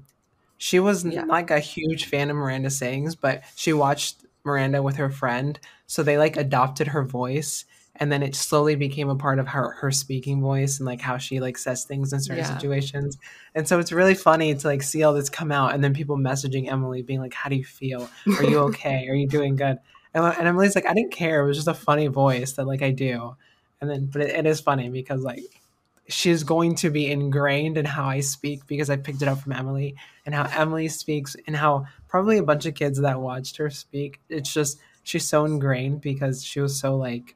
she 0.57 0.79
was 0.79 1.03
yeah. 1.03 1.23
like 1.23 1.49
a 1.49 1.59
huge 1.59 2.05
fan 2.05 2.29
of 2.29 2.35
Miranda 2.35 2.69
Sings, 2.69 3.15
but 3.15 3.41
she 3.55 3.73
watched 3.73 4.25
Miranda 4.43 4.83
with 4.83 4.97
her 4.97 5.09
friend, 5.09 5.59
so 5.87 6.03
they 6.03 6.19
like 6.19 6.37
adopted 6.37 6.89
her 6.89 7.03
voice 7.03 7.65
and 7.95 8.11
then 8.11 8.23
it 8.23 8.35
slowly 8.35 8.75
became 8.75 9.09
a 9.09 9.15
part 9.15 9.37
of 9.39 9.47
her 9.49 9.73
her 9.73 9.91
speaking 9.91 10.41
voice 10.41 10.79
and 10.79 10.85
like 10.85 11.01
how 11.01 11.17
she 11.17 11.39
like 11.39 11.57
says 11.57 11.83
things 11.83 12.13
in 12.13 12.19
certain 12.19 12.43
yeah. 12.43 12.53
situations. 12.57 13.17
And 13.53 13.67
so 13.67 13.79
it's 13.79 13.91
really 13.91 14.15
funny 14.15 14.55
to 14.55 14.67
like 14.67 14.81
see 14.81 15.03
all 15.03 15.13
this 15.13 15.29
come 15.29 15.51
out 15.51 15.73
and 15.73 15.83
then 15.83 15.93
people 15.93 16.17
messaging 16.17 16.71
Emily 16.71 17.01
being 17.01 17.19
like, 17.19 17.33
"How 17.33 17.49
do 17.49 17.55
you 17.55 17.65
feel? 17.65 18.09
Are 18.37 18.43
you 18.43 18.59
okay? 18.69 19.07
Are 19.07 19.15
you 19.15 19.27
doing 19.27 19.55
good?" 19.55 19.77
And, 20.13 20.25
and 20.25 20.47
Emily's 20.47 20.75
like, 20.75 20.87
"I 20.87 20.93
didn't 20.93 21.11
care. 21.11 21.43
It 21.43 21.47
was 21.47 21.57
just 21.57 21.67
a 21.67 21.73
funny 21.73 22.07
voice 22.07 22.53
that 22.53 22.67
like 22.67 22.81
I 22.81 22.91
do." 22.91 23.35
And 23.81 23.89
then, 23.89 24.05
but 24.05 24.21
it, 24.21 24.29
it 24.29 24.45
is 24.45 24.61
funny 24.61 24.89
because 24.89 25.21
like 25.21 25.43
she's 26.07 26.43
going 26.43 26.75
to 26.75 26.89
be 26.89 27.11
ingrained 27.11 27.77
in 27.77 27.85
how 27.85 28.05
I 28.05 28.19
speak 28.19 28.67
because 28.67 28.89
I 28.89 28.97
picked 28.97 29.21
it 29.21 29.27
up 29.27 29.39
from 29.39 29.53
Emily 29.53 29.95
and 30.25 30.35
how 30.35 30.49
Emily 30.59 30.87
speaks 30.87 31.35
and 31.47 31.55
how 31.55 31.85
probably 32.07 32.37
a 32.37 32.43
bunch 32.43 32.65
of 32.65 32.75
kids 32.75 32.99
that 32.99 33.21
watched 33.21 33.57
her 33.57 33.69
speak. 33.69 34.19
It's 34.29 34.53
just 34.53 34.79
she's 35.03 35.27
so 35.27 35.45
ingrained 35.45 36.01
because 36.01 36.43
she 36.43 36.59
was 36.59 36.79
so 36.79 36.95
like 36.95 37.35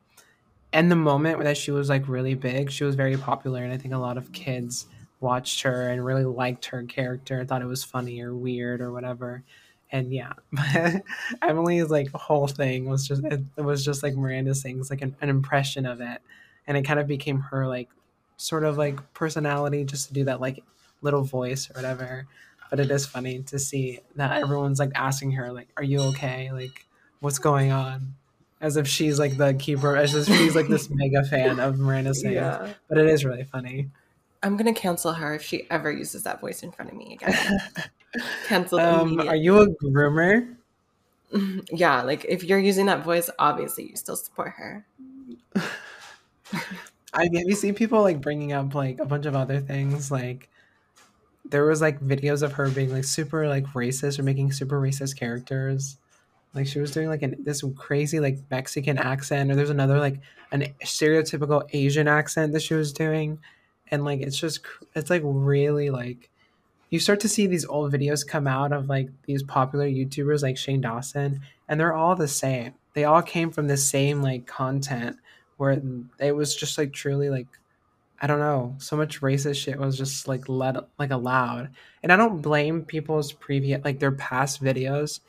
in 0.75 0.89
the 0.89 0.95
moment 0.95 1.41
that 1.41 1.55
she 1.55 1.71
was 1.71 1.87
like 1.87 2.07
really 2.09 2.33
big, 2.35 2.69
she 2.69 2.83
was 2.83 2.95
very 2.95 3.15
popular 3.15 3.63
and 3.63 3.71
I 3.71 3.77
think 3.77 3.93
a 3.93 3.97
lot 3.97 4.17
of 4.17 4.33
kids 4.33 4.87
watched 5.21 5.61
her 5.61 5.87
and 5.87 6.03
really 6.03 6.25
liked 6.25 6.65
her 6.65 6.83
character, 6.83 7.45
thought 7.45 7.61
it 7.61 7.67
was 7.67 7.83
funny 7.83 8.21
or 8.21 8.35
weird 8.35 8.81
or 8.81 8.91
whatever. 8.91 9.43
And 9.89 10.11
yeah, 10.11 10.33
Emily's 11.41 11.89
like 11.89 12.11
whole 12.11 12.47
thing 12.47 12.89
was 12.89 13.07
just 13.07 13.23
it, 13.23 13.39
it 13.55 13.61
was 13.61 13.85
just 13.85 14.03
like 14.03 14.15
Miranda 14.15 14.53
Sings 14.53 14.89
like 14.89 15.01
an, 15.01 15.15
an 15.21 15.29
impression 15.29 15.85
of 15.85 16.01
it 16.01 16.21
and 16.67 16.75
it 16.75 16.83
kind 16.83 16.99
of 16.99 17.07
became 17.07 17.39
her 17.39 17.65
like 17.65 17.89
sort 18.35 18.65
of 18.65 18.77
like 18.77 19.13
personality 19.13 19.85
just 19.85 20.09
to 20.09 20.13
do 20.13 20.25
that 20.25 20.41
like 20.41 20.61
little 21.01 21.23
voice 21.23 21.69
or 21.69 21.73
whatever. 21.75 22.27
But 22.69 22.81
it 22.81 22.91
is 22.91 23.05
funny 23.05 23.43
to 23.43 23.59
see 23.59 24.01
that 24.17 24.41
everyone's 24.41 24.79
like 24.79 24.91
asking 24.95 25.31
her 25.33 25.53
like, 25.53 25.69
"Are 25.77 25.83
you 25.83 26.01
okay? 26.01 26.51
Like, 26.51 26.85
what's 27.21 27.39
going 27.39 27.71
on?" 27.71 28.15
As 28.61 28.77
if 28.77 28.87
she's 28.87 29.19
like 29.19 29.37
the 29.37 29.53
keeper, 29.53 29.95
as 29.95 30.15
if 30.15 30.27
she's 30.27 30.55
like 30.55 30.67
this 30.67 30.89
mega 30.91 31.23
fan 31.23 31.59
of 31.59 31.77
Miranda 31.77 32.13
Sings. 32.13 32.35
Yeah. 32.35 32.73
But 32.87 32.97
it 32.97 33.07
is 33.07 33.25
really 33.25 33.43
funny. 33.43 33.89
I'm 34.41 34.57
gonna 34.57 34.73
cancel 34.73 35.13
her 35.13 35.35
if 35.35 35.43
she 35.43 35.69
ever 35.69 35.91
uses 35.91 36.23
that 36.23 36.39
voice 36.39 36.63
in 36.63 36.71
front 36.71 36.91
of 36.91 36.97
me 36.97 37.13
again. 37.13 37.59
Cancel. 38.47 38.79
Um, 38.79 39.19
are 39.19 39.35
you 39.35 39.59
a 39.59 39.67
groomer? 39.67 40.55
Yeah, 41.69 42.03
like 42.03 42.23
if 42.29 42.45
you're 42.45 42.59
using 42.59 42.85
that 42.85 43.03
voice, 43.03 43.29
obviously 43.39 43.89
you 43.89 43.97
still 43.97 44.15
support 44.15 44.53
her. 44.55 44.85
I 47.13 47.23
have 47.23 47.33
you 47.33 47.55
seen 47.55 47.73
people 47.73 48.01
like 48.03 48.21
bringing 48.21 48.53
up 48.53 48.73
like 48.73 48.99
a 48.99 49.05
bunch 49.05 49.25
of 49.25 49.35
other 49.35 49.59
things 49.59 50.11
like 50.11 50.49
there 51.49 51.65
was 51.65 51.81
like 51.81 51.99
videos 51.99 52.41
of 52.41 52.53
her 52.53 52.69
being 52.69 52.91
like 52.91 53.03
super 53.03 53.47
like 53.47 53.65
racist 53.67 54.17
or 54.19 54.23
making 54.23 54.51
super 54.51 54.79
racist 54.79 55.17
characters. 55.17 55.97
Like 56.55 56.67
she 56.67 56.79
was 56.79 56.91
doing 56.91 57.09
like 57.09 57.21
an 57.21 57.35
this 57.39 57.63
crazy 57.75 58.19
like 58.19 58.39
Mexican 58.49 58.97
accent, 58.97 59.51
or 59.51 59.55
there's 59.55 59.69
another 59.69 59.99
like 59.99 60.21
an 60.51 60.73
stereotypical 60.83 61.67
Asian 61.73 62.07
accent 62.07 62.53
that 62.53 62.61
she 62.61 62.73
was 62.73 62.93
doing, 62.93 63.39
and 63.91 64.05
like 64.05 64.21
it's 64.21 64.39
just 64.39 64.61
it's 64.95 65.09
like 65.09 65.21
really 65.25 65.89
like 65.89 66.29
you 66.89 66.99
start 66.99 67.19
to 67.19 67.29
see 67.29 67.45
these 67.45 67.65
old 67.65 67.91
videos 67.91 68.25
come 68.25 68.47
out 68.47 68.71
of 68.71 68.87
like 68.87 69.09
these 69.25 69.43
popular 69.43 69.85
YouTubers 69.85 70.43
like 70.43 70.57
Shane 70.57 70.81
Dawson, 70.81 71.41
and 71.67 71.79
they're 71.79 71.93
all 71.93 72.15
the 72.15 72.27
same. 72.27 72.73
They 72.93 73.03
all 73.03 73.21
came 73.21 73.51
from 73.51 73.67
the 73.67 73.77
same 73.77 74.21
like 74.21 74.47
content 74.47 75.17
where 75.57 75.81
it 76.19 76.31
was 76.31 76.55
just 76.55 76.77
like 76.77 76.93
truly 76.93 77.29
like 77.29 77.47
I 78.21 78.27
don't 78.27 78.39
know, 78.39 78.75
so 78.77 78.95
much 78.95 79.19
racist 79.21 79.61
shit 79.61 79.77
was 79.77 79.97
just 79.97 80.27
like 80.27 80.47
let 80.47 80.77
like 80.97 81.11
allowed. 81.11 81.69
And 82.01 82.13
I 82.13 82.15
don't 82.15 82.41
blame 82.41 82.83
people's 82.83 83.33
previous 83.33 83.83
like 83.83 83.99
their 83.99 84.13
past 84.13 84.63
videos. 84.63 85.19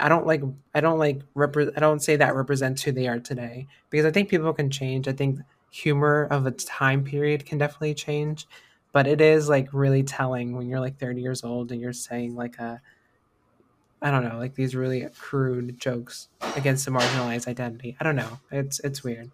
I 0.00 0.08
don't 0.08 0.26
like 0.26 0.42
I 0.74 0.80
don't 0.80 0.98
like 0.98 1.20
repre- 1.34 1.72
I 1.76 1.80
don't 1.80 2.00
say 2.00 2.16
that 2.16 2.34
represents 2.34 2.82
who 2.82 2.92
they 2.92 3.08
are 3.08 3.20
today 3.20 3.66
because 3.90 4.06
I 4.06 4.10
think 4.10 4.28
people 4.28 4.52
can 4.52 4.70
change. 4.70 5.08
I 5.08 5.12
think 5.12 5.40
humor 5.70 6.26
of 6.30 6.46
a 6.46 6.50
time 6.50 7.04
period 7.04 7.46
can 7.46 7.58
definitely 7.58 7.94
change, 7.94 8.46
but 8.92 9.06
it 9.06 9.20
is 9.20 9.48
like 9.48 9.68
really 9.72 10.02
telling 10.02 10.56
when 10.56 10.68
you're 10.68 10.80
like 10.80 10.98
30 10.98 11.20
years 11.20 11.44
old 11.44 11.72
and 11.72 11.80
you're 11.80 11.92
saying 11.92 12.34
like 12.34 12.58
a 12.58 12.80
I 14.02 14.10
don't 14.10 14.24
know, 14.24 14.38
like 14.38 14.54
these 14.54 14.74
really 14.74 15.08
crude 15.18 15.80
jokes 15.80 16.28
against 16.54 16.86
a 16.86 16.90
marginalized 16.90 17.48
identity. 17.48 17.96
I 17.98 18.04
don't 18.04 18.16
know. 18.16 18.38
It's 18.50 18.78
it's 18.80 19.02
weird. 19.02 19.30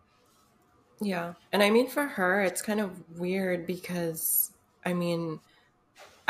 Yeah. 1.00 1.34
And 1.53 1.62
I 1.62 1.70
mean, 1.70 1.88
for 1.88 2.07
her, 2.07 2.42
it's 2.42 2.62
kind 2.62 2.80
of 2.80 2.92
weird 3.18 3.66
because, 3.66 4.53
I 4.86 4.92
mean, 4.92 5.40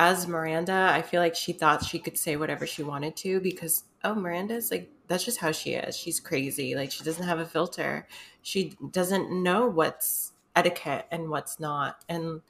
as 0.02 0.26
Miranda, 0.26 0.90
I 0.92 1.00
feel 1.00 1.20
like 1.20 1.36
she 1.36 1.52
thought 1.52 1.84
she 1.84 2.00
could 2.00 2.18
say 2.18 2.34
whatever 2.34 2.66
she 2.66 2.82
wanted 2.82 3.14
to 3.18 3.38
because, 3.38 3.84
oh, 4.02 4.16
Miranda's 4.16 4.68
like, 4.72 4.90
that's 5.06 5.24
just 5.24 5.38
how 5.38 5.52
she 5.52 5.74
is. 5.74 5.96
She's 5.96 6.18
crazy. 6.18 6.74
Like, 6.74 6.90
she 6.90 7.04
doesn't 7.04 7.24
have 7.24 7.38
a 7.38 7.46
filter. 7.46 8.08
She 8.42 8.76
doesn't 8.90 9.30
know 9.30 9.68
what's 9.68 10.32
etiquette 10.56 11.06
and 11.12 11.30
what's 11.30 11.60
not. 11.60 12.04
And 12.08 12.40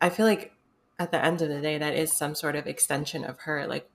I 0.00 0.08
feel 0.08 0.24
like 0.24 0.54
at 0.98 1.10
the 1.10 1.22
end 1.22 1.42
of 1.42 1.50
the 1.50 1.60
day, 1.60 1.76
that 1.76 1.92
is 1.92 2.12
some 2.12 2.34
sort 2.34 2.56
of 2.56 2.66
extension 2.66 3.24
of 3.24 3.40
her. 3.40 3.66
Like, 3.66 3.86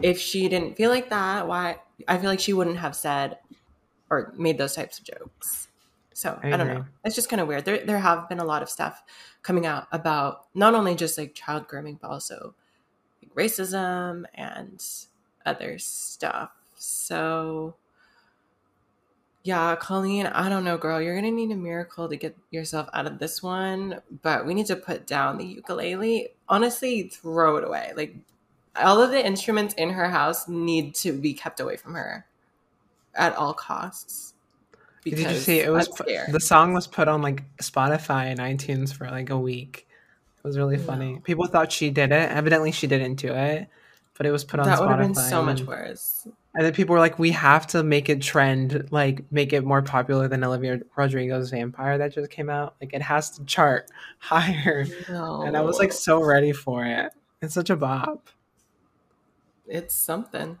if 0.00 0.16
she 0.20 0.48
didn't 0.48 0.76
feel 0.76 0.90
like 0.90 1.10
that, 1.10 1.48
why? 1.48 1.78
I 2.06 2.18
feel 2.18 2.30
like 2.30 2.40
she 2.40 2.52
wouldn't 2.52 2.78
have 2.78 2.94
said 2.94 3.38
or 4.10 4.32
made 4.36 4.58
those 4.58 4.76
types 4.76 5.00
of 5.00 5.06
jokes. 5.06 5.68
So 6.14 6.38
I, 6.42 6.52
I 6.52 6.56
don't 6.56 6.68
know. 6.68 6.84
It's 7.04 7.16
just 7.16 7.28
kind 7.28 7.40
of 7.40 7.48
weird. 7.48 7.64
There 7.64 7.84
there 7.84 7.98
have 7.98 8.28
been 8.28 8.38
a 8.38 8.44
lot 8.44 8.62
of 8.62 8.70
stuff 8.70 9.02
coming 9.42 9.66
out 9.66 9.88
about 9.92 10.46
not 10.54 10.74
only 10.74 10.94
just 10.94 11.18
like 11.18 11.34
child 11.34 11.68
grooming, 11.68 11.98
but 12.00 12.10
also 12.10 12.54
like 13.20 13.34
racism 13.34 14.24
and 14.34 14.82
other 15.44 15.76
stuff. 15.78 16.52
So 16.76 17.74
yeah, 19.42 19.76
Colleen, 19.76 20.26
I 20.26 20.48
don't 20.48 20.64
know, 20.64 20.78
girl. 20.78 21.00
You're 21.02 21.16
gonna 21.16 21.32
need 21.32 21.50
a 21.50 21.56
miracle 21.56 22.08
to 22.08 22.16
get 22.16 22.36
yourself 22.50 22.88
out 22.94 23.06
of 23.06 23.18
this 23.18 23.42
one, 23.42 24.00
but 24.22 24.46
we 24.46 24.54
need 24.54 24.66
to 24.66 24.76
put 24.76 25.06
down 25.06 25.36
the 25.36 25.44
ukulele. 25.44 26.30
Honestly, 26.48 27.08
throw 27.08 27.56
it 27.56 27.64
away. 27.64 27.92
Like 27.96 28.14
all 28.76 29.02
of 29.02 29.10
the 29.10 29.24
instruments 29.24 29.74
in 29.74 29.90
her 29.90 30.08
house 30.08 30.48
need 30.48 30.94
to 30.96 31.12
be 31.12 31.34
kept 31.34 31.60
away 31.60 31.76
from 31.76 31.94
her 31.94 32.26
at 33.14 33.34
all 33.36 33.52
costs. 33.52 34.33
Did 35.04 35.18
you 35.18 35.36
see 35.36 35.60
it 35.60 35.70
was 35.70 35.88
put, 35.88 36.08
the 36.30 36.40
song 36.40 36.72
was 36.72 36.86
put 36.86 37.08
on 37.08 37.20
like 37.20 37.44
Spotify 37.58 38.26
and 38.26 38.40
iTunes 38.40 38.92
for 38.92 39.06
like 39.08 39.30
a 39.30 39.38
week. 39.38 39.86
It 40.38 40.46
was 40.46 40.56
really 40.56 40.78
funny. 40.78 41.14
No. 41.14 41.20
People 41.20 41.46
thought 41.46 41.72
she 41.72 41.90
did 41.90 42.12
it. 42.12 42.30
Evidently, 42.30 42.72
she 42.72 42.86
didn't 42.86 43.14
do 43.16 43.32
it, 43.32 43.68
but 44.16 44.26
it 44.26 44.30
was 44.30 44.44
put 44.44 44.60
on. 44.60 44.66
That 44.66 44.80
would 44.80 44.88
have 44.88 44.98
been 44.98 45.14
so 45.14 45.42
much 45.42 45.62
worse. 45.62 46.26
And 46.54 46.64
then 46.64 46.72
people 46.72 46.94
were 46.94 47.00
like, 47.00 47.18
"We 47.18 47.32
have 47.32 47.66
to 47.68 47.82
make 47.82 48.08
it 48.08 48.22
trend, 48.22 48.88
like 48.90 49.30
make 49.32 49.52
it 49.52 49.64
more 49.64 49.82
popular 49.82 50.28
than 50.28 50.44
Olivia 50.44 50.80
Rodrigo's 50.96 51.50
Vampire 51.50 51.98
that 51.98 52.12
just 52.12 52.30
came 52.30 52.48
out. 52.48 52.76
Like 52.80 52.94
it 52.94 53.02
has 53.02 53.30
to 53.30 53.44
chart 53.44 53.90
higher." 54.18 54.86
No. 55.08 55.42
And 55.42 55.56
I 55.56 55.62
was 55.62 55.78
like 55.78 55.92
so 55.92 56.22
ready 56.22 56.52
for 56.52 56.84
it. 56.84 57.12
It's 57.42 57.54
such 57.54 57.70
a 57.70 57.76
bop. 57.76 58.28
It's 59.66 59.94
something. 59.94 60.58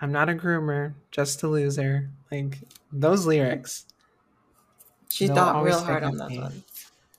I'm 0.00 0.12
not 0.12 0.28
a 0.28 0.34
groomer, 0.34 0.94
just 1.10 1.42
a 1.42 1.48
loser. 1.48 2.10
Like 2.30 2.58
those 2.92 3.26
lyrics. 3.26 3.86
She 5.08 5.28
thought 5.28 5.64
real 5.64 5.82
hard 5.82 6.02
on 6.02 6.16
those 6.16 6.36
ones. 6.36 6.64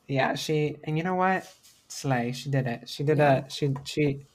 Yeah, 0.07 0.36
she 0.36 0.78
and 0.84 0.97
you 0.97 1.03
know 1.03 1.15
what? 1.15 1.51
Slay. 1.88 2.32
She 2.32 2.49
did 2.49 2.68
it. 2.68 2.89
She 2.89 3.03
did 3.03 3.18
yeah. 3.18 3.45
a 3.45 3.49
she 3.49 3.74
she 3.84 4.26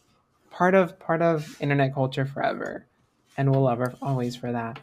part 0.50 0.74
of 0.74 0.98
part 0.98 1.22
of 1.22 1.56
internet 1.60 1.94
culture 1.94 2.26
forever. 2.26 2.86
And 3.36 3.50
we'll 3.50 3.62
love 3.62 3.78
her 3.78 3.94
always 4.02 4.36
for 4.36 4.52
that. 4.52 4.78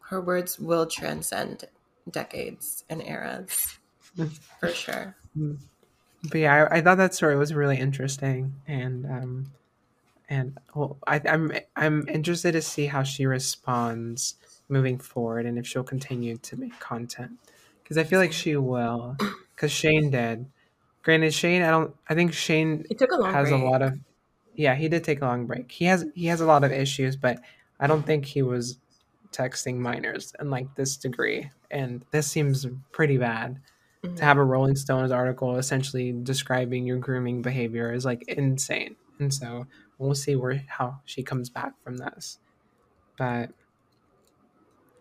Her 0.00 0.20
words 0.20 0.58
will 0.58 0.86
transcend 0.86 1.64
decades 2.10 2.84
and 2.88 3.02
eras. 3.06 3.78
for 4.60 4.70
sure. 4.70 5.16
But 5.36 6.38
yeah, 6.38 6.68
I, 6.70 6.78
I, 6.78 6.80
thought 6.80 6.96
that 6.96 7.14
story 7.14 7.36
was 7.36 7.54
really 7.54 7.78
interesting 7.78 8.54
and 8.66 9.06
um 9.06 9.52
and 10.28 10.58
well, 10.74 10.96
I, 11.06 11.20
I'm 11.26 11.52
I'm 11.76 12.08
interested 12.08 12.52
to 12.52 12.62
see 12.62 12.86
how 12.86 13.02
she 13.02 13.26
responds 13.26 14.36
moving 14.70 14.98
forward 14.98 15.46
and 15.46 15.58
if 15.58 15.66
she'll 15.66 15.82
continue 15.82 16.36
to 16.38 16.56
make 16.56 16.78
content 16.78 17.32
because 17.90 17.98
I 17.98 18.04
feel 18.04 18.20
like 18.20 18.32
she 18.32 18.56
will 18.56 19.16
because 19.56 19.72
Shane 19.72 20.10
did. 20.10 20.46
Granted, 21.02 21.34
Shane, 21.34 21.62
I 21.62 21.70
don't. 21.70 21.92
I 22.08 22.14
think 22.14 22.32
Shane 22.32 22.84
a 22.88 23.26
has 23.32 23.48
break. 23.48 23.60
a 23.60 23.64
lot 23.64 23.82
of. 23.82 23.98
Yeah, 24.54 24.76
he 24.76 24.88
did 24.88 25.02
take 25.02 25.22
a 25.22 25.24
long 25.24 25.46
break. 25.46 25.72
He 25.72 25.86
has 25.86 26.06
he 26.14 26.26
has 26.26 26.40
a 26.40 26.46
lot 26.46 26.62
of 26.62 26.70
issues, 26.70 27.16
but 27.16 27.40
I 27.80 27.88
don't 27.88 28.06
think 28.06 28.26
he 28.26 28.42
was 28.42 28.78
texting 29.32 29.76
minors 29.76 30.32
in 30.38 30.50
like 30.50 30.72
this 30.76 30.96
degree. 30.96 31.50
And 31.70 32.04
this 32.12 32.28
seems 32.28 32.64
pretty 32.92 33.16
bad. 33.18 33.58
Mm-hmm. 34.04 34.14
To 34.14 34.24
have 34.24 34.38
a 34.38 34.44
Rolling 34.44 34.76
Stones 34.76 35.10
article 35.10 35.56
essentially 35.56 36.12
describing 36.12 36.86
your 36.86 36.98
grooming 36.98 37.42
behavior 37.42 37.92
is 37.92 38.04
like 38.04 38.22
insane. 38.28 38.94
And 39.18 39.34
so 39.34 39.66
we'll 39.98 40.14
see 40.14 40.36
where 40.36 40.64
how 40.68 41.00
she 41.04 41.24
comes 41.24 41.50
back 41.50 41.72
from 41.82 41.96
this. 41.96 42.38
But 43.18 43.50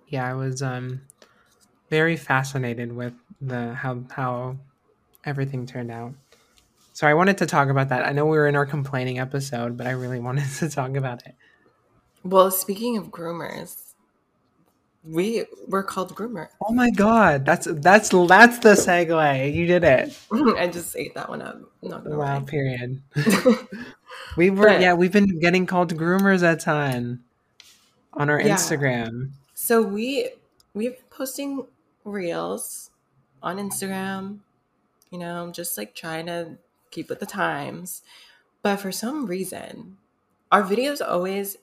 yeah, 0.09 0.29
I 0.29 0.33
was 0.33 0.61
um 0.61 1.01
very 1.89 2.17
fascinated 2.17 2.91
with 2.91 3.13
the 3.41 3.73
how 3.73 4.03
how 4.11 4.57
everything 5.25 5.65
turned 5.65 5.91
out. 5.91 6.13
So 6.93 7.07
I 7.07 7.13
wanted 7.13 7.37
to 7.37 7.45
talk 7.45 7.69
about 7.69 7.89
that. 7.89 8.05
I 8.05 8.11
know 8.11 8.25
we 8.25 8.37
were 8.37 8.47
in 8.47 8.55
our 8.55 8.65
complaining 8.65 9.19
episode, 9.19 9.77
but 9.77 9.87
I 9.87 9.91
really 9.91 10.19
wanted 10.27 10.49
to 10.57 10.69
talk 10.69 10.95
about 10.95 11.25
it. 11.25 11.35
Well, 12.23 12.51
speaking 12.51 12.97
of 12.97 13.07
groomers, 13.07 13.93
we 15.03 15.45
were 15.67 15.83
called 15.83 16.13
groomer. 16.15 16.47
Oh 16.61 16.73
my 16.73 16.89
god, 16.91 17.45
that's 17.45 17.67
that's 17.69 18.09
that's 18.09 18.59
the 18.59 18.73
segue. 18.73 19.53
You 19.53 19.65
did 19.65 19.83
it. 19.83 20.17
I 20.31 20.67
just 20.67 20.95
ate 20.97 21.15
that 21.15 21.29
one 21.29 21.41
up. 21.41 21.61
wow, 21.81 22.41
period. 22.41 23.01
we 24.37 24.49
were 24.49 24.67
but, 24.67 24.81
yeah, 24.81 24.93
we've 24.93 25.11
been 25.11 25.39
getting 25.39 25.65
called 25.65 25.95
groomers 25.95 26.43
a 26.43 26.57
ton 26.57 27.21
on 28.13 28.29
our 28.29 28.41
yeah. 28.41 28.55
Instagram. 28.55 29.31
So 29.69 29.83
we 29.83 30.31
we've 30.73 30.93
been 30.93 31.03
posting 31.11 31.67
reels 32.03 32.89
on 33.43 33.57
Instagram, 33.59 34.39
you 35.11 35.19
know, 35.19 35.51
just 35.51 35.77
like 35.77 35.93
trying 35.93 36.25
to 36.25 36.57
keep 36.89 37.07
with 37.07 37.19
the 37.19 37.27
times. 37.27 38.01
But 38.63 38.77
for 38.77 38.91
some 38.91 39.27
reason, 39.27 39.97
our 40.51 40.63
videos 40.63 41.07
always 41.07 41.55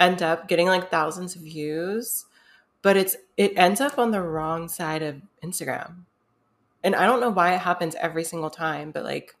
end 0.00 0.20
up 0.20 0.48
getting 0.48 0.66
like 0.66 0.90
thousands 0.90 1.36
of 1.36 1.42
views 1.42 2.26
but 2.82 2.96
it's 2.96 3.14
it 3.36 3.56
ends 3.56 3.80
up 3.80 4.00
on 4.00 4.10
the 4.10 4.20
wrong 4.20 4.66
side 4.66 5.04
of 5.04 5.22
Instagram. 5.40 6.06
And 6.82 6.96
I 6.96 7.06
don't 7.06 7.20
know 7.20 7.30
why 7.30 7.54
it 7.54 7.60
happens 7.60 7.94
every 8.00 8.24
single 8.24 8.50
time, 8.50 8.90
but 8.90 9.04
like 9.04 9.36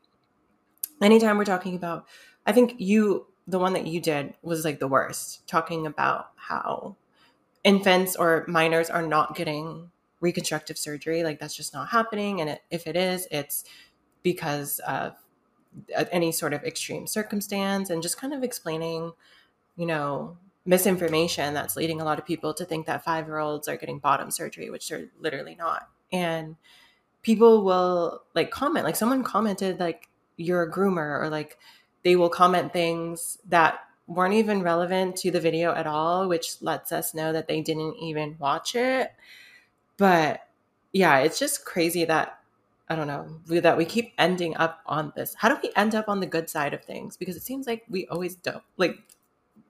anytime 1.02 1.36
we're 1.36 1.44
talking 1.44 1.74
about 1.74 2.06
I 2.46 2.52
think 2.52 2.76
you 2.78 3.26
the 3.48 3.58
one 3.58 3.72
that 3.72 3.88
you 3.88 4.00
did 4.00 4.34
was 4.40 4.64
like 4.64 4.78
the 4.78 4.86
worst, 4.86 5.48
talking 5.48 5.84
about 5.84 6.28
how 6.36 6.94
infants 7.64 8.14
or 8.14 8.44
minors 8.46 8.90
are 8.90 9.06
not 9.06 9.34
getting 9.34 9.90
reconstructive 10.20 10.78
surgery, 10.78 11.22
like 11.22 11.38
that's 11.38 11.56
just 11.56 11.74
not 11.74 11.88
happening 11.88 12.40
and 12.40 12.50
it, 12.50 12.62
if 12.70 12.86
it 12.86 12.96
is, 12.96 13.26
it's 13.30 13.64
because 14.22 14.78
of 14.80 15.16
uh, 15.96 16.04
any 16.12 16.30
sort 16.32 16.52
of 16.52 16.62
extreme 16.62 17.06
circumstance 17.06 17.90
and 17.90 18.02
just 18.02 18.16
kind 18.16 18.32
of 18.32 18.42
explaining, 18.42 19.12
you 19.76 19.86
know, 19.86 20.36
misinformation 20.66 21.52
that's 21.52 21.76
leading 21.76 22.00
a 22.00 22.04
lot 22.04 22.18
of 22.18 22.24
people 22.24 22.54
to 22.54 22.64
think 22.64 22.86
that 22.86 23.04
five 23.04 23.26
year 23.26 23.38
olds 23.38 23.68
are 23.68 23.76
getting 23.76 23.98
bottom 23.98 24.30
surgery, 24.30 24.70
which 24.70 24.88
they're 24.88 25.08
literally 25.20 25.54
not. 25.54 25.88
And 26.12 26.56
people 27.22 27.64
will 27.64 28.22
like 28.34 28.50
comment, 28.50 28.84
like 28.84 28.96
someone 28.96 29.24
commented, 29.24 29.80
like, 29.80 30.08
you're 30.36 30.62
a 30.62 30.70
groomer, 30.70 31.20
or 31.20 31.28
like 31.28 31.58
they 32.02 32.16
will 32.16 32.28
comment 32.28 32.72
things 32.72 33.38
that 33.48 33.80
weren't 34.06 34.34
even 34.34 34.62
relevant 34.62 35.16
to 35.16 35.30
the 35.30 35.40
video 35.40 35.72
at 35.72 35.86
all, 35.86 36.28
which 36.28 36.60
lets 36.60 36.92
us 36.92 37.14
know 37.14 37.32
that 37.32 37.48
they 37.48 37.60
didn't 37.60 37.96
even 37.96 38.36
watch 38.38 38.74
it. 38.74 39.12
But 39.96 40.40
yeah, 40.92 41.18
it's 41.18 41.38
just 41.38 41.64
crazy 41.64 42.04
that 42.04 42.38
I 42.88 42.96
don't 42.96 43.06
know 43.06 43.40
that 43.60 43.78
we 43.78 43.84
keep 43.86 44.12
ending 44.18 44.56
up 44.56 44.80
on 44.86 45.12
this. 45.16 45.34
How 45.34 45.48
do 45.48 45.56
we 45.62 45.70
end 45.74 45.94
up 45.94 46.08
on 46.08 46.20
the 46.20 46.26
good 46.26 46.50
side 46.50 46.74
of 46.74 46.84
things? 46.84 47.16
Because 47.16 47.36
it 47.36 47.42
seems 47.42 47.66
like 47.66 47.84
we 47.88 48.06
always 48.08 48.36
don't. 48.36 48.62
Like 48.76 48.98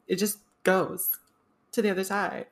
it 0.09 0.17
just 0.17 0.39
goes 0.65 1.19
to 1.73 1.83
the 1.83 1.91
other 1.91 2.05
side. 2.05 2.47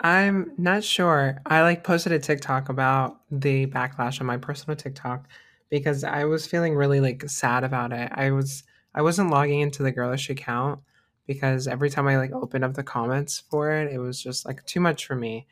I'm 0.00 0.52
not 0.58 0.84
sure. 0.84 1.40
I 1.46 1.62
like 1.62 1.82
posted 1.82 2.12
a 2.12 2.18
TikTok 2.18 2.68
about 2.68 3.20
the 3.30 3.66
backlash 3.66 4.20
on 4.20 4.26
my 4.26 4.36
personal 4.36 4.76
TikTok 4.76 5.26
because 5.70 6.04
I 6.04 6.24
was 6.24 6.46
feeling 6.46 6.76
really 6.76 7.00
like 7.00 7.28
sad 7.28 7.64
about 7.64 7.92
it. 7.92 8.10
I 8.14 8.30
was 8.30 8.62
I 8.98 9.02
wasn't 9.02 9.30
logging 9.30 9.60
into 9.60 9.84
the 9.84 9.92
girlish 9.92 10.28
account 10.28 10.80
because 11.28 11.68
every 11.68 11.88
time 11.88 12.08
I 12.08 12.16
like 12.16 12.32
opened 12.32 12.64
up 12.64 12.74
the 12.74 12.82
comments 12.82 13.44
for 13.48 13.70
it, 13.70 13.92
it 13.92 13.98
was 13.98 14.20
just 14.20 14.44
like 14.44 14.66
too 14.66 14.80
much 14.80 15.06
for 15.06 15.14
me. 15.14 15.46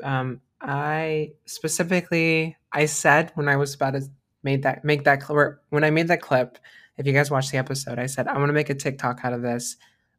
Um, 0.00 0.40
I 0.60 1.32
specifically 1.44 2.56
I 2.72 2.86
said 2.86 3.32
when 3.34 3.48
I 3.48 3.56
was 3.56 3.74
about 3.74 3.94
to 3.94 4.02
make 4.44 4.62
that 4.62 4.84
make 4.84 5.02
that 5.04 5.20
clip 5.20 5.60
when 5.70 5.82
I 5.82 5.90
made 5.90 6.06
that 6.06 6.22
clip. 6.22 6.56
If 6.96 7.04
you 7.04 7.12
guys 7.12 7.32
watched 7.32 7.50
the 7.50 7.58
episode, 7.58 7.98
I 7.98 8.06
said 8.06 8.28
I 8.28 8.38
want 8.38 8.48
to 8.48 8.52
make 8.52 8.70
a 8.70 8.74
TikTok 8.76 9.24
out 9.24 9.32
of 9.32 9.42
this. 9.42 9.76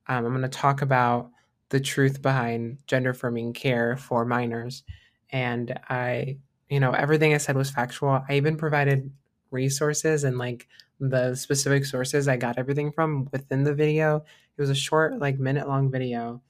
Um, 0.08 0.26
I'm 0.26 0.32
going 0.32 0.42
to 0.42 0.50
talk 0.50 0.82
about 0.82 1.32
the 1.70 1.80
truth 1.80 2.22
behind 2.22 2.80
gender 2.88 3.12
affirming 3.12 3.54
care 3.54 3.96
for 3.96 4.26
minors. 4.26 4.84
And 5.32 5.80
I, 5.88 6.40
you 6.68 6.82
know, 6.82 6.92
everything 6.92 7.34
I 7.34 7.38
said 7.38 7.56
was 7.56 7.70
factual. 7.70 8.22
I 8.28 8.34
even 8.36 8.58
provided 8.58 9.12
resources 9.50 10.26
and 10.26 10.38
like 10.38 10.68
the 11.00 11.36
specific 11.36 11.86
sources 11.86 12.28
I 12.28 12.38
got 12.38 12.58
everything 12.58 12.92
from 12.92 13.30
within 13.32 13.64
the 13.64 13.74
video. 13.74 14.18
It 14.58 14.62
was 14.62 14.70
a 14.70 14.76
short, 14.76 15.20
like 15.20 15.40
minute 15.40 15.68
long 15.68 15.92
video. 15.92 16.42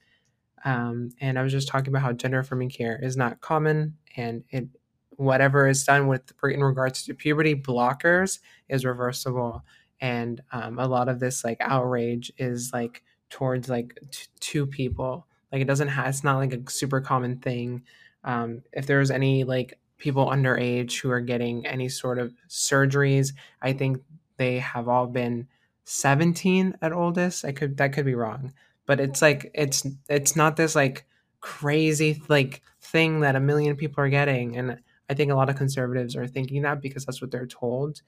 Um, 0.64 1.10
and 1.20 1.38
I 1.38 1.42
was 1.42 1.52
just 1.52 1.68
talking 1.68 1.88
about 1.88 2.02
how 2.02 2.12
gender 2.12 2.40
affirming 2.40 2.70
care 2.70 2.98
is 3.02 3.16
not 3.16 3.40
common 3.40 3.96
and 4.16 4.44
it 4.50 4.68
whatever 5.16 5.68
is 5.68 5.84
done 5.84 6.06
with 6.06 6.32
in 6.44 6.64
regards 6.64 7.02
to 7.04 7.14
puberty 7.14 7.54
blockers 7.54 8.40
is 8.70 8.86
reversible 8.86 9.62
and 10.00 10.40
um, 10.52 10.78
a 10.78 10.86
lot 10.86 11.08
of 11.08 11.20
this 11.20 11.44
like 11.44 11.58
outrage 11.60 12.32
is 12.38 12.72
like 12.72 13.02
towards 13.28 13.68
like 13.68 13.98
t- 14.10 14.26
two 14.40 14.66
people. 14.66 15.26
Like 15.52 15.62
it 15.62 15.66
doesn't 15.66 15.88
have 15.88 16.08
it's 16.08 16.24
not 16.24 16.38
like 16.38 16.52
a 16.52 16.70
super 16.70 17.00
common 17.00 17.38
thing. 17.38 17.82
Um, 18.24 18.62
if 18.72 18.86
there's 18.86 19.10
any 19.10 19.44
like 19.44 19.78
people 19.98 20.26
underage 20.26 21.00
who 21.00 21.10
are 21.10 21.20
getting 21.20 21.66
any 21.66 21.88
sort 21.88 22.18
of 22.18 22.32
surgeries, 22.48 23.32
I 23.60 23.72
think 23.72 24.02
they 24.40 24.58
have 24.58 24.88
all 24.88 25.06
been 25.06 25.46
17 25.84 26.78
at 26.80 26.94
oldest. 26.94 27.44
I 27.44 27.52
could 27.52 27.76
that 27.76 27.92
could 27.92 28.06
be 28.06 28.14
wrong, 28.14 28.54
but 28.86 28.98
it's 28.98 29.20
like 29.20 29.50
it's 29.54 29.86
it's 30.08 30.34
not 30.34 30.56
this 30.56 30.74
like 30.74 31.04
crazy 31.42 32.22
like 32.28 32.62
thing 32.80 33.20
that 33.20 33.36
a 33.36 33.40
million 33.40 33.76
people 33.76 34.02
are 34.02 34.08
getting, 34.08 34.56
and 34.56 34.78
I 35.10 35.14
think 35.14 35.30
a 35.30 35.34
lot 35.34 35.50
of 35.50 35.56
conservatives 35.56 36.16
are 36.16 36.26
thinking 36.26 36.62
that 36.62 36.80
because 36.80 37.04
that's 37.04 37.20
what 37.20 37.30
they're 37.30 37.46
told, 37.46 38.00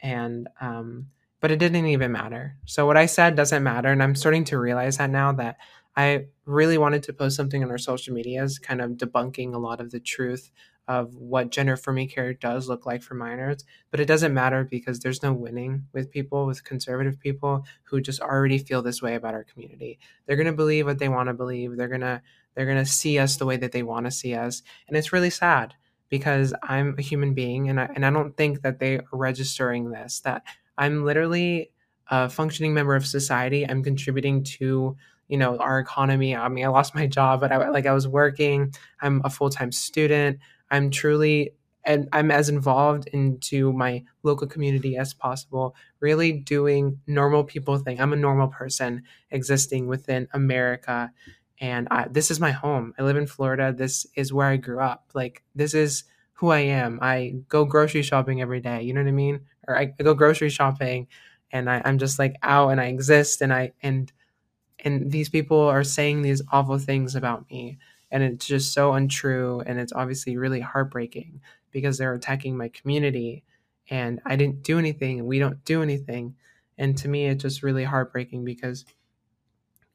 and 0.00 0.48
um, 0.60 1.08
but 1.40 1.50
it 1.50 1.58
didn't 1.58 1.86
even 1.86 2.12
matter. 2.12 2.56
So 2.66 2.86
what 2.86 2.96
I 2.96 3.06
said 3.06 3.34
doesn't 3.34 3.64
matter. 3.64 3.90
And 3.90 4.02
I'm 4.02 4.14
starting 4.14 4.44
to 4.44 4.58
realize 4.58 4.98
that 4.98 5.10
now 5.10 5.32
that 5.32 5.56
I 5.96 6.26
really 6.46 6.78
wanted 6.78 7.02
to 7.04 7.12
post 7.12 7.36
something 7.36 7.64
on 7.64 7.70
our 7.70 7.78
social 7.78 8.14
medias, 8.14 8.60
kind 8.60 8.80
of 8.80 8.92
debunking 8.92 9.54
a 9.54 9.58
lot 9.58 9.80
of 9.80 9.90
the 9.90 10.00
truth 10.00 10.52
of 10.86 11.14
what 11.16 11.50
gender 11.50 11.74
affirming 11.74 12.08
care 12.08 12.34
does 12.34 12.68
look 12.68 12.84
like 12.86 13.02
for 13.02 13.14
minors. 13.14 13.64
But 13.90 14.00
it 14.00 14.04
doesn't 14.06 14.34
matter 14.34 14.64
because 14.64 15.00
there's 15.00 15.22
no 15.22 15.32
winning 15.32 15.86
with 15.92 16.10
people, 16.10 16.46
with 16.46 16.64
conservative 16.64 17.18
people 17.18 17.64
who 17.84 18.00
just 18.00 18.20
already 18.20 18.58
feel 18.58 18.82
this 18.82 19.00
way 19.00 19.14
about 19.14 19.34
our 19.34 19.44
community. 19.44 19.98
They're 20.26 20.36
gonna 20.36 20.52
believe 20.52 20.86
what 20.86 20.98
they 20.98 21.08
want 21.08 21.28
to 21.28 21.34
believe. 21.34 21.76
They're 21.76 21.88
gonna 21.88 22.22
they're 22.54 22.66
gonna 22.66 22.86
see 22.86 23.18
us 23.18 23.36
the 23.36 23.46
way 23.46 23.56
that 23.56 23.72
they 23.72 23.82
want 23.82 24.06
to 24.06 24.10
see 24.10 24.34
us. 24.34 24.62
And 24.88 24.96
it's 24.96 25.12
really 25.12 25.30
sad 25.30 25.74
because 26.08 26.52
I'm 26.62 26.94
a 26.98 27.02
human 27.02 27.34
being 27.34 27.68
and 27.68 27.80
I 27.80 27.88
and 27.94 28.04
I 28.04 28.10
don't 28.10 28.36
think 28.36 28.62
that 28.62 28.78
they 28.78 28.98
are 28.98 29.04
registering 29.12 29.90
this, 29.90 30.20
that 30.20 30.42
I'm 30.76 31.04
literally 31.04 31.70
a 32.08 32.28
functioning 32.28 32.74
member 32.74 32.94
of 32.94 33.06
society. 33.06 33.66
I'm 33.68 33.82
contributing 33.82 34.44
to 34.44 34.96
you 35.28 35.38
know 35.38 35.56
our 35.58 35.78
economy. 35.78 36.36
I 36.36 36.48
mean, 36.48 36.64
I 36.64 36.68
lost 36.68 36.94
my 36.94 37.06
job, 37.06 37.40
but 37.40 37.52
I 37.52 37.68
like 37.70 37.86
I 37.86 37.92
was 37.92 38.06
working. 38.06 38.74
I'm 39.00 39.22
a 39.24 39.30
full 39.30 39.50
time 39.50 39.72
student. 39.72 40.38
I'm 40.70 40.90
truly 40.90 41.54
and 41.86 42.08
I'm 42.12 42.30
as 42.30 42.48
involved 42.48 43.08
into 43.08 43.70
my 43.72 44.04
local 44.22 44.46
community 44.46 44.96
as 44.96 45.12
possible, 45.12 45.74
really 46.00 46.32
doing 46.32 46.98
normal 47.06 47.44
people 47.44 47.76
thing. 47.76 48.00
I'm 48.00 48.14
a 48.14 48.16
normal 48.16 48.48
person 48.48 49.02
existing 49.30 49.86
within 49.86 50.26
America, 50.32 51.12
and 51.60 51.86
I, 51.90 52.08
this 52.08 52.30
is 52.30 52.40
my 52.40 52.50
home. 52.52 52.94
I 52.98 53.02
live 53.02 53.16
in 53.16 53.26
Florida. 53.26 53.72
This 53.72 54.06
is 54.14 54.32
where 54.32 54.48
I 54.48 54.56
grew 54.56 54.80
up. 54.80 55.10
Like 55.14 55.42
this 55.54 55.74
is 55.74 56.04
who 56.34 56.48
I 56.50 56.60
am. 56.60 56.98
I 57.02 57.34
go 57.48 57.64
grocery 57.64 58.02
shopping 58.02 58.40
every 58.40 58.60
day. 58.60 58.82
You 58.82 58.92
know 58.94 59.02
what 59.02 59.08
I 59.08 59.12
mean? 59.12 59.40
Or 59.68 59.78
I, 59.78 59.92
I 59.98 60.02
go 60.02 60.14
grocery 60.14 60.50
shopping, 60.50 61.06
and 61.52 61.70
I, 61.70 61.82
I'm 61.84 61.98
just 61.98 62.18
like 62.18 62.36
out 62.42 62.70
and 62.70 62.80
I 62.80 62.86
exist, 62.86 63.40
and 63.42 63.52
I 63.52 63.72
and 63.82 64.10
and 64.80 65.10
these 65.10 65.28
people 65.28 65.60
are 65.60 65.84
saying 65.84 66.22
these 66.22 66.42
awful 66.52 66.78
things 66.78 67.14
about 67.14 67.48
me, 67.50 67.78
and 68.14 68.22
it's 68.24 68.46
just 68.46 68.72
so 68.74 68.94
untrue, 68.94 69.60
and 69.66 69.80
it's 69.80 69.92
obviously 69.92 70.38
really 70.38 70.60
heartbreaking 70.62 71.42
because 71.72 71.98
they're 71.98 72.14
attacking 72.14 72.56
my 72.56 72.70
community, 72.70 73.44
and 73.90 74.20
I 74.26 74.36
didn't 74.36 74.62
do 74.64 74.78
anything, 74.78 75.20
and 75.20 75.28
we 75.28 75.40
don't 75.40 75.64
do 75.66 75.82
anything, 75.82 76.36
and 76.78 76.96
to 76.98 77.08
me, 77.08 77.26
it's 77.26 77.42
just 77.42 77.62
really 77.64 77.84
heartbreaking 77.84 78.44
because 78.46 78.86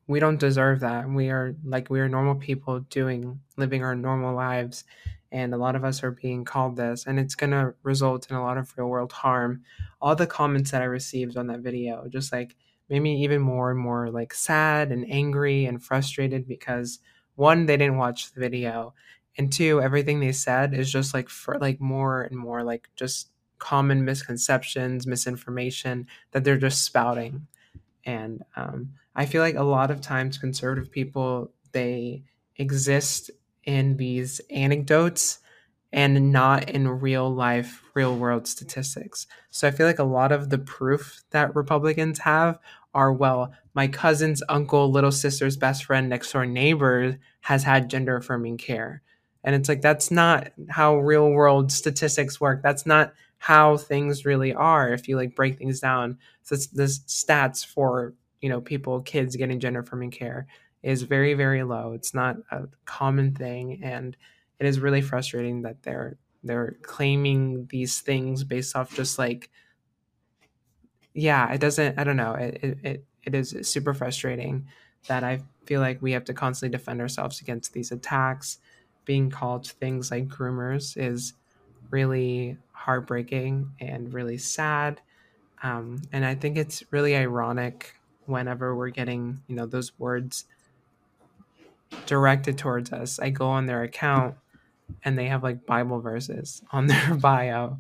we 0.08 0.20
don't 0.20 0.40
deserve 0.40 0.80
that. 0.80 1.08
We 1.10 1.30
are 1.30 1.56
like 1.64 1.90
we 1.90 2.00
are 2.00 2.10
normal 2.10 2.36
people 2.36 2.80
doing 2.82 3.42
living 3.58 3.84
our 3.84 3.96
normal 3.96 4.36
lives 4.36 4.84
and 5.32 5.54
a 5.54 5.58
lot 5.58 5.76
of 5.76 5.84
us 5.84 6.02
are 6.04 6.12
being 6.12 6.44
called 6.44 6.76
this 6.76 7.06
and 7.06 7.20
it's 7.20 7.36
going 7.36 7.52
to 7.52 7.76
result 7.84 8.30
in 8.32 8.36
a 8.36 8.42
lot 8.42 8.58
of 8.58 8.76
real 8.76 8.88
world 8.88 9.12
harm 9.12 9.62
all 10.02 10.16
the 10.16 10.26
comments 10.26 10.72
that 10.72 10.82
i 10.82 10.86
received 10.86 11.38
on 11.38 11.46
that 11.46 11.60
video 11.60 12.08
just 12.10 12.32
like 12.34 12.56
made 12.90 13.02
me 13.02 13.24
even 13.24 13.40
more 13.40 13.70
and 13.70 13.80
more 13.80 14.10
like 14.10 14.34
sad 14.34 14.92
and 14.92 15.06
angry 15.12 15.66
and 15.66 15.84
frustrated 15.84 16.48
because 16.48 16.98
one 17.40 17.66
they 17.66 17.78
didn't 17.78 17.98
watch 17.98 18.32
the 18.34 18.40
video 18.40 18.94
and 19.38 19.52
two 19.52 19.82
everything 19.82 20.20
they 20.20 20.32
said 20.32 20.74
is 20.74 20.92
just 20.92 21.14
like 21.14 21.30
for 21.30 21.58
like 21.60 21.80
more 21.80 22.24
and 22.24 22.38
more 22.38 22.64
like 22.64 22.90
just 22.96 23.30
common 23.60 24.06
misconceptions 24.06 25.08
misinformation 25.08 26.08
that 26.32 26.44
they're 26.44 26.58
just 26.58 26.84
spouting 26.84 27.48
and 28.06 28.44
um, 28.56 28.90
i 29.16 29.26
feel 29.26 29.42
like 29.42 29.56
a 29.56 29.64
lot 29.64 29.92
of 29.92 30.02
times 30.02 30.38
conservative 30.38 30.92
people 30.92 31.52
they 31.72 32.24
exist 32.58 33.32
in 33.66 33.98
these 33.98 34.42
anecdotes 34.50 35.40
and 35.92 36.32
not 36.32 36.70
in 36.70 36.88
real 36.88 37.34
life, 37.34 37.84
real 37.96 38.16
world 38.16 38.48
statistics. 38.48 39.26
So 39.50 39.68
I 39.68 39.72
feel 39.72 39.88
like 39.88 40.00
a 40.00 40.04
lot 40.04 40.32
of 40.32 40.50
the 40.50 40.60
proof 40.60 41.24
that 41.32 41.56
Republicans 41.56 42.20
have 42.20 42.60
are 42.94 43.12
well, 43.12 43.54
my 43.74 43.88
cousin's 43.88 44.44
uncle, 44.50 44.92
little 44.92 45.12
sister's 45.12 45.58
best 45.58 45.86
friend, 45.86 46.10
next 46.10 46.32
door 46.32 46.46
neighbor 46.46 47.18
has 47.42 47.64
had 47.64 47.90
gender 47.90 48.18
affirming 48.18 48.58
care. 48.58 49.02
And 49.44 49.56
it's 49.56 49.70
like, 49.70 49.82
that's 49.82 50.12
not 50.12 50.52
how 50.70 50.98
real 50.98 51.30
world 51.30 51.72
statistics 51.72 52.42
work. 52.42 52.62
That's 52.62 52.86
not 52.86 53.14
how 53.38 53.78
things 53.78 54.26
really 54.26 54.54
are 54.54 54.92
if 54.92 55.08
you 55.08 55.16
like 55.16 55.36
break 55.36 55.58
things 55.58 55.80
down. 55.80 56.18
So 56.44 56.56
this 56.74 57.00
stats 57.00 57.66
for, 57.66 58.14
you 58.42 58.50
know, 58.50 58.60
people, 58.60 59.02
kids 59.02 59.36
getting 59.38 59.60
gender 59.60 59.80
affirming 59.80 60.12
care 60.12 60.48
is 60.84 61.04
very 61.04 61.34
very 61.34 61.64
low 61.64 61.94
it's 61.94 62.14
not 62.14 62.38
a 62.52 62.68
common 62.86 63.34
thing 63.36 63.82
and 63.84 64.16
it 64.60 64.66
is 64.66 64.80
really 64.80 65.02
frustrating 65.02 65.62
that 65.62 65.82
they're 65.84 66.18
they're 66.44 66.78
claiming 66.82 67.68
these 67.70 68.00
things 68.00 68.44
based 68.44 68.76
off 68.76 68.96
just 68.96 69.20
like 69.20 69.50
yeah 71.14 71.52
it 71.52 71.60
doesn't 71.60 72.00
i 72.00 72.04
don't 72.04 72.16
know 72.16 72.34
it 72.34 72.60
it, 72.64 72.78
it 72.84 73.06
is 73.36 73.56
super 73.64 73.94
frustrating 73.94 74.66
that 75.08 75.24
i 75.24 75.40
feel 75.66 75.82
like 75.82 76.02
we 76.02 76.12
have 76.12 76.26
to 76.26 76.34
constantly 76.34 76.76
defend 76.76 77.02
ourselves 77.02 77.42
against 77.42 77.74
these 77.74 77.92
attacks 77.92 78.58
being 79.06 79.30
called 79.30 79.68
things 79.68 80.12
like 80.12 80.28
groomers 80.28 80.98
is 80.98 81.34
really 81.90 82.58
heartbreaking 82.72 83.72
and 83.80 84.14
really 84.14 84.38
sad 84.38 85.02
um, 85.64 86.02
and 86.12 86.26
i 86.26 86.36
think 86.36 86.58
it's 86.58 86.84
really 86.92 87.16
ironic 87.16 87.96
whenever 88.26 88.76
we're 88.76 88.90
getting 88.90 89.42
you 89.48 89.56
know 89.56 89.66
those 89.66 89.98
words 89.98 90.46
directed 92.06 92.58
towards 92.58 92.92
us. 92.92 93.20
I 93.20 93.30
go 93.30 93.48
on 93.48 93.66
their 93.66 93.84
account 93.84 94.36
and 95.04 95.18
they 95.18 95.28
have 95.28 95.44
like 95.44 95.66
Bible 95.66 96.00
verses 96.00 96.62
on 96.72 96.88
their 96.88 97.16
bio. 97.16 97.78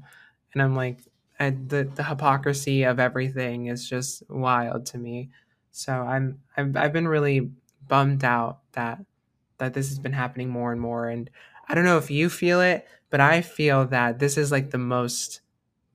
And 0.53 0.61
I'm 0.61 0.75
like, 0.75 0.99
I, 1.39 1.51
the, 1.51 1.89
the 1.95 2.03
hypocrisy 2.03 2.83
of 2.83 2.99
everything 2.99 3.67
is 3.67 3.87
just 3.87 4.23
wild 4.29 4.85
to 4.87 4.97
me. 4.97 5.29
So 5.71 5.93
I'm, 5.93 6.39
I've, 6.57 6.75
I've 6.75 6.93
been 6.93 7.07
really 7.07 7.51
bummed 7.87 8.23
out 8.23 8.59
that, 8.73 8.99
that 9.57 9.73
this 9.73 9.89
has 9.89 9.99
been 9.99 10.13
happening 10.13 10.49
more 10.49 10.71
and 10.71 10.81
more. 10.81 11.07
And 11.07 11.29
I 11.67 11.75
don't 11.75 11.85
know 11.85 11.97
if 11.97 12.11
you 12.11 12.29
feel 12.29 12.61
it, 12.61 12.87
but 13.09 13.19
I 13.21 13.41
feel 13.41 13.85
that 13.87 14.19
this 14.19 14.37
is 14.37 14.51
like 14.51 14.71
the 14.71 14.77
most 14.77 15.41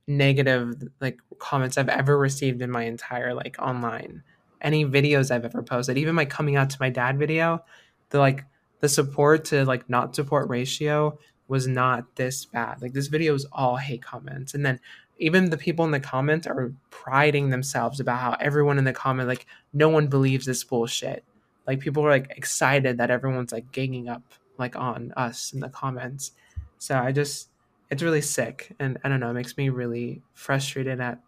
negative 0.07 0.82
like 1.01 1.18
comments 1.38 1.78
I've 1.78 1.88
ever 1.88 2.18
received 2.18 2.61
in 2.62 2.70
my 2.70 2.84
entire 2.84 3.34
like 3.34 3.57
online 3.59 4.22
any 4.64 4.84
videos 4.84 5.30
I've 5.30 5.45
ever 5.45 5.62
posted, 5.62 5.99
even 5.99 6.14
my 6.14 6.24
coming 6.24 6.57
out 6.57 6.70
to 6.70 6.76
my 6.80 6.88
dad 6.88 7.18
video, 7.18 7.62
the 8.09 8.18
like 8.18 8.45
the 8.80 8.88
support 8.88 9.45
to 9.47 9.64
like 9.64 9.88
not 9.88 10.16
support 10.16 10.49
ratio 10.49 11.18
was 11.47 11.68
not 11.68 12.16
this 12.16 12.47
bad. 12.47 12.80
Like 12.80 12.95
this 12.95 13.09
video 13.09 13.34
is 13.34 13.47
all 13.53 13.76
hate 13.76 14.03
comments. 14.03 14.55
And 14.55 14.64
then 14.64 14.80
even 15.18 15.50
the 15.50 15.56
people 15.56 15.84
in 15.84 15.90
the 15.90 16.00
comments 16.00 16.46
are 16.46 16.72
priding 16.90 17.50
themselves 17.50 18.00
about 18.00 18.18
how 18.18 18.36
everyone 18.40 18.78
in 18.78 18.84
the 18.84 18.92
comment 18.92 19.28
like 19.28 19.46
no 19.72 19.88
one 19.88 20.08
believes 20.08 20.46
this 20.46 20.64
bullshit. 20.64 21.24
Like 21.66 21.80
people 21.80 22.04
are 22.04 22.10
like 22.10 22.32
excited 22.36 22.98
that 22.98 23.10
everyone's 23.10 23.52
like 23.52 23.70
ganging 23.72 24.08
up 24.08 24.22
like 24.58 24.76
on 24.76 25.12
us 25.16 25.52
in 25.52 25.60
the 25.60 25.68
comments. 25.68 26.32
So 26.78 26.98
I 26.98 27.12
just 27.12 27.48
it's 27.90 28.02
really 28.02 28.20
sick 28.20 28.74
and 28.78 28.98
I 29.04 29.08
don't 29.08 29.20
know, 29.20 29.30
it 29.30 29.34
makes 29.34 29.56
me 29.56 29.68
really 29.68 30.22
frustrated 30.32 31.00
at 31.00 31.20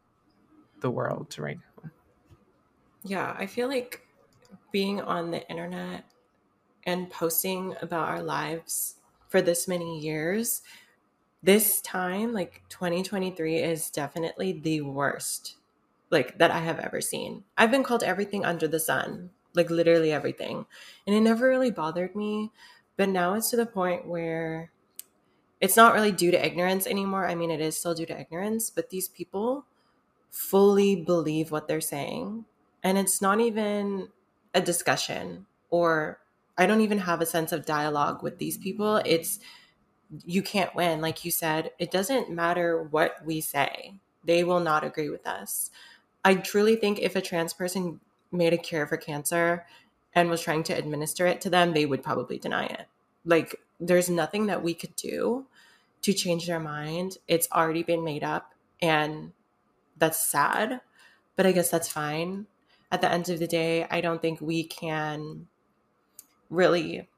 the 0.80 0.91
world 0.91 1.37
right 1.39 1.59
now. 1.82 1.91
Yeah, 3.05 3.37
I 3.39 3.47
feel 3.47 3.68
like 3.68 4.03
being 4.72 5.01
on 5.01 5.30
the 5.30 5.49
internet 5.49 6.05
and 6.84 7.11
posting 7.11 7.74
about 7.82 8.09
our 8.09 8.22
lives 8.22 8.97
for 9.28 9.43
this 9.43 9.68
many 9.68 9.99
years, 10.01 10.62
this 11.47 11.80
time, 11.80 12.32
like 12.32 12.62
2023, 12.68 13.57
is 13.57 13.88
definitely 13.90 14.53
the 14.53 14.80
worst 14.80 15.57
like 16.11 16.38
that 16.38 16.51
I 16.51 16.59
have 16.59 16.80
ever 16.80 17.01
seen. 17.01 17.44
I've 17.57 17.70
been 17.70 17.84
called 17.84 18.03
everything 18.03 18.44
under 18.44 18.66
the 18.68 18.80
sun, 18.80 19.30
like 19.55 19.70
literally 19.70 20.12
everything. 20.12 20.66
And 21.07 21.16
it 21.16 21.20
never 21.20 21.49
really 21.49 21.70
bothered 21.70 22.16
me. 22.16 22.51
But 22.97 23.09
now 23.11 23.34
it's 23.34 23.51
to 23.51 23.57
the 23.57 23.66
point 23.66 24.09
where 24.09 24.70
it's 25.61 25.76
not 25.76 25.94
really 25.94 26.12
due 26.12 26.32
to 26.32 26.47
ignorance 26.47 26.86
anymore. 26.86 27.28
I 27.28 27.34
mean, 27.34 27.51
it 27.51 27.61
is 27.61 27.78
still 27.78 27.94
due 27.94 28.07
to 28.07 28.20
ignorance, 28.20 28.68
but 28.68 28.90
these 28.90 29.09
people 29.09 29.66
fully 30.30 30.97
believe 30.97 31.51
what 31.51 31.68
they're 31.68 31.80
saying. 31.80 32.44
And 32.82 32.99
it's 32.99 33.22
not 33.22 33.40
even 33.40 34.09
a 34.53 34.61
discussion 34.61 35.47
or 35.70 36.18
I 36.59 36.66
don't 36.66 36.80
even 36.80 36.99
have 36.99 37.20
a 37.20 37.26
sense 37.26 37.53
of 37.53 37.66
dialogue 37.66 38.22
with 38.22 38.38
these 38.38 38.59
people. 38.59 38.97
It's 39.05 39.38
you 40.25 40.43
can't 40.43 40.75
win. 40.75 41.01
Like 41.01 41.25
you 41.25 41.31
said, 41.31 41.73
it 41.79 41.91
doesn't 41.91 42.31
matter 42.31 42.83
what 42.83 43.25
we 43.25 43.41
say, 43.41 43.95
they 44.25 44.45
will 44.45 44.61
not 44.61 44.85
agree 44.85 45.09
with 45.09 45.27
us. 45.27 45.71
I 46.25 46.35
truly 46.35 46.77
think 46.77 46.99
if 46.99 47.15
a 47.17 47.21
trans 47.21 47.53
person 47.53 48.01
made 48.33 48.53
a 48.53 48.59
cure 48.59 48.87
for 48.87 48.97
cancer 48.97 49.65
and 50.15 50.29
was 50.29 50.43
trying 50.43 50.63
to 50.65 50.73
administer 50.73 51.27
it 51.27 51.41
to 51.43 51.51
them, 51.51 51.73
they 51.73 51.87
would 51.87 52.03
probably 52.03 52.39
deny 52.39 52.67
it. 52.67 52.87
Like, 53.25 53.57
there's 53.79 54.09
nothing 54.09 54.47
that 54.47 54.63
we 54.63 54.75
could 54.75 54.97
do 54.97 55.47
to 56.03 56.13
change 56.13 56.47
their 56.47 56.61
mind. 56.61 57.19
It's 57.29 57.49
already 57.53 57.83
been 57.83 58.05
made 58.05 58.25
up, 58.25 58.55
and 58.81 59.33
that's 59.97 60.29
sad, 60.29 60.81
but 61.37 61.47
I 61.47 61.53
guess 61.53 61.71
that's 61.71 61.89
fine. 61.89 62.47
At 62.91 63.01
the 63.01 63.11
end 63.11 63.29
of 63.29 63.39
the 63.39 63.47
day, 63.47 63.87
I 63.91 64.01
don't 64.01 64.23
think 64.23 64.41
we 64.41 64.65
can 64.65 65.49
really 66.51 67.09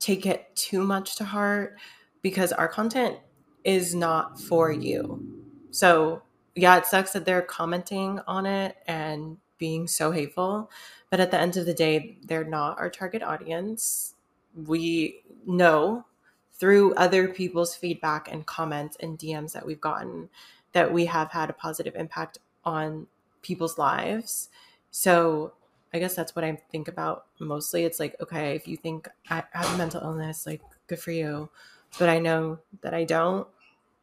take 0.00 0.26
it 0.26 0.54
too 0.56 0.82
much 0.82 1.16
to 1.16 1.24
heart 1.24 1.76
because 2.22 2.52
our 2.52 2.68
content 2.68 3.18
is 3.64 3.94
not 3.94 4.40
for 4.40 4.72
you. 4.72 5.22
So, 5.70 6.22
yeah, 6.54 6.76
it 6.78 6.86
sucks 6.86 7.12
that 7.12 7.24
they're 7.24 7.42
commenting 7.42 8.20
on 8.26 8.46
it 8.46 8.76
and 8.86 9.36
being 9.58 9.86
so 9.86 10.10
hateful, 10.10 10.70
but 11.10 11.20
at 11.20 11.30
the 11.30 11.38
end 11.38 11.56
of 11.56 11.66
the 11.66 11.74
day, 11.74 12.18
they're 12.24 12.44
not 12.44 12.78
our 12.78 12.90
target 12.90 13.22
audience. 13.22 14.14
We 14.54 15.22
know 15.46 16.06
through 16.54 16.94
other 16.94 17.28
people's 17.28 17.74
feedback 17.74 18.30
and 18.32 18.46
comments 18.46 18.96
and 19.00 19.18
DMs 19.18 19.52
that 19.52 19.64
we've 19.64 19.80
gotten 19.80 20.28
that 20.72 20.92
we 20.92 21.06
have 21.06 21.30
had 21.30 21.50
a 21.50 21.54
positive 21.54 21.94
impact 21.94 22.38
on 22.64 23.06
people's 23.42 23.78
lives. 23.78 24.50
So 24.90 25.54
I 25.92 25.98
guess 25.98 26.14
that's 26.14 26.36
what 26.36 26.44
I 26.44 26.56
think 26.70 26.88
about 26.88 27.26
mostly. 27.40 27.84
It's 27.84 27.98
like, 27.98 28.16
okay, 28.20 28.54
if 28.54 28.68
you 28.68 28.76
think 28.76 29.08
I 29.28 29.42
have 29.52 29.74
a 29.74 29.78
mental 29.78 30.00
illness, 30.00 30.46
like 30.46 30.62
good 30.86 31.00
for 31.00 31.10
you. 31.10 31.50
But 31.98 32.08
I 32.08 32.18
know 32.20 32.60
that 32.82 32.94
I 32.94 33.04
don't. 33.04 33.48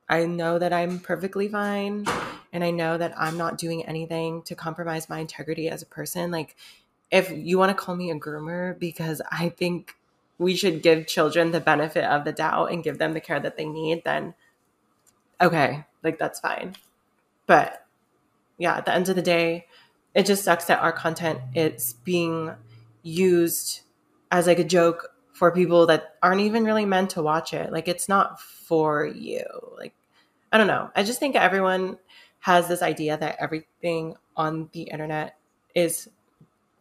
I 0.10 0.26
know 0.26 0.60
that 0.60 0.74
I'm 0.74 1.00
perfectly 1.00 1.48
fine. 1.48 2.06
And 2.52 2.64
I 2.64 2.72
know 2.72 2.98
that 2.98 3.14
I'm 3.18 3.38
not 3.38 3.58
doing 3.58 3.86
anything 3.86 4.42
to 4.44 4.56
compromise 4.56 5.10
my 5.10 5.20
integrity 5.20 5.70
as 5.70 5.82
a 5.82 5.86
person. 5.86 6.32
Like, 6.32 6.56
if 7.12 7.32
you 7.32 7.58
want 7.58 7.70
to 7.70 7.84
call 7.84 7.96
me 7.96 8.12
a 8.12 8.16
groomer, 8.16 8.78
because 8.78 9.22
I 9.32 9.50
think 9.50 9.96
we 10.38 10.56
should 10.56 10.82
give 10.82 11.08
children 11.08 11.52
the 11.52 11.60
benefit 11.60 12.04
of 12.04 12.26
the 12.26 12.32
doubt 12.32 12.72
and 12.72 12.84
give 12.84 12.98
them 12.98 13.14
the 13.14 13.22
care 13.22 13.40
that 13.40 13.58
they 13.58 13.66
need, 13.66 14.04
then 14.04 14.34
okay, 15.42 15.86
like 16.04 16.20
that's 16.20 16.40
fine. 16.40 16.76
But 17.46 17.86
yeah, 18.58 18.78
at 18.78 18.86
the 18.86 18.94
end 18.94 19.10
of 19.10 19.16
the 19.16 19.22
day, 19.22 19.68
it 20.18 20.26
just 20.26 20.44
sucks 20.44 20.66
that 20.66 20.82
our 20.82 20.92
content 20.92 21.40
is 21.54 21.94
being 22.04 22.52
used 23.04 23.82
as 24.32 24.48
like 24.48 24.58
a 24.58 24.64
joke 24.64 25.10
for 25.32 25.52
people 25.52 25.86
that 25.86 26.16
aren't 26.24 26.42
even 26.42 26.66
really 26.66 26.86
meant 26.86 27.12
to 27.12 27.22
watch 27.22 27.54
it. 27.54 27.72
Like 27.72 27.88
it's 27.88 28.10
not 28.10 28.42
for 28.42 29.06
you. 29.06 29.46
Like 29.78 29.94
I 30.52 30.58
don't 30.58 30.66
know. 30.66 30.90
I 30.96 31.04
just 31.04 31.20
think 31.20 31.36
everyone 31.36 32.00
has 32.40 32.68
this 32.68 32.82
idea 32.82 33.16
that 33.16 33.36
everything 33.40 34.16
on 34.36 34.70
the 34.74 34.84
internet 34.84 35.38
is 35.76 36.10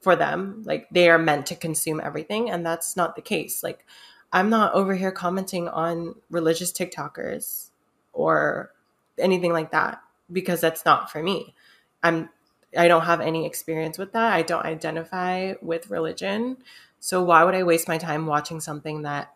for 0.00 0.16
them. 0.16 0.62
Like 0.64 0.88
they 0.90 1.10
are 1.10 1.18
meant 1.18 1.44
to 1.46 1.56
consume 1.56 2.00
everything 2.00 2.48
and 2.48 2.64
that's 2.64 2.96
not 2.96 3.16
the 3.16 3.22
case. 3.22 3.62
Like 3.62 3.84
I'm 4.32 4.48
not 4.48 4.72
over 4.72 4.94
here 4.94 5.12
commenting 5.12 5.68
on 5.68 6.14
religious 6.30 6.72
TikTokers 6.72 7.68
or 8.14 8.72
anything 9.18 9.52
like 9.52 9.72
that 9.72 10.00
because 10.32 10.62
that's 10.62 10.86
not 10.86 11.10
for 11.12 11.22
me. 11.22 11.54
I'm 12.02 12.30
I 12.76 12.88
don't 12.88 13.04
have 13.04 13.20
any 13.20 13.46
experience 13.46 13.98
with 13.98 14.12
that. 14.12 14.32
I 14.32 14.42
don't 14.42 14.64
identify 14.64 15.54
with 15.60 15.90
religion. 15.90 16.58
So 17.00 17.22
why 17.22 17.44
would 17.44 17.54
I 17.54 17.62
waste 17.62 17.88
my 17.88 17.98
time 17.98 18.26
watching 18.26 18.60
something 18.60 19.02
that 19.02 19.34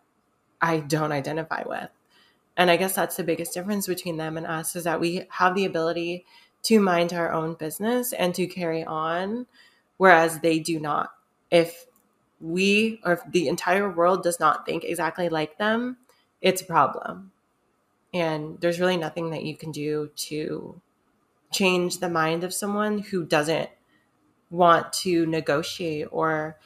I 0.61 0.79
don't 0.79 1.11
identify 1.11 1.63
with? 1.65 1.89
And 2.57 2.69
I 2.69 2.77
guess 2.77 2.93
that's 2.93 3.15
the 3.15 3.23
biggest 3.23 3.53
difference 3.53 3.87
between 3.87 4.17
them 4.17 4.37
and 4.37 4.45
us 4.45 4.75
is 4.75 4.83
that 4.83 4.99
we 4.99 5.23
have 5.29 5.55
the 5.55 5.65
ability 5.65 6.25
to 6.63 6.79
mind 6.79 7.13
our 7.13 7.31
own 7.31 7.55
business 7.55 8.13
and 8.13 8.35
to 8.35 8.45
carry 8.45 8.83
on, 8.83 9.47
whereas 9.97 10.39
they 10.39 10.59
do 10.59 10.79
not. 10.79 11.11
If 11.49 11.85
we 12.39 12.99
or 13.03 13.13
if 13.13 13.21
the 13.31 13.47
entire 13.47 13.89
world 13.89 14.23
does 14.23 14.39
not 14.39 14.65
think 14.65 14.83
exactly 14.83 15.29
like 15.29 15.57
them, 15.57 15.97
it's 16.41 16.61
a 16.61 16.65
problem. 16.65 17.31
And 18.13 18.59
there's 18.59 18.79
really 18.79 18.97
nothing 18.97 19.29
that 19.29 19.43
you 19.43 19.55
can 19.55 19.71
do 19.71 20.11
to 20.15 20.81
change 21.51 21.99
the 21.99 22.09
mind 22.09 22.43
of 22.43 22.53
someone 22.53 22.99
who 22.99 23.25
doesn't 23.25 23.69
want 24.49 24.91
to 24.91 25.25
negotiate 25.25 26.07
or 26.11 26.57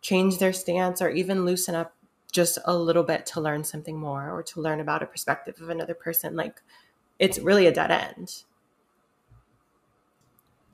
change 0.00 0.38
their 0.38 0.52
stance 0.52 1.00
or 1.00 1.08
even 1.08 1.44
loosen 1.44 1.74
up 1.74 1.94
just 2.30 2.58
a 2.64 2.76
little 2.76 3.04
bit 3.04 3.24
to 3.26 3.40
learn 3.40 3.64
something 3.64 3.98
more 3.98 4.30
or 4.30 4.42
to 4.42 4.60
learn 4.60 4.80
about 4.80 5.02
a 5.02 5.06
perspective 5.06 5.60
of 5.60 5.70
another 5.70 5.94
person 5.94 6.34
like 6.34 6.62
it's 7.18 7.38
really 7.38 7.66
a 7.66 7.72
dead 7.72 7.90
end. 7.90 8.42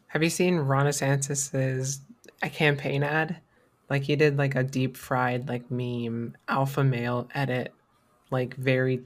Have 0.09 0.23
you 0.23 0.31
seen 0.31 0.57
ron 0.57 0.87
desantis's 0.87 2.01
a 2.43 2.49
campaign 2.49 3.03
ad? 3.03 3.37
Like 3.89 4.03
he 4.03 4.17
did 4.17 4.39
like 4.39 4.55
a 4.55 4.63
deep 4.63 4.97
fried 4.97 5.49
like 5.49 5.71
meme 5.71 6.37
alpha 6.49 6.83
male 6.83 7.29
edit 7.35 7.73
like 8.31 8.55
very 8.57 9.03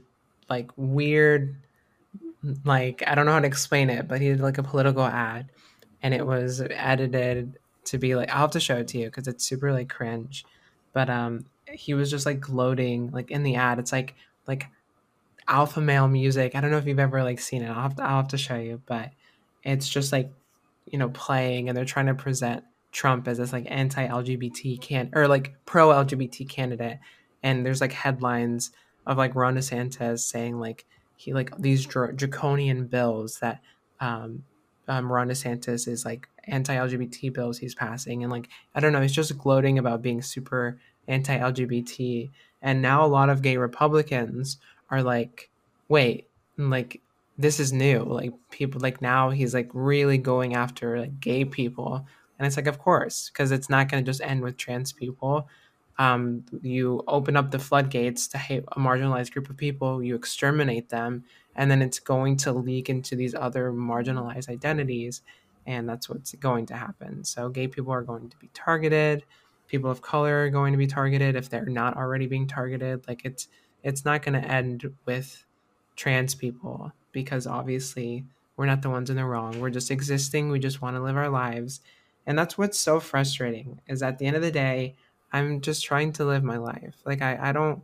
like 0.48 0.70
weird 0.76 1.56
like 2.64 3.02
I 3.06 3.14
don't 3.14 3.26
know 3.26 3.32
how 3.32 3.40
to 3.40 3.46
explain 3.46 3.90
it, 3.90 4.08
but 4.08 4.20
he 4.20 4.28
did 4.28 4.40
like 4.40 4.58
a 4.58 4.62
political 4.62 5.04
ad, 5.04 5.50
and 6.02 6.14
it 6.14 6.26
was 6.26 6.60
edited 6.60 7.58
to 7.86 7.98
be 7.98 8.14
like 8.14 8.30
I'll 8.30 8.42
have 8.42 8.50
to 8.52 8.60
show 8.60 8.76
it 8.76 8.88
to 8.88 8.98
you 8.98 9.06
because 9.06 9.28
it's 9.28 9.44
super 9.44 9.72
like 9.72 9.88
cringe, 9.88 10.44
but 10.92 11.10
um 11.10 11.46
he 11.72 11.94
was 11.94 12.10
just 12.10 12.26
like 12.26 12.40
gloating 12.40 13.10
like 13.10 13.30
in 13.30 13.42
the 13.42 13.56
ad. 13.56 13.78
It's 13.78 13.92
like 13.92 14.14
like 14.46 14.68
alpha 15.48 15.80
male 15.80 16.08
music. 16.08 16.54
I 16.54 16.60
don't 16.60 16.70
know 16.70 16.78
if 16.78 16.86
you've 16.86 16.98
ever 16.98 17.22
like 17.22 17.40
seen 17.40 17.62
it. 17.62 17.68
I'll 17.68 17.82
have 17.82 17.96
to, 17.96 18.02
I'll 18.02 18.16
have 18.16 18.28
to 18.28 18.38
show 18.38 18.56
you, 18.56 18.80
but 18.86 19.10
it's 19.62 19.88
just 19.88 20.12
like 20.12 20.30
you 20.86 20.98
know 20.98 21.08
playing 21.10 21.68
and 21.68 21.76
they're 21.76 21.84
trying 21.84 22.06
to 22.06 22.14
present 22.14 22.64
Trump 22.92 23.26
as 23.26 23.38
this 23.38 23.52
like 23.52 23.66
anti-LGBT 23.68 24.80
can 24.80 25.10
or 25.14 25.28
like 25.28 25.54
pro-LGBT 25.66 26.48
candidate, 26.48 26.98
and 27.42 27.64
there's 27.64 27.80
like 27.80 27.92
headlines 27.92 28.70
of 29.06 29.18
like 29.18 29.34
Ron 29.34 29.56
DeSantis 29.56 30.20
saying 30.20 30.58
like 30.58 30.86
he 31.16 31.32
like 31.32 31.56
these 31.58 31.86
dr- 31.86 32.16
draconian 32.16 32.86
bills 32.86 33.38
that 33.38 33.60
um, 34.00 34.44
um, 34.88 35.10
Ron 35.10 35.28
DeSantis 35.28 35.88
is 35.88 36.04
like 36.04 36.28
anti-LGBT 36.46 37.32
bills 37.32 37.58
he's 37.58 37.74
passing, 37.74 38.22
and 38.22 38.32
like 38.32 38.48
I 38.74 38.80
don't 38.80 38.92
know, 38.92 39.00
he's 39.00 39.12
just 39.12 39.38
gloating 39.38 39.78
about 39.78 40.02
being 40.02 40.22
super 40.22 40.78
anti-LGBT, 41.08 42.30
and 42.62 42.82
now 42.82 43.04
a 43.04 43.08
lot 43.08 43.30
of 43.30 43.42
gay 43.42 43.56
Republicans 43.56 44.58
are 44.90 45.02
like, 45.02 45.50
wait, 45.88 46.28
like 46.56 47.00
this 47.38 47.58
is 47.58 47.72
new, 47.72 48.02
like 48.02 48.32
people 48.50 48.80
like 48.80 49.00
now 49.02 49.30
he's 49.30 49.54
like 49.54 49.70
really 49.72 50.18
going 50.18 50.54
after 50.54 51.00
like 51.00 51.20
gay 51.20 51.44
people, 51.44 52.06
and 52.38 52.46
it's 52.46 52.56
like 52.56 52.66
of 52.66 52.78
course 52.78 53.30
because 53.32 53.52
it's 53.52 53.70
not 53.70 53.88
going 53.88 54.04
to 54.04 54.08
just 54.08 54.20
end 54.20 54.42
with 54.42 54.56
trans 54.56 54.92
people 54.92 55.48
um, 55.98 56.44
you 56.62 57.02
open 57.06 57.36
up 57.36 57.50
the 57.50 57.58
floodgates 57.58 58.26
to 58.28 58.38
hate 58.38 58.64
a 58.68 58.78
marginalized 58.78 59.32
group 59.32 59.48
of 59.48 59.56
people, 59.56 60.02
you 60.02 60.14
exterminate 60.14 60.88
them, 60.88 61.24
and 61.56 61.70
then 61.70 61.82
it's 61.82 61.98
going 61.98 62.36
to 62.38 62.52
leak 62.52 62.88
into 62.88 63.14
these 63.16 63.34
other 63.34 63.72
marginalized 63.72 64.48
identities, 64.48 65.22
and 65.66 65.88
that's 65.88 66.08
what's 66.08 66.34
going 66.34 66.66
to 66.66 66.74
happen. 66.74 67.24
So, 67.24 67.48
gay 67.48 67.68
people 67.68 67.92
are 67.92 68.02
going 68.02 68.28
to 68.28 68.36
be 68.38 68.50
targeted, 68.54 69.24
people 69.68 69.90
of 69.90 70.02
color 70.02 70.44
are 70.44 70.50
going 70.50 70.72
to 70.72 70.78
be 70.78 70.86
targeted 70.86 71.36
if 71.36 71.48
they're 71.48 71.66
not 71.66 71.96
already 71.96 72.26
being 72.26 72.46
targeted. 72.46 73.06
Like 73.08 73.24
it's 73.24 73.48
it's 73.82 74.04
not 74.04 74.22
going 74.22 74.40
to 74.40 74.48
end 74.48 74.92
with 75.04 75.44
trans 75.96 76.34
people 76.34 76.92
because 77.12 77.46
obviously 77.46 78.24
we're 78.56 78.66
not 78.66 78.82
the 78.82 78.90
ones 78.90 79.10
in 79.10 79.16
the 79.16 79.24
wrong. 79.24 79.60
We're 79.60 79.70
just 79.70 79.90
existing. 79.90 80.50
We 80.50 80.58
just 80.58 80.80
want 80.80 80.96
to 80.96 81.02
live 81.02 81.16
our 81.16 81.28
lives. 81.28 81.80
And 82.26 82.38
that's 82.38 82.56
what's 82.56 82.78
so 82.78 83.00
frustrating 83.00 83.80
is 83.88 84.02
at 84.02 84.18
the 84.18 84.26
end 84.26 84.36
of 84.36 84.42
the 84.42 84.50
day, 84.50 84.96
I'm 85.34 85.60
just 85.60 85.84
trying 85.84 86.12
to 86.12 86.24
live 86.24 86.44
my 86.44 86.58
life. 86.58 86.94
Like 87.04 87.20
I, 87.20 87.36
I 87.48 87.52
don't 87.52 87.82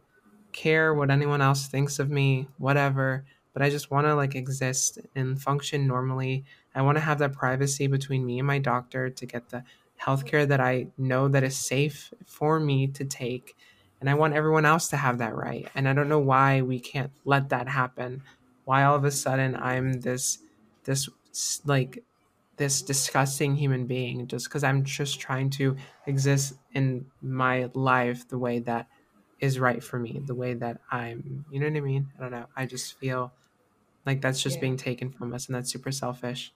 care 0.53 0.95
what 0.95 1.11
anyone 1.11 1.43
else 1.43 1.67
thinks 1.67 1.99
of 1.99 2.09
me, 2.09 2.47
whatever, 2.59 3.25
but 3.53 3.61
I 3.61 3.71
just 3.71 3.91
want 3.91 4.07
to 4.07 4.15
like 4.15 4.37
exist 4.37 5.01
and 5.17 5.43
function 5.43 5.89
normally. 5.89 6.45
I 6.77 6.83
want 6.83 6.97
to 6.99 7.03
have 7.03 7.19
that 7.19 7.33
privacy 7.33 7.89
between 7.89 8.25
me 8.25 8.39
and 8.39 8.47
my 8.47 8.61
doctor 8.61 9.11
to 9.11 9.27
get 9.27 9.49
the 9.49 9.65
healthcare 10.01 10.47
that 10.47 10.61
I 10.61 10.87
know 10.97 11.27
that 11.27 11.43
is 11.43 11.59
safe 11.59 12.15
for 12.25 12.61
me 12.61 12.87
to 12.87 13.05
take. 13.05 13.57
And 14.01 14.09
I 14.09 14.15
want 14.15 14.35
everyone 14.35 14.65
else 14.65 14.87
to 14.91 14.97
have 14.97 15.19
that 15.19 15.35
right. 15.35 15.69
And 15.75 15.89
I 15.89 15.93
don't 15.93 16.09
know 16.09 16.21
why 16.21 16.63
we 16.63 16.79
can't 16.79 17.11
let 17.25 17.49
that 17.49 17.69
happen. 17.69 18.23
Why 18.65 18.85
all 18.85 18.95
of 18.95 19.05
a 19.05 19.11
sudden 19.11 19.57
I'm 19.57 19.95
this 19.95 20.39
this 20.85 21.09
like 21.65 22.05
this 22.61 22.83
disgusting 22.83 23.57
human 23.57 23.87
being 23.87 24.27
just 24.27 24.45
because 24.45 24.63
I'm 24.63 24.85
just 24.85 25.19
trying 25.19 25.49
to 25.53 25.79
exist 26.07 26.53
in 26.75 27.07
my 27.23 27.71
life 27.73 28.29
the 28.29 28.37
way 28.37 28.59
that 28.59 28.87
is 29.39 29.59
right 29.59 29.83
for 29.83 29.99
me, 29.99 30.21
the 30.27 30.35
way 30.35 30.53
that 30.53 30.79
I'm, 30.91 31.47
you 31.51 31.59
know 31.59 31.69
what 31.69 31.77
I 31.79 31.81
mean? 31.81 32.13
I 32.19 32.23
don't 32.23 32.33
know. 32.33 32.45
I 32.55 32.67
just 32.67 32.99
feel 32.99 33.33
like 34.05 34.21
that's 34.21 34.43
just 34.43 34.57
yeah. 34.57 34.61
being 34.61 34.77
taken 34.77 35.11
from 35.11 35.33
us 35.33 35.47
and 35.47 35.55
that's 35.55 35.73
super 35.73 35.91
selfish. 35.91 36.53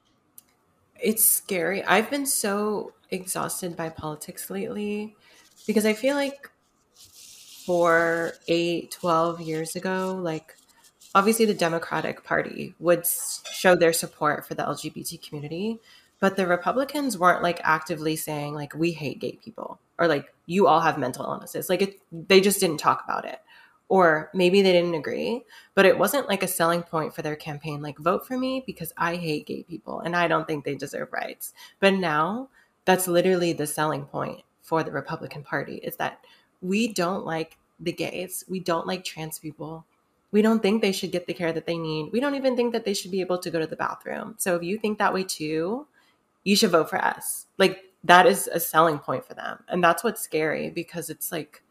It's 1.00 1.24
scary. 1.24 1.82
I've 1.82 2.10
been 2.10 2.26
so 2.26 2.92
exhausted 3.10 3.74
by 3.74 3.88
politics 3.88 4.50
lately 4.50 5.16
because 5.66 5.86
I 5.86 5.94
feel 5.94 6.16
like 6.16 6.50
for 7.64 8.34
eight, 8.46 8.90
12 8.90 9.40
years 9.40 9.74
ago, 9.74 10.20
like 10.22 10.54
obviously 11.14 11.44
the 11.44 11.54
Democratic 11.54 12.24
Party 12.24 12.74
would 12.78 13.06
show 13.06 13.76
their 13.76 13.92
support 13.92 14.46
for 14.46 14.54
the 14.54 14.64
LGBT 14.64 15.26
community, 15.26 15.78
but 16.20 16.36
the 16.36 16.46
Republicans 16.46 17.18
weren't 17.18 17.42
like 17.42 17.60
actively 17.62 18.16
saying 18.16 18.54
like 18.54 18.74
we 18.74 18.92
hate 18.92 19.20
gay 19.20 19.38
people 19.42 19.78
or 19.98 20.08
like 20.08 20.32
you 20.46 20.66
all 20.66 20.80
have 20.80 20.98
mental 20.98 21.24
illnesses. 21.24 21.68
Like 21.68 21.82
it, 21.82 22.00
they 22.10 22.40
just 22.40 22.60
didn't 22.60 22.78
talk 22.78 23.02
about 23.04 23.24
it. 23.24 23.40
Or 23.90 24.30
maybe 24.32 24.62
they 24.62 24.72
didn't 24.72 24.94
agree, 24.94 25.42
but 25.74 25.84
it 25.84 25.98
wasn't 25.98 26.28
like 26.28 26.42
a 26.42 26.48
selling 26.48 26.82
point 26.82 27.14
for 27.14 27.20
their 27.20 27.36
campaign 27.36 27.82
like 27.82 27.98
vote 27.98 28.26
for 28.26 28.38
me 28.38 28.62
because 28.66 28.92
I 28.96 29.16
hate 29.16 29.46
gay 29.46 29.62
people 29.62 30.00
and 30.00 30.16
I 30.16 30.26
don't 30.26 30.46
think 30.46 30.64
they 30.64 30.74
deserve 30.74 31.12
rights. 31.12 31.52
But 31.80 31.94
now 31.94 32.48
that's 32.86 33.06
literally 33.06 33.52
the 33.52 33.66
selling 33.66 34.06
point 34.06 34.40
for 34.62 34.82
the 34.82 34.90
Republican 34.90 35.42
Party 35.42 35.76
is 35.76 35.96
that 35.96 36.24
we 36.62 36.88
don't 36.88 37.26
like 37.26 37.58
the 37.78 37.92
gays. 37.92 38.42
We 38.48 38.58
don't 38.58 38.86
like 38.86 39.04
trans 39.04 39.38
people. 39.38 39.84
We 40.34 40.42
don't 40.42 40.60
think 40.60 40.82
they 40.82 40.90
should 40.90 41.12
get 41.12 41.28
the 41.28 41.32
care 41.32 41.52
that 41.52 41.64
they 41.64 41.78
need. 41.78 42.10
We 42.12 42.18
don't 42.18 42.34
even 42.34 42.56
think 42.56 42.72
that 42.72 42.84
they 42.84 42.92
should 42.92 43.12
be 43.12 43.20
able 43.20 43.38
to 43.38 43.50
go 43.52 43.60
to 43.60 43.68
the 43.68 43.76
bathroom. 43.76 44.34
So 44.36 44.56
if 44.56 44.64
you 44.64 44.76
think 44.78 44.98
that 44.98 45.14
way 45.14 45.22
too, 45.22 45.86
you 46.42 46.56
should 46.56 46.72
vote 46.72 46.90
for 46.90 46.98
us. 46.98 47.46
Like 47.56 47.84
that 48.02 48.26
is 48.26 48.48
a 48.48 48.58
selling 48.58 48.98
point 48.98 49.24
for 49.24 49.34
them. 49.34 49.62
And 49.68 49.82
that's 49.84 50.02
what's 50.02 50.20
scary 50.20 50.70
because 50.70 51.08
it's 51.08 51.30
like 51.30 51.62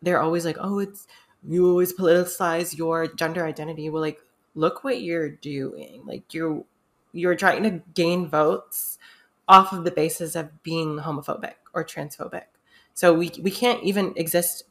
they're 0.00 0.22
always 0.22 0.46
like, 0.46 0.56
"Oh, 0.58 0.78
it's 0.78 1.06
you 1.46 1.68
always 1.68 1.92
politicize 1.92 2.78
your 2.78 3.06
gender 3.08 3.44
identity." 3.44 3.90
Well, 3.90 4.00
like 4.02 4.20
look 4.54 4.82
what 4.82 5.02
you're 5.02 5.28
doing. 5.28 6.02
Like 6.06 6.32
you 6.32 6.64
you're 7.12 7.36
trying 7.36 7.62
to 7.64 7.82
gain 7.92 8.26
votes 8.26 8.98
off 9.48 9.74
of 9.74 9.84
the 9.84 9.90
basis 9.90 10.34
of 10.34 10.62
being 10.62 11.00
homophobic 11.00 11.56
or 11.74 11.84
transphobic. 11.84 12.48
So 12.94 13.12
we 13.12 13.30
we 13.42 13.50
can't 13.50 13.82
even 13.82 14.14
exist 14.16 14.64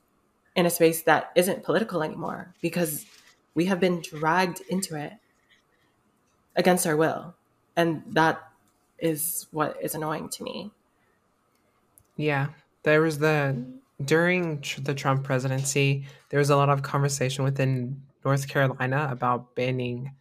in 0.55 0.65
a 0.65 0.69
space 0.69 1.01
that 1.03 1.31
isn't 1.35 1.63
political 1.63 2.01
anymore 2.01 2.53
because 2.61 3.05
we 3.53 3.65
have 3.65 3.79
been 3.79 4.01
dragged 4.01 4.61
into 4.69 4.95
it 4.95 5.13
against 6.55 6.87
our 6.87 6.95
will. 6.95 7.35
And 7.75 8.03
that 8.07 8.41
is 8.99 9.47
what 9.51 9.77
is 9.81 9.95
annoying 9.95 10.29
to 10.29 10.43
me. 10.43 10.71
Yeah. 12.15 12.47
There 12.83 13.01
was 13.01 13.19
the 13.19 13.65
during 14.03 14.63
the 14.81 14.93
Trump 14.93 15.23
presidency, 15.23 16.05
there 16.29 16.39
was 16.39 16.49
a 16.49 16.55
lot 16.57 16.69
of 16.69 16.81
conversation 16.81 17.43
within 17.43 18.01
North 18.25 18.47
Carolina 18.47 19.07
about 19.09 19.55
banning 19.55 20.13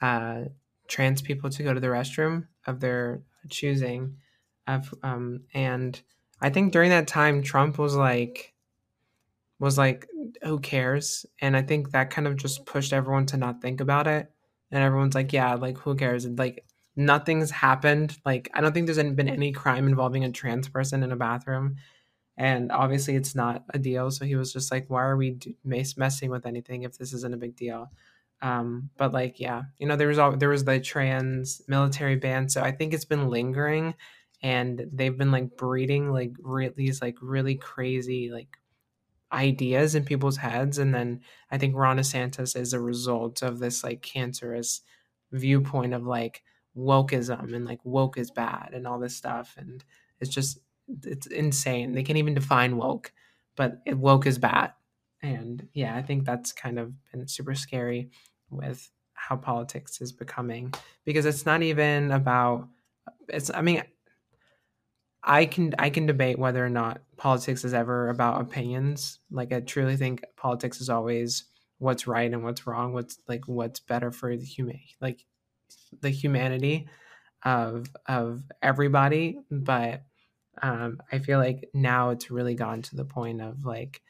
uh, 0.00 0.44
trans 0.86 1.20
people 1.20 1.50
to 1.50 1.62
go 1.62 1.74
to 1.74 1.80
the 1.80 1.88
restroom 1.88 2.46
of 2.66 2.80
their 2.80 3.20
choosing. 3.50 4.16
Of 4.66 4.94
um, 5.02 5.42
and 5.52 6.00
I 6.40 6.50
think 6.50 6.72
during 6.72 6.90
that 6.90 7.08
time, 7.08 7.42
Trump 7.42 7.78
was 7.78 7.96
like, 7.96 8.54
was 9.58 9.78
like, 9.78 10.06
who 10.42 10.60
cares? 10.60 11.26
And 11.40 11.56
I 11.56 11.62
think 11.62 11.90
that 11.90 12.10
kind 12.10 12.26
of 12.26 12.36
just 12.36 12.64
pushed 12.66 12.92
everyone 12.92 13.26
to 13.26 13.36
not 13.36 13.60
think 13.60 13.80
about 13.80 14.06
it. 14.06 14.30
And 14.70 14.82
everyone's 14.82 15.14
like, 15.14 15.32
yeah, 15.32 15.54
like 15.54 15.78
who 15.78 15.94
cares? 15.96 16.24
And 16.24 16.38
like 16.38 16.64
nothing's 16.96 17.50
happened. 17.50 18.18
Like 18.24 18.50
I 18.54 18.60
don't 18.60 18.72
think 18.72 18.86
there's 18.86 18.98
been 18.98 19.28
any 19.28 19.52
crime 19.52 19.86
involving 19.88 20.24
a 20.24 20.32
trans 20.32 20.68
person 20.68 21.02
in 21.02 21.12
a 21.12 21.16
bathroom. 21.16 21.76
And 22.36 22.70
obviously, 22.70 23.16
it's 23.16 23.34
not 23.34 23.64
a 23.70 23.80
deal. 23.80 24.12
So 24.12 24.24
he 24.24 24.36
was 24.36 24.52
just 24.52 24.70
like, 24.70 24.88
"Why 24.88 25.02
are 25.02 25.16
we 25.16 25.38
messing 25.64 26.30
with 26.30 26.46
anything 26.46 26.84
if 26.84 26.96
this 26.96 27.12
isn't 27.12 27.34
a 27.34 27.36
big 27.38 27.56
deal?" 27.56 27.90
Um, 28.42 28.90
but 28.96 29.12
like, 29.12 29.40
yeah, 29.40 29.62
you 29.78 29.88
know, 29.88 29.96
there 29.96 30.08
was 30.08 30.18
all 30.18 30.36
there 30.36 30.48
was 30.48 30.64
the 30.64 30.78
trans 30.80 31.62
military 31.66 32.16
ban. 32.16 32.48
So 32.48 32.62
I 32.62 32.70
think 32.70 32.94
it's 32.94 33.04
been 33.04 33.28
lingering, 33.28 33.94
and 34.42 34.86
they've 34.92 35.16
been 35.16 35.32
like 35.32 35.56
breeding 35.56 36.12
like 36.12 36.32
re- 36.40 36.72
these 36.76 37.02
like 37.02 37.16
really 37.20 37.56
crazy 37.56 38.30
like 38.30 38.57
ideas 39.32 39.94
in 39.94 40.04
people's 40.04 40.36
heads. 40.36 40.78
And 40.78 40.94
then 40.94 41.20
I 41.50 41.58
think 41.58 41.76
Ron 41.76 41.98
DeSantis 41.98 42.58
is 42.58 42.72
a 42.72 42.80
result 42.80 43.42
of 43.42 43.58
this 43.58 43.84
like 43.84 44.02
cancerous 44.02 44.80
viewpoint 45.32 45.94
of 45.94 46.06
like 46.06 46.42
wokeism 46.76 47.54
and 47.54 47.64
like 47.64 47.80
woke 47.84 48.18
is 48.18 48.30
bad 48.30 48.70
and 48.72 48.86
all 48.86 48.98
this 48.98 49.16
stuff. 49.16 49.54
And 49.58 49.84
it's 50.20 50.30
just 50.30 50.60
it's 51.02 51.26
insane. 51.26 51.92
They 51.92 52.02
can't 52.02 52.18
even 52.18 52.34
define 52.34 52.76
woke, 52.76 53.12
but 53.56 53.80
woke 53.86 54.26
is 54.26 54.38
bad. 54.38 54.72
And 55.20 55.68
yeah, 55.72 55.96
I 55.96 56.02
think 56.02 56.24
that's 56.24 56.52
kind 56.52 56.78
of 56.78 56.92
been 57.10 57.26
super 57.28 57.54
scary 57.54 58.10
with 58.50 58.90
how 59.14 59.36
politics 59.36 60.00
is 60.00 60.12
becoming 60.12 60.72
because 61.04 61.26
it's 61.26 61.44
not 61.44 61.62
even 61.62 62.12
about 62.12 62.68
it's 63.28 63.50
I 63.52 63.62
mean 63.62 63.82
I 65.22 65.46
can 65.46 65.74
I 65.78 65.90
can 65.90 66.06
debate 66.06 66.38
whether 66.38 66.64
or 66.64 66.70
not 66.70 67.00
politics 67.16 67.64
is 67.64 67.74
ever 67.74 68.08
about 68.08 68.40
opinions. 68.40 69.20
Like 69.30 69.52
I 69.52 69.60
truly 69.60 69.96
think 69.96 70.24
politics 70.36 70.80
is 70.80 70.88
always 70.88 71.44
what's 71.78 72.06
right 72.06 72.32
and 72.32 72.44
what's 72.44 72.66
wrong, 72.66 72.92
what's 72.92 73.18
like 73.28 73.46
what's 73.46 73.80
better 73.80 74.10
for 74.10 74.36
the 74.36 74.44
human 74.44 74.80
like 75.00 75.24
the 76.00 76.10
humanity 76.10 76.88
of 77.44 77.86
of 78.06 78.42
everybody. 78.62 79.38
But 79.50 80.02
um, 80.62 81.00
I 81.12 81.18
feel 81.18 81.38
like 81.38 81.68
now 81.74 82.10
it's 82.10 82.30
really 82.30 82.54
gone 82.54 82.82
to 82.82 82.96
the 82.96 83.04
point 83.04 83.40
of 83.40 83.64
like 83.64 84.02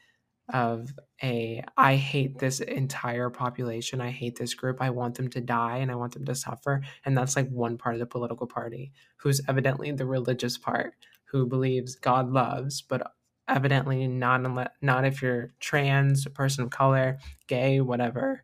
of 0.53 0.93
a 1.21 1.63
I 1.77 1.95
hate 1.95 2.39
this 2.39 2.59
entire 2.59 3.29
population. 3.29 4.01
I 4.01 4.09
hate 4.09 4.37
this 4.37 4.53
group. 4.53 4.77
I 4.81 4.89
want 4.89 5.15
them 5.15 5.29
to 5.29 5.41
die 5.41 5.77
and 5.77 5.91
I 5.91 5.95
want 5.95 6.13
them 6.13 6.25
to 6.25 6.35
suffer. 6.35 6.81
And 7.05 7.17
that's 7.17 7.35
like 7.35 7.49
one 7.49 7.77
part 7.77 7.95
of 7.95 7.99
the 7.99 8.05
political 8.05 8.47
party 8.47 8.91
who's 9.17 9.41
evidently 9.47 9.91
the 9.91 10.05
religious 10.05 10.57
part 10.57 10.95
who 11.25 11.45
believes 11.45 11.95
God 11.95 12.31
loves, 12.31 12.81
but 12.81 13.11
evidently 13.47 14.07
not 14.07 14.41
unless, 14.45 14.69
not 14.81 15.05
if 15.05 15.21
you're 15.21 15.53
trans, 15.59 16.25
a 16.25 16.29
person 16.29 16.63
of 16.63 16.69
color, 16.69 17.19
gay, 17.47 17.81
whatever. 17.81 18.43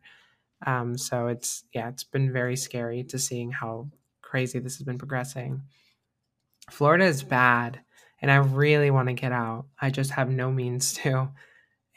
Um, 0.66 0.96
so 0.96 1.26
it's 1.26 1.64
yeah, 1.74 1.88
it's 1.88 2.04
been 2.04 2.32
very 2.32 2.56
scary 2.56 3.04
to 3.04 3.18
seeing 3.18 3.50
how 3.50 3.88
crazy 4.22 4.58
this 4.58 4.76
has 4.76 4.84
been 4.84 4.98
progressing. 4.98 5.62
Florida 6.70 7.04
is 7.04 7.22
bad 7.22 7.80
and 8.20 8.30
I 8.30 8.36
really 8.36 8.90
want 8.90 9.08
to 9.08 9.14
get 9.14 9.32
out. 9.32 9.66
I 9.80 9.90
just 9.90 10.12
have 10.12 10.28
no 10.28 10.50
means 10.50 10.92
to. 11.02 11.30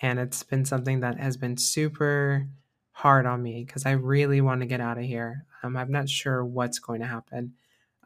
And 0.01 0.19
it's 0.19 0.43
been 0.43 0.65
something 0.65 1.01
that 1.01 1.19
has 1.19 1.37
been 1.37 1.57
super 1.57 2.47
hard 2.91 3.25
on 3.25 3.43
me 3.43 3.63
because 3.65 3.85
I 3.85 3.91
really 3.91 4.41
want 4.41 4.61
to 4.61 4.67
get 4.67 4.81
out 4.81 4.97
of 4.97 5.03
here. 5.03 5.45
Um, 5.63 5.75
I'm 5.77 5.91
not 5.91 6.09
sure 6.09 6.43
what's 6.43 6.79
going 6.79 7.01
to 7.01 7.07
happen. 7.07 7.53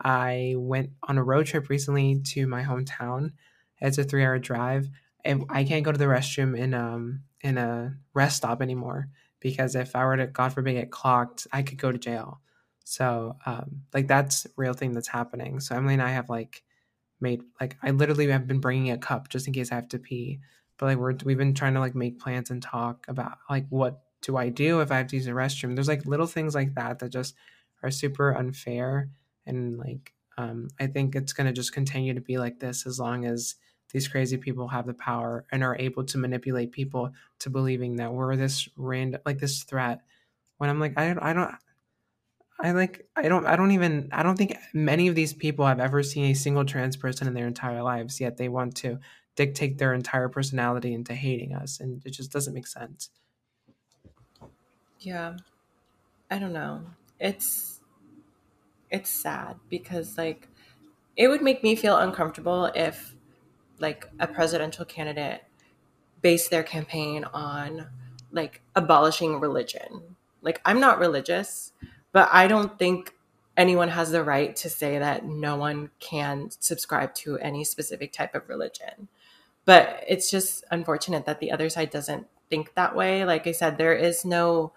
I 0.01 0.55
went 0.57 0.91
on 1.03 1.17
a 1.17 1.23
road 1.23 1.45
trip 1.45 1.69
recently 1.69 2.19
to 2.19 2.47
my 2.47 2.63
hometown. 2.63 3.31
It's 3.79 3.97
a 3.97 4.03
three 4.03 4.23
hour 4.23 4.39
drive. 4.39 4.89
And 5.23 5.45
I 5.49 5.63
can't 5.63 5.85
go 5.85 5.91
to 5.91 5.97
the 5.97 6.05
restroom 6.05 6.57
in 6.57 6.73
um 6.73 7.21
in 7.41 7.57
a 7.57 7.95
rest 8.13 8.37
stop 8.37 8.61
anymore 8.61 9.09
because 9.39 9.75
if 9.75 9.95
I 9.95 10.05
were 10.05 10.17
to, 10.17 10.27
God 10.27 10.53
forbid, 10.53 10.73
get 10.73 10.91
clocked, 10.91 11.47
I 11.51 11.61
could 11.61 11.77
go 11.77 11.91
to 11.91 11.97
jail. 11.97 12.39
So, 12.85 13.37
um, 13.45 13.83
like 13.93 14.07
that's 14.07 14.47
real 14.57 14.73
thing 14.73 14.93
that's 14.93 15.07
happening. 15.07 15.59
So 15.59 15.75
Emily 15.75 15.93
and 15.93 16.03
I 16.03 16.09
have 16.09 16.29
like 16.29 16.63
made 17.21 17.43
like 17.61 17.77
I 17.83 17.91
literally 17.91 18.27
have 18.29 18.47
been 18.47 18.59
bringing 18.59 18.91
a 18.91 18.97
cup 18.97 19.29
just 19.29 19.47
in 19.47 19.53
case 19.53 19.71
I 19.71 19.75
have 19.75 19.89
to 19.89 19.99
pee. 19.99 20.39
But 20.83 20.87
like 20.87 20.97
we're 20.97 21.15
we've 21.23 21.37
been 21.37 21.53
trying 21.53 21.75
to 21.75 21.79
like 21.79 21.95
make 21.95 22.19
plans 22.19 22.51
and 22.51 22.61
talk 22.61 23.05
about 23.07 23.37
like 23.49 23.65
what 23.69 24.01
do 24.21 24.35
I 24.35 24.49
do 24.49 24.81
if 24.81 24.91
I 24.91 24.97
have 24.97 25.07
to 25.07 25.15
use 25.15 25.27
a 25.27 25.31
restroom. 25.31 25.75
There's 25.75 25.87
like 25.87 26.05
little 26.05 26.25
things 26.25 26.53
like 26.53 26.75
that 26.75 26.99
that 26.99 27.07
just 27.07 27.35
are 27.81 27.89
super 27.89 28.35
unfair 28.35 29.09
and 29.45 29.77
like 29.77 30.11
um, 30.37 30.67
I 30.81 30.87
think 30.87 31.15
it's 31.15 31.31
gonna 31.31 31.53
just 31.53 31.71
continue 31.71 32.13
to 32.13 32.19
be 32.19 32.37
like 32.37 32.59
this 32.59 32.85
as 32.85 32.99
long 32.99 33.23
as 33.23 33.55
these 33.93 34.09
crazy 34.09 34.35
people 34.35 34.67
have 34.67 34.85
the 34.85 34.93
power 34.93 35.45
and 35.53 35.63
are 35.63 35.77
able 35.79 36.03
to 36.03 36.17
manipulate 36.17 36.73
people 36.73 37.13
to 37.39 37.49
believing 37.49 37.95
that 37.95 38.11
we're 38.11 38.35
this 38.35 38.67
random 38.75 39.21
like 39.25 39.37
this 39.39 39.63
threat 39.63 40.01
when 40.57 40.69
i'm 40.69 40.81
like 40.81 40.97
i, 40.97 41.13
don't 41.13 41.23
I 41.23 41.31
don't 41.31 41.55
i 42.59 42.71
like 42.71 43.05
i 43.15 43.29
don't 43.29 43.45
i 43.45 43.55
don't 43.55 43.71
even 43.71 44.09
i 44.11 44.23
don't 44.23 44.35
think 44.35 44.57
many 44.73 45.07
of 45.07 45.15
these 45.15 45.31
people 45.31 45.67
have 45.67 45.79
ever 45.79 46.01
seen 46.01 46.25
a 46.25 46.33
single 46.33 46.65
trans 46.65 46.97
person 46.97 47.27
in 47.27 47.35
their 47.35 47.45
entire 47.45 47.83
lives 47.83 48.19
yet 48.19 48.37
they 48.37 48.49
want 48.49 48.75
to 48.77 48.99
dictate 49.35 49.77
their 49.77 49.93
entire 49.93 50.29
personality 50.29 50.93
into 50.93 51.13
hating 51.13 51.53
us 51.53 51.79
and 51.79 52.01
it 52.05 52.11
just 52.11 52.31
doesn't 52.31 52.53
make 52.53 52.67
sense. 52.67 53.09
Yeah. 54.99 55.37
I 56.29 56.39
don't 56.39 56.53
know. 56.53 56.81
It's 57.19 57.79
it's 58.89 59.09
sad 59.09 59.55
because 59.69 60.17
like 60.17 60.47
it 61.15 61.27
would 61.27 61.41
make 61.41 61.63
me 61.63 61.75
feel 61.75 61.97
uncomfortable 61.97 62.71
if 62.75 63.15
like 63.79 64.07
a 64.19 64.27
presidential 64.27 64.85
candidate 64.85 65.43
based 66.21 66.51
their 66.51 66.63
campaign 66.63 67.23
on 67.33 67.87
like 68.31 68.61
abolishing 68.75 69.39
religion. 69.39 70.15
Like 70.41 70.61
i'm 70.65 70.79
not 70.79 70.99
religious 70.99 71.71
but 72.11 72.29
i 72.31 72.47
don't 72.47 72.77
think 72.77 73.15
anyone 73.55 73.89
has 73.89 74.11
the 74.11 74.23
right 74.23 74.55
to 74.57 74.69
say 74.69 74.99
that 74.99 75.25
no 75.25 75.55
one 75.55 75.89
can 75.99 76.49
subscribe 76.59 77.13
to 77.15 77.37
any 77.39 77.63
specific 77.63 78.11
type 78.11 78.35
of 78.35 78.49
religion 78.49 79.07
but 79.65 80.03
it's 80.07 80.29
just 80.29 80.63
unfortunate 80.71 81.25
that 81.25 81.39
the 81.39 81.51
other 81.51 81.69
side 81.69 81.89
doesn't 81.89 82.27
think 82.49 82.73
that 82.75 82.95
way. 82.95 83.25
Like 83.25 83.47
i 83.47 83.51
said 83.51 83.77
there 83.77 83.95
is 83.95 84.25
no 84.25 84.73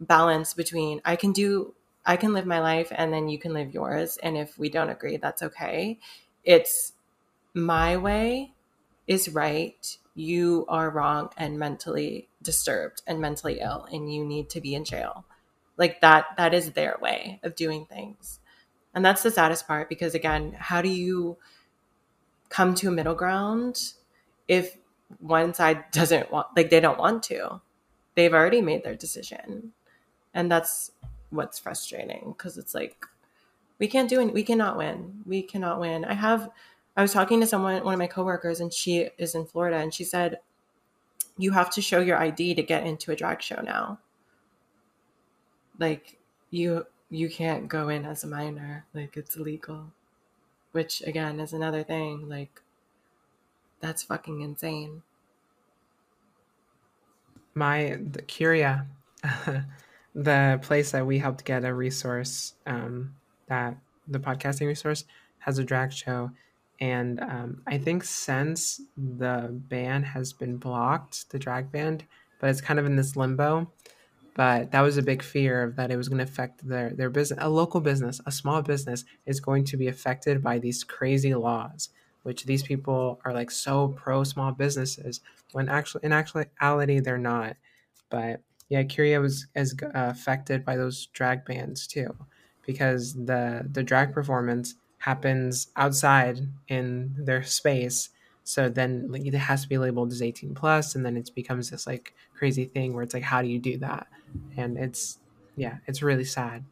balance 0.00 0.54
between 0.54 1.00
i 1.04 1.16
can 1.16 1.32
do 1.32 1.74
i 2.06 2.16
can 2.16 2.32
live 2.34 2.46
my 2.46 2.60
life 2.60 2.92
and 2.96 3.12
then 3.12 3.28
you 3.28 3.38
can 3.38 3.52
live 3.54 3.72
yours. 3.74 4.18
And 4.22 4.36
if 4.36 4.58
we 4.58 4.68
don't 4.70 4.90
agree 4.90 5.16
that's 5.16 5.42
okay. 5.42 5.98
It's 6.44 6.92
my 7.54 7.96
way 7.96 8.52
is 9.06 9.28
right. 9.30 9.98
You 10.14 10.66
are 10.68 10.90
wrong 10.90 11.30
and 11.36 11.58
mentally 11.58 12.28
disturbed 12.42 13.02
and 13.06 13.20
mentally 13.20 13.60
ill 13.60 13.86
and 13.92 14.12
you 14.12 14.24
need 14.24 14.50
to 14.50 14.60
be 14.60 14.74
in 14.74 14.84
jail. 14.84 15.24
Like 15.76 16.00
that 16.02 16.26
that 16.36 16.54
is 16.54 16.72
their 16.72 16.98
way 17.00 17.40
of 17.42 17.56
doing 17.56 17.86
things. 17.86 18.40
And 18.94 19.04
that's 19.04 19.22
the 19.22 19.30
saddest 19.30 19.66
part 19.68 19.88
because 19.88 20.14
again 20.14 20.54
how 20.58 20.82
do 20.82 20.88
you 20.88 21.38
come 22.48 22.74
to 22.76 22.88
a 22.88 22.90
middle 22.92 23.14
ground 23.14 23.94
if 24.48 24.76
one 25.18 25.54
side 25.54 25.84
doesn't 25.92 26.30
want 26.32 26.48
like 26.56 26.70
they 26.70 26.80
don't 26.80 26.98
want 26.98 27.22
to 27.24 27.60
they've 28.14 28.34
already 28.34 28.60
made 28.60 28.84
their 28.84 28.94
decision. 28.94 29.72
And 30.34 30.50
that's 30.50 30.92
what's 31.30 31.58
frustrating 31.58 32.34
because 32.36 32.58
it's 32.58 32.74
like 32.74 33.06
we 33.78 33.88
can't 33.88 34.08
do 34.08 34.20
it 34.20 34.32
we 34.32 34.42
cannot 34.42 34.76
win. 34.76 35.22
We 35.26 35.42
cannot 35.42 35.80
win. 35.80 36.04
I 36.04 36.14
have 36.14 36.50
i 36.94 37.02
was 37.02 37.12
talking 37.12 37.40
to 37.40 37.46
someone 37.46 37.82
one 37.84 37.94
of 37.94 37.98
my 37.98 38.06
coworkers 38.06 38.60
and 38.60 38.70
she 38.70 39.08
is 39.16 39.34
in 39.34 39.46
florida 39.46 39.78
and 39.78 39.94
she 39.94 40.04
said 40.04 40.38
you 41.38 41.52
have 41.52 41.70
to 41.70 41.80
show 41.80 42.00
your 42.00 42.18
id 42.18 42.54
to 42.54 42.62
get 42.62 42.86
into 42.86 43.10
a 43.12 43.16
drag 43.16 43.42
show 43.42 43.60
now. 43.62 43.98
Like 45.78 46.18
you 46.50 46.86
you 47.10 47.28
can't 47.28 47.68
go 47.68 47.88
in 47.88 48.04
as 48.04 48.24
a 48.24 48.26
minor. 48.26 48.86
Like 48.94 49.16
it's 49.16 49.36
illegal. 49.36 49.92
Which 50.72 51.02
again 51.02 51.40
is 51.40 51.52
another 51.52 51.82
thing. 51.82 52.28
Like 52.28 52.61
that's 53.82 54.02
fucking 54.02 54.40
insane. 54.40 55.02
My 57.54 57.98
the 58.00 58.22
curia 58.22 58.86
the 60.14 60.58
place 60.62 60.92
that 60.92 61.06
we 61.06 61.18
helped 61.18 61.44
get 61.44 61.64
a 61.64 61.74
resource 61.74 62.54
um, 62.66 63.14
that 63.48 63.76
the 64.08 64.18
podcasting 64.18 64.66
resource 64.66 65.04
has 65.40 65.58
a 65.58 65.64
drag 65.64 65.92
show. 65.92 66.30
And 66.80 67.20
um, 67.20 67.62
i 67.66 67.78
think 67.78 68.02
since 68.02 68.80
the 68.96 69.48
ban 69.52 70.02
has 70.02 70.32
been 70.32 70.56
blocked 70.56 71.30
the 71.30 71.38
drag 71.38 71.70
band 71.70 72.04
but 72.42 72.50
it's 72.50 72.60
kind 72.60 72.78
of 72.78 72.84
in 72.86 72.96
this 72.96 73.16
limbo. 73.16 73.70
But 74.34 74.72
that 74.72 74.80
was 74.80 74.96
a 74.96 75.02
big 75.02 75.22
fear 75.22 75.62
of 75.62 75.76
that 75.76 75.90
it 75.90 75.96
was 75.96 76.08
going 76.08 76.18
to 76.18 76.24
affect 76.24 76.66
their 76.66 76.90
their 76.90 77.10
business 77.10 77.38
a 77.40 77.50
local 77.50 77.80
business 77.80 78.20
a 78.26 78.32
small 78.32 78.62
business 78.62 79.04
is 79.26 79.40
going 79.40 79.64
to 79.66 79.76
be 79.76 79.88
affected 79.88 80.42
by 80.42 80.58
these 80.58 80.84
crazy 80.84 81.34
laws 81.34 81.90
which 82.22 82.44
these 82.44 82.62
people 82.62 83.20
are 83.24 83.32
like 83.32 83.50
so 83.50 83.88
pro 83.88 84.24
small 84.24 84.52
businesses 84.52 85.20
when 85.52 85.68
actually 85.68 86.04
in 86.04 86.12
actuality 86.12 87.00
they're 87.00 87.18
not. 87.18 87.56
But 88.10 88.42
yeah 88.68 88.82
curia 88.84 89.20
was 89.20 89.46
as 89.54 89.74
uh, 89.82 89.88
affected 89.94 90.64
by 90.64 90.76
those 90.76 91.06
drag 91.06 91.44
bans 91.44 91.86
too 91.86 92.16
because 92.64 93.14
the 93.14 93.68
the 93.70 93.82
drag 93.82 94.12
performance 94.12 94.74
happens 94.98 95.68
outside 95.76 96.40
in 96.68 97.12
their 97.18 97.42
space. 97.42 98.10
So 98.44 98.68
then 98.68 99.10
like, 99.10 99.26
it 99.26 99.34
has 99.34 99.62
to 99.62 99.68
be 99.68 99.78
labeled 99.78 100.12
as 100.12 100.22
18 100.22 100.54
plus 100.54 100.94
and 100.94 101.04
then 101.04 101.16
it 101.16 101.30
becomes 101.34 101.70
this 101.70 101.86
like 101.86 102.14
crazy 102.34 102.64
thing 102.64 102.94
where 102.94 103.02
it's 103.02 103.14
like 103.14 103.22
how 103.24 103.42
do 103.42 103.48
you 103.48 103.58
do 103.58 103.78
that? 103.78 104.06
And 104.56 104.78
it's 104.78 105.18
yeah 105.56 105.78
it's 105.86 106.02
really 106.02 106.24
sad. 106.24 106.64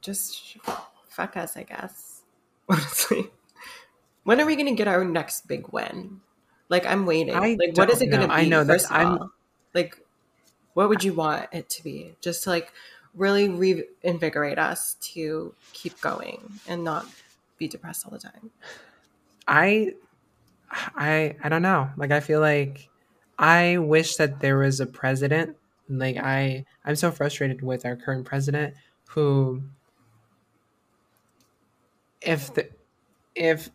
Just 0.00 0.58
fuck 1.14 1.36
us 1.36 1.56
i 1.56 1.62
guess 1.62 2.13
honestly. 2.68 3.30
When 4.24 4.40
are 4.40 4.46
we 4.46 4.56
going 4.56 4.66
to 4.66 4.74
get 4.74 4.88
our 4.88 5.04
next 5.04 5.46
big 5.46 5.68
win? 5.72 6.20
Like 6.68 6.86
i'm 6.86 7.06
waiting. 7.06 7.34
I 7.34 7.56
like 7.58 7.76
what 7.76 7.90
is 7.90 8.00
it 8.00 8.06
going 8.06 8.22
to 8.22 8.28
be? 8.28 8.32
i 8.32 8.44
know 8.46 8.64
that 8.64 8.90
i'm 8.90 9.30
like 9.74 9.98
what 10.74 10.88
would 10.88 11.04
you 11.04 11.14
want 11.14 11.46
it 11.52 11.68
to 11.70 11.84
be? 11.84 12.16
Just 12.20 12.44
to 12.44 12.50
like 12.50 12.72
really 13.14 13.48
reinvigorate 13.48 14.58
us 14.58 14.94
to 15.00 15.54
keep 15.72 16.00
going 16.00 16.58
and 16.66 16.84
not 16.84 17.06
be 17.58 17.68
depressed 17.68 18.04
all 18.04 18.10
the 18.10 18.18
time. 18.18 18.50
I 19.46 19.94
i 20.96 21.36
i 21.42 21.48
don't 21.48 21.62
know. 21.62 21.90
Like 21.96 22.10
i 22.10 22.20
feel 22.20 22.40
like 22.40 22.88
i 23.38 23.78
wish 23.78 24.16
that 24.16 24.40
there 24.40 24.58
was 24.58 24.80
a 24.80 24.86
president. 24.86 25.56
Like 25.88 26.16
i 26.16 26.64
i'm 26.84 26.96
so 26.96 27.10
frustrated 27.10 27.62
with 27.62 27.86
our 27.86 27.94
current 27.94 28.24
president 28.24 28.74
who 29.08 29.62
if 32.24 32.54
the 32.54 32.68
if 33.34 33.70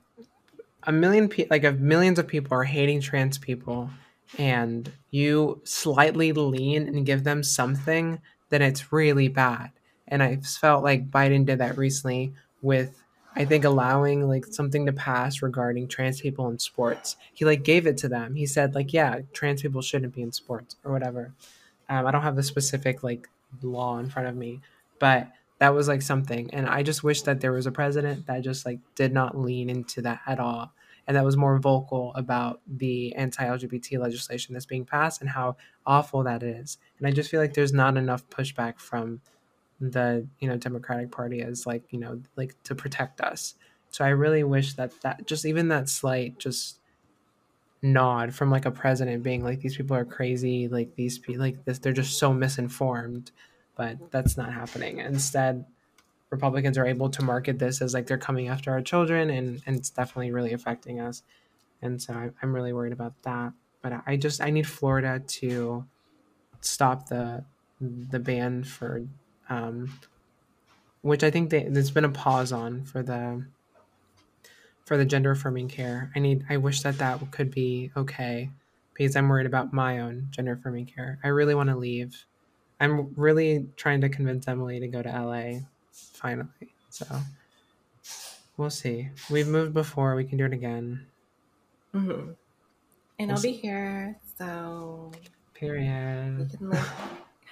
a 0.84 0.92
million 0.92 1.28
people 1.28 1.56
like 1.56 1.64
if 1.64 1.78
millions 1.78 2.20
of 2.20 2.28
people 2.28 2.58
are 2.58 2.64
hating 2.64 3.02
trans 3.02 3.38
people 3.38 3.90
and 4.38 4.92
you 5.12 5.62
slightly 5.64 6.32
lean 6.32 6.88
and 6.88 7.06
give 7.06 7.24
them 7.24 7.44
something 7.44 8.20
then 8.50 8.62
it's 8.64 8.92
really 8.92 9.28
bad. 9.28 9.72
And 10.08 10.24
i 10.24 10.38
felt 10.38 10.84
like 10.84 11.12
biden 11.12 11.46
did 11.46 11.60
that 11.60 11.78
recently 11.78 12.34
with 12.62 13.04
i 13.36 13.46
think 13.46 13.64
allowing 13.64 14.28
like 14.28 14.46
something 14.46 14.86
to 14.86 14.94
pass 14.94 15.42
regarding 15.42 15.88
trans 15.88 16.22
people 16.22 16.48
in 16.50 16.58
sports. 16.60 17.16
He 17.34 17.46
like 17.46 17.64
gave 17.64 17.86
it 17.86 17.98
to 17.98 18.08
them. 18.08 18.36
He 18.36 18.46
said 18.46 18.76
like 18.76 18.94
yeah 18.94 19.20
trans 19.34 19.62
people 19.62 19.82
shouldn't 19.82 20.16
be 20.16 20.22
in 20.22 20.32
sports 20.32 20.76
or 20.84 20.92
whatever. 20.92 21.34
Um, 21.90 22.06
i 22.06 22.12
don't 22.12 22.24
have 22.24 22.36
the 22.36 22.44
specific 22.44 23.04
like 23.04 23.28
law 23.64 23.98
in 23.98 24.10
front 24.10 24.28
of 24.28 24.36
me 24.36 24.62
but 25.00 25.32
that 25.60 25.74
was 25.74 25.88
like 25.88 26.02
something 26.02 26.50
and 26.54 26.68
i 26.68 26.82
just 26.84 27.04
wish 27.04 27.22
that 27.24 27.42
there 27.42 27.52
was 27.52 27.66
a 27.66 27.72
president 27.72 28.26
that 28.26 28.42
just 28.42 28.66
like 28.66 28.80
did 28.96 29.14
not 29.14 29.38
lean 29.38 29.70
into 29.70 30.02
that 30.02 30.22
at 30.28 30.40
all 30.40 30.74
and 31.08 31.16
that 31.18 31.26
was 31.26 31.38
more 31.38 31.58
vocal 31.58 32.14
about 32.16 32.62
the 32.68 33.16
anti-lgbt 33.16 33.98
legislation 34.00 34.54
that's 34.54 34.66
being 34.66 34.86
passed 34.86 35.22
and 35.22 35.30
how 35.30 35.56
awful 35.86 36.24
that 36.24 36.44
is 36.44 36.78
and 36.98 37.08
i 37.08 37.12
just 37.12 37.30
feel 37.30 37.40
like 37.40 37.54
there's 37.54 37.74
not 37.74 37.98
enough 37.98 38.28
pushback 38.30 38.80
from 38.80 39.22
the 39.80 40.28
you 40.40 40.48
know 40.48 40.58
democratic 40.58 41.12
party 41.12 41.42
as 41.42 41.66
like 41.66 41.84
you 41.92 42.00
know 42.00 42.22
like 42.36 42.56
to 42.64 42.76
protect 42.76 43.22
us 43.22 43.56
so 43.90 44.04
i 44.04 44.10
really 44.10 44.44
wish 44.44 44.74
that 44.74 44.92
that 45.02 45.26
just 45.26 45.46
even 45.46 45.70
that 45.70 45.88
slight 45.88 46.38
just 46.38 46.80
nod 47.82 48.34
from 48.36 48.52
like 48.52 48.66
a 48.66 48.72
president 48.72 49.24
being 49.24 49.42
like 49.42 49.62
these 49.62 49.78
people 49.78 49.96
are 49.96 50.04
crazy 50.04 50.68
like 50.68 50.96
these 50.96 51.18
people 51.18 51.42
like 51.42 51.64
this 51.64 51.80
they're 51.80 51.94
just 51.94 52.20
so 52.20 52.34
misinformed 52.34 53.32
but 53.80 54.12
that's 54.12 54.36
not 54.36 54.52
happening. 54.52 54.98
Instead, 54.98 55.66
Republicans 56.32 56.78
are 56.78 56.86
able 56.86 57.10
to 57.10 57.24
market 57.24 57.60
this 57.60 57.82
as 57.82 57.94
like 57.94 58.08
they're 58.08 58.18
coming 58.18 58.50
after 58.50 58.72
our 58.72 58.82
children, 58.82 59.30
and, 59.30 59.62
and 59.66 59.78
it's 59.78 59.90
definitely 59.90 60.32
really 60.32 60.52
affecting 60.52 61.00
us. 61.00 61.24
And 61.82 62.02
so 62.02 62.14
I, 62.14 62.30
I'm 62.44 62.54
really 62.54 62.74
worried 62.74 62.92
about 62.92 63.14
that. 63.22 63.54
But 63.82 64.02
I 64.06 64.18
just 64.18 64.42
I 64.42 64.50
need 64.50 64.68
Florida 64.68 65.22
to 65.26 65.86
stop 66.60 67.08
the 67.08 67.46
the 67.80 68.20
ban 68.20 68.66
for 68.66 69.06
um, 69.50 69.98
which 71.02 71.24
I 71.24 71.32
think 71.32 71.50
they, 71.50 71.64
there's 71.64 71.90
been 71.90 72.04
a 72.04 72.10
pause 72.10 72.52
on 72.52 72.84
for 72.84 73.02
the 73.02 73.46
for 74.84 74.98
the 74.98 75.06
gender 75.06 75.32
affirming 75.32 75.70
care. 75.70 76.12
I 76.18 76.20
need 76.20 76.44
I 76.50 76.58
wish 76.58 76.82
that 76.82 76.98
that 76.98 77.32
could 77.32 77.50
be 77.50 77.92
okay 77.96 78.50
because 78.94 79.16
I'm 79.16 79.30
worried 79.30 79.48
about 79.48 79.72
my 79.72 80.00
own 80.00 80.28
gender 80.32 80.52
affirming 80.52 80.88
care. 80.88 81.18
I 81.24 81.30
really 81.30 81.56
want 81.56 81.70
to 81.70 81.78
leave 81.78 82.26
I'm 82.80 83.14
really 83.16 83.68
trying 83.76 84.02
to 84.02 84.10
convince 84.10 84.48
Emily 84.48 84.80
to 84.80 84.88
go 84.88 85.02
to 85.02 85.10
LA 85.10 85.60
finally. 85.94 86.48
So 86.90 87.06
we'll 88.58 88.70
see. 88.70 89.10
We've 89.30 89.48
moved 89.48 89.74
before. 89.74 90.16
We 90.16 90.24
can 90.24 90.38
do 90.38 90.46
it 90.46 90.54
again. 90.54 91.06
Mm-hmm. 91.94 92.10
And 92.12 92.36
we'll 93.20 93.32
I'll 93.32 93.38
see. 93.38 93.52
be 93.52 93.58
here. 93.58 94.18
So 94.38 95.12
period. 95.54 96.40
We 96.52 96.58
can 96.58 96.70
like 96.70 96.88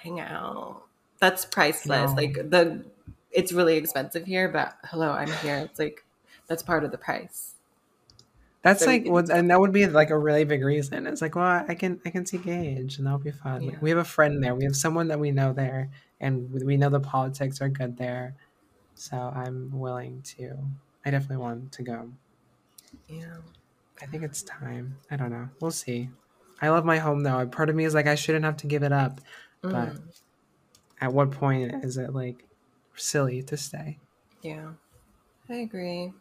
hang 0.02 0.20
out. 0.20 0.82
That's 1.18 1.44
priceless. 1.44 2.10
No. 2.10 2.16
Like 2.16 2.34
the 2.34 2.84
it's 3.30 3.52
really 3.52 3.76
expensive 3.76 4.24
here, 4.24 4.48
but 4.48 4.78
hello, 4.84 5.10
I'm 5.10 5.30
here. 5.42 5.58
It's 5.58 5.78
like 5.78 6.04
that's 6.46 6.62
part 6.62 6.84
of 6.84 6.90
the 6.90 6.98
price. 6.98 7.54
That's 8.62 8.80
So 8.80 8.86
like 8.86 9.06
what, 9.06 9.30
and 9.30 9.50
that 9.50 9.60
would 9.60 9.72
be 9.72 9.86
like 9.86 10.10
a 10.10 10.18
really 10.18 10.44
big 10.44 10.64
reason. 10.64 11.06
It's 11.06 11.22
like, 11.22 11.36
well, 11.36 11.64
I 11.68 11.74
can 11.74 12.00
I 12.04 12.10
can 12.10 12.26
see 12.26 12.38
Gage, 12.38 12.98
and 12.98 13.06
that'll 13.06 13.18
be 13.20 13.30
fun. 13.30 13.66
Like, 13.66 13.80
we 13.80 13.90
have 13.90 13.98
a 13.98 14.04
friend 14.04 14.42
there. 14.42 14.54
We 14.54 14.64
have 14.64 14.76
someone 14.76 15.08
that 15.08 15.20
we 15.20 15.30
know 15.30 15.52
there, 15.52 15.90
and 16.20 16.50
we 16.50 16.76
know 16.76 16.90
the 16.90 17.00
politics 17.00 17.60
are 17.60 17.68
good 17.68 17.96
there. 17.96 18.34
So 18.94 19.16
I'm 19.16 19.70
willing 19.78 20.22
to. 20.36 20.56
I 21.04 21.10
definitely 21.10 21.36
want 21.38 21.72
to 21.72 21.82
go. 21.82 22.10
Yeah. 23.08 23.36
I 24.02 24.06
think 24.06 24.22
it's 24.22 24.42
time. 24.42 24.98
I 25.10 25.16
don't 25.16 25.30
know. 25.30 25.48
We'll 25.60 25.70
see. 25.70 26.10
I 26.60 26.68
love 26.70 26.84
my 26.84 26.98
home 26.98 27.22
though. 27.22 27.46
Part 27.46 27.70
of 27.70 27.76
me 27.76 27.84
is 27.84 27.94
like 27.94 28.06
I 28.06 28.14
shouldn't 28.16 28.44
have 28.44 28.56
to 28.58 28.66
give 28.66 28.82
it 28.82 28.92
up. 28.92 29.20
But 29.62 29.94
Mm, 29.94 30.02
at 31.00 31.12
what 31.12 31.30
point 31.30 31.84
is 31.84 31.96
it 31.96 32.12
like 32.14 32.44
silly 32.96 33.42
to 33.44 33.56
stay? 33.56 33.98
yeah. 34.42 34.72
I 35.48 35.54
agree. 35.56 36.12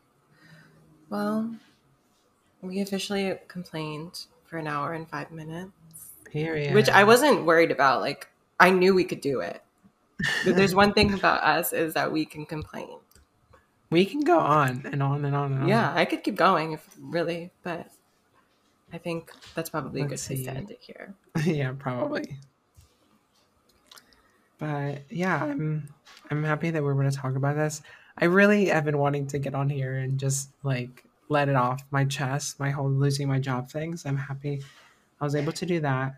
Well, 1.09 1.55
we 2.61 2.81
officially 2.81 3.35
complained 3.47 4.25
for 4.45 4.57
an 4.57 4.67
hour 4.67 4.93
and 4.93 5.09
five 5.09 5.31
minutes, 5.31 5.71
Period. 6.25 6.73
which 6.73 6.89
I 6.89 7.03
wasn't 7.03 7.45
worried 7.45 7.71
about. 7.71 8.01
Like, 8.01 8.27
I 8.59 8.69
knew 8.69 8.93
we 8.95 9.03
could 9.03 9.21
do 9.21 9.41
it. 9.41 9.61
But 10.45 10.55
there's 10.55 10.73
one 10.73 10.93
thing 10.93 11.13
about 11.13 11.43
us 11.43 11.73
is 11.73 11.93
that 11.93 12.11
we 12.11 12.25
can 12.25 12.45
complain. 12.45 12.97
we 13.91 14.03
can 14.05 14.21
go 14.21 14.39
on 14.39 14.81
and 14.91 15.01
on 15.03 15.23
and 15.25 15.35
on 15.35 15.53
and 15.53 15.61
on. 15.63 15.67
Yeah, 15.67 15.93
I 15.93 16.05
could 16.05 16.23
keep 16.23 16.35
going 16.35 16.73
if 16.73 16.85
really, 16.99 17.51
but 17.63 17.91
I 18.91 18.97
think 18.97 19.31
that's 19.53 19.69
probably 19.69 20.01
a 20.01 20.03
good 20.05 20.11
Let's 20.11 20.27
place 20.27 20.45
to 20.45 20.51
end 20.51 20.71
it 20.71 20.79
here. 20.81 21.13
yeah, 21.45 21.73
probably. 21.77 22.39
But 24.57 25.03
yeah, 25.09 25.43
I'm 25.43 25.87
I'm 26.31 26.43
happy 26.43 26.71
that 26.71 26.83
we're 26.83 26.95
going 26.95 27.09
to 27.09 27.15
talk 27.15 27.35
about 27.35 27.55
this. 27.55 27.81
I 28.17 28.25
really 28.25 28.65
have 28.65 28.85
been 28.85 28.97
wanting 28.97 29.27
to 29.27 29.39
get 29.39 29.53
on 29.53 29.69
here 29.69 29.97
and 29.97 30.19
just 30.19 30.49
like 30.63 31.03
let 31.29 31.49
it 31.49 31.55
off 31.55 31.81
my 31.91 32.05
chest, 32.05 32.59
my 32.59 32.69
whole 32.69 32.89
losing 32.89 33.27
my 33.27 33.39
job 33.39 33.69
things. 33.69 34.05
I'm 34.05 34.17
happy 34.17 34.61
I 35.19 35.23
was 35.23 35.35
able 35.35 35.51
to 35.53 35.65
do 35.65 35.79
that. 35.81 36.15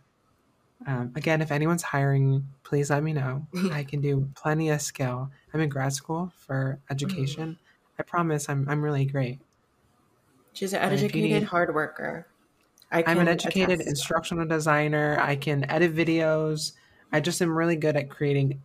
Um, 0.87 1.11
again, 1.15 1.41
if 1.41 1.51
anyone's 1.51 1.83
hiring, 1.83 2.45
please 2.63 2.89
let 2.89 3.03
me 3.03 3.13
know. 3.13 3.47
I 3.71 3.83
can 3.83 4.01
do 4.01 4.29
plenty 4.35 4.69
of 4.69 4.81
skill. 4.81 5.29
I'm 5.53 5.59
in 5.61 5.69
grad 5.69 5.93
school 5.93 6.31
for 6.37 6.79
education. 6.89 7.57
I 7.97 8.03
promise 8.03 8.47
I'm 8.49 8.67
I'm 8.69 8.81
really 8.81 9.05
great. 9.05 9.39
She's 10.53 10.73
an 10.73 10.81
educated 10.81 11.31
need- 11.41 11.43
hard 11.43 11.73
worker. 11.73 12.27
I 12.91 13.03
I'm 13.05 13.19
an 13.19 13.27
educated 13.27 13.81
attest 13.81 13.89
instructional 13.89 14.45
designer. 14.47 15.17
I 15.21 15.35
can 15.35 15.69
edit 15.69 15.95
videos. 15.95 16.73
I 17.11 17.19
just 17.19 17.41
am 17.41 17.55
really 17.55 17.75
good 17.75 17.95
at 17.95 18.09
creating 18.09 18.61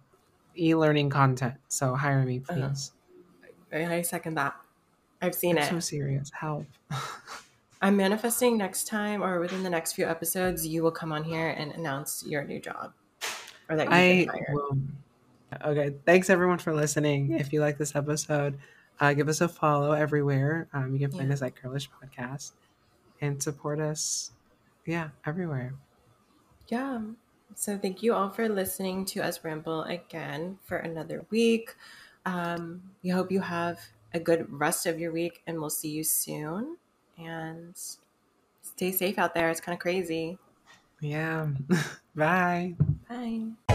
e-learning 0.56 1.10
content. 1.10 1.54
So 1.68 1.94
hire 1.94 2.24
me, 2.24 2.42
Uh-huh. 2.48 2.68
please. 2.68 2.92
I 3.72 4.02
second 4.02 4.34
that. 4.36 4.54
I've 5.24 5.34
seen 5.34 5.58
it. 5.58 5.68
so 5.68 5.80
serious. 5.80 6.30
Help. 6.38 6.66
I'm 7.82 7.96
manifesting 7.96 8.56
next 8.56 8.86
time 8.86 9.22
or 9.22 9.40
within 9.40 9.62
the 9.62 9.70
next 9.70 9.92
few 9.92 10.06
episodes, 10.06 10.66
you 10.66 10.82
will 10.82 10.90
come 10.90 11.12
on 11.12 11.22
here 11.24 11.50
and 11.50 11.72
announce 11.72 12.24
your 12.26 12.42
new 12.44 12.58
job 12.60 12.92
or 13.68 13.76
that 13.76 13.88
I 13.90 14.26
will. 14.50 14.78
Okay. 15.64 15.94
Thanks 16.06 16.30
everyone 16.30 16.58
for 16.58 16.74
listening. 16.74 17.32
If 17.32 17.52
you 17.52 17.60
like 17.60 17.76
this 17.78 17.94
episode, 17.94 18.58
uh, 19.00 19.12
give 19.12 19.28
us 19.28 19.40
a 19.40 19.48
follow 19.48 19.92
everywhere. 19.92 20.66
Um, 20.72 20.94
you 20.94 20.98
can 21.00 21.10
find 21.10 21.28
Yeah. 21.28 21.34
us 21.34 21.42
at 21.42 21.54
Girlish 21.60 21.90
Podcast 21.90 22.52
and 23.20 23.42
support 23.42 23.80
us. 23.80 24.32
Yeah, 24.86 25.10
everywhere. 25.26 25.74
Yeah. 26.68 27.00
So 27.54 27.78
thank 27.78 28.02
you 28.02 28.14
all 28.14 28.30
for 28.30 28.48
listening 28.48 29.04
to 29.06 29.20
us 29.20 29.44
ramble 29.44 29.82
again 29.84 30.58
for 30.64 30.78
another 30.78 31.24
week. 31.30 31.74
Um, 32.26 32.82
we 33.02 33.10
hope 33.10 33.30
you 33.30 33.40
have 33.40 33.78
a 34.14 34.20
good 34.20 34.46
rest 34.50 34.86
of 34.86 34.98
your 34.98 35.12
week 35.12 35.42
and 35.46 35.60
we'll 35.60 35.70
see 35.70 35.90
you 35.90 36.04
soon. 36.04 36.76
And 37.18 37.76
stay 38.62 38.92
safe 38.92 39.18
out 39.18 39.34
there. 39.34 39.50
It's 39.50 39.60
kind 39.60 39.74
of 39.74 39.80
crazy. 39.80 40.38
Yeah. 41.00 41.48
Bye. 42.14 42.76
Bye. 43.08 43.73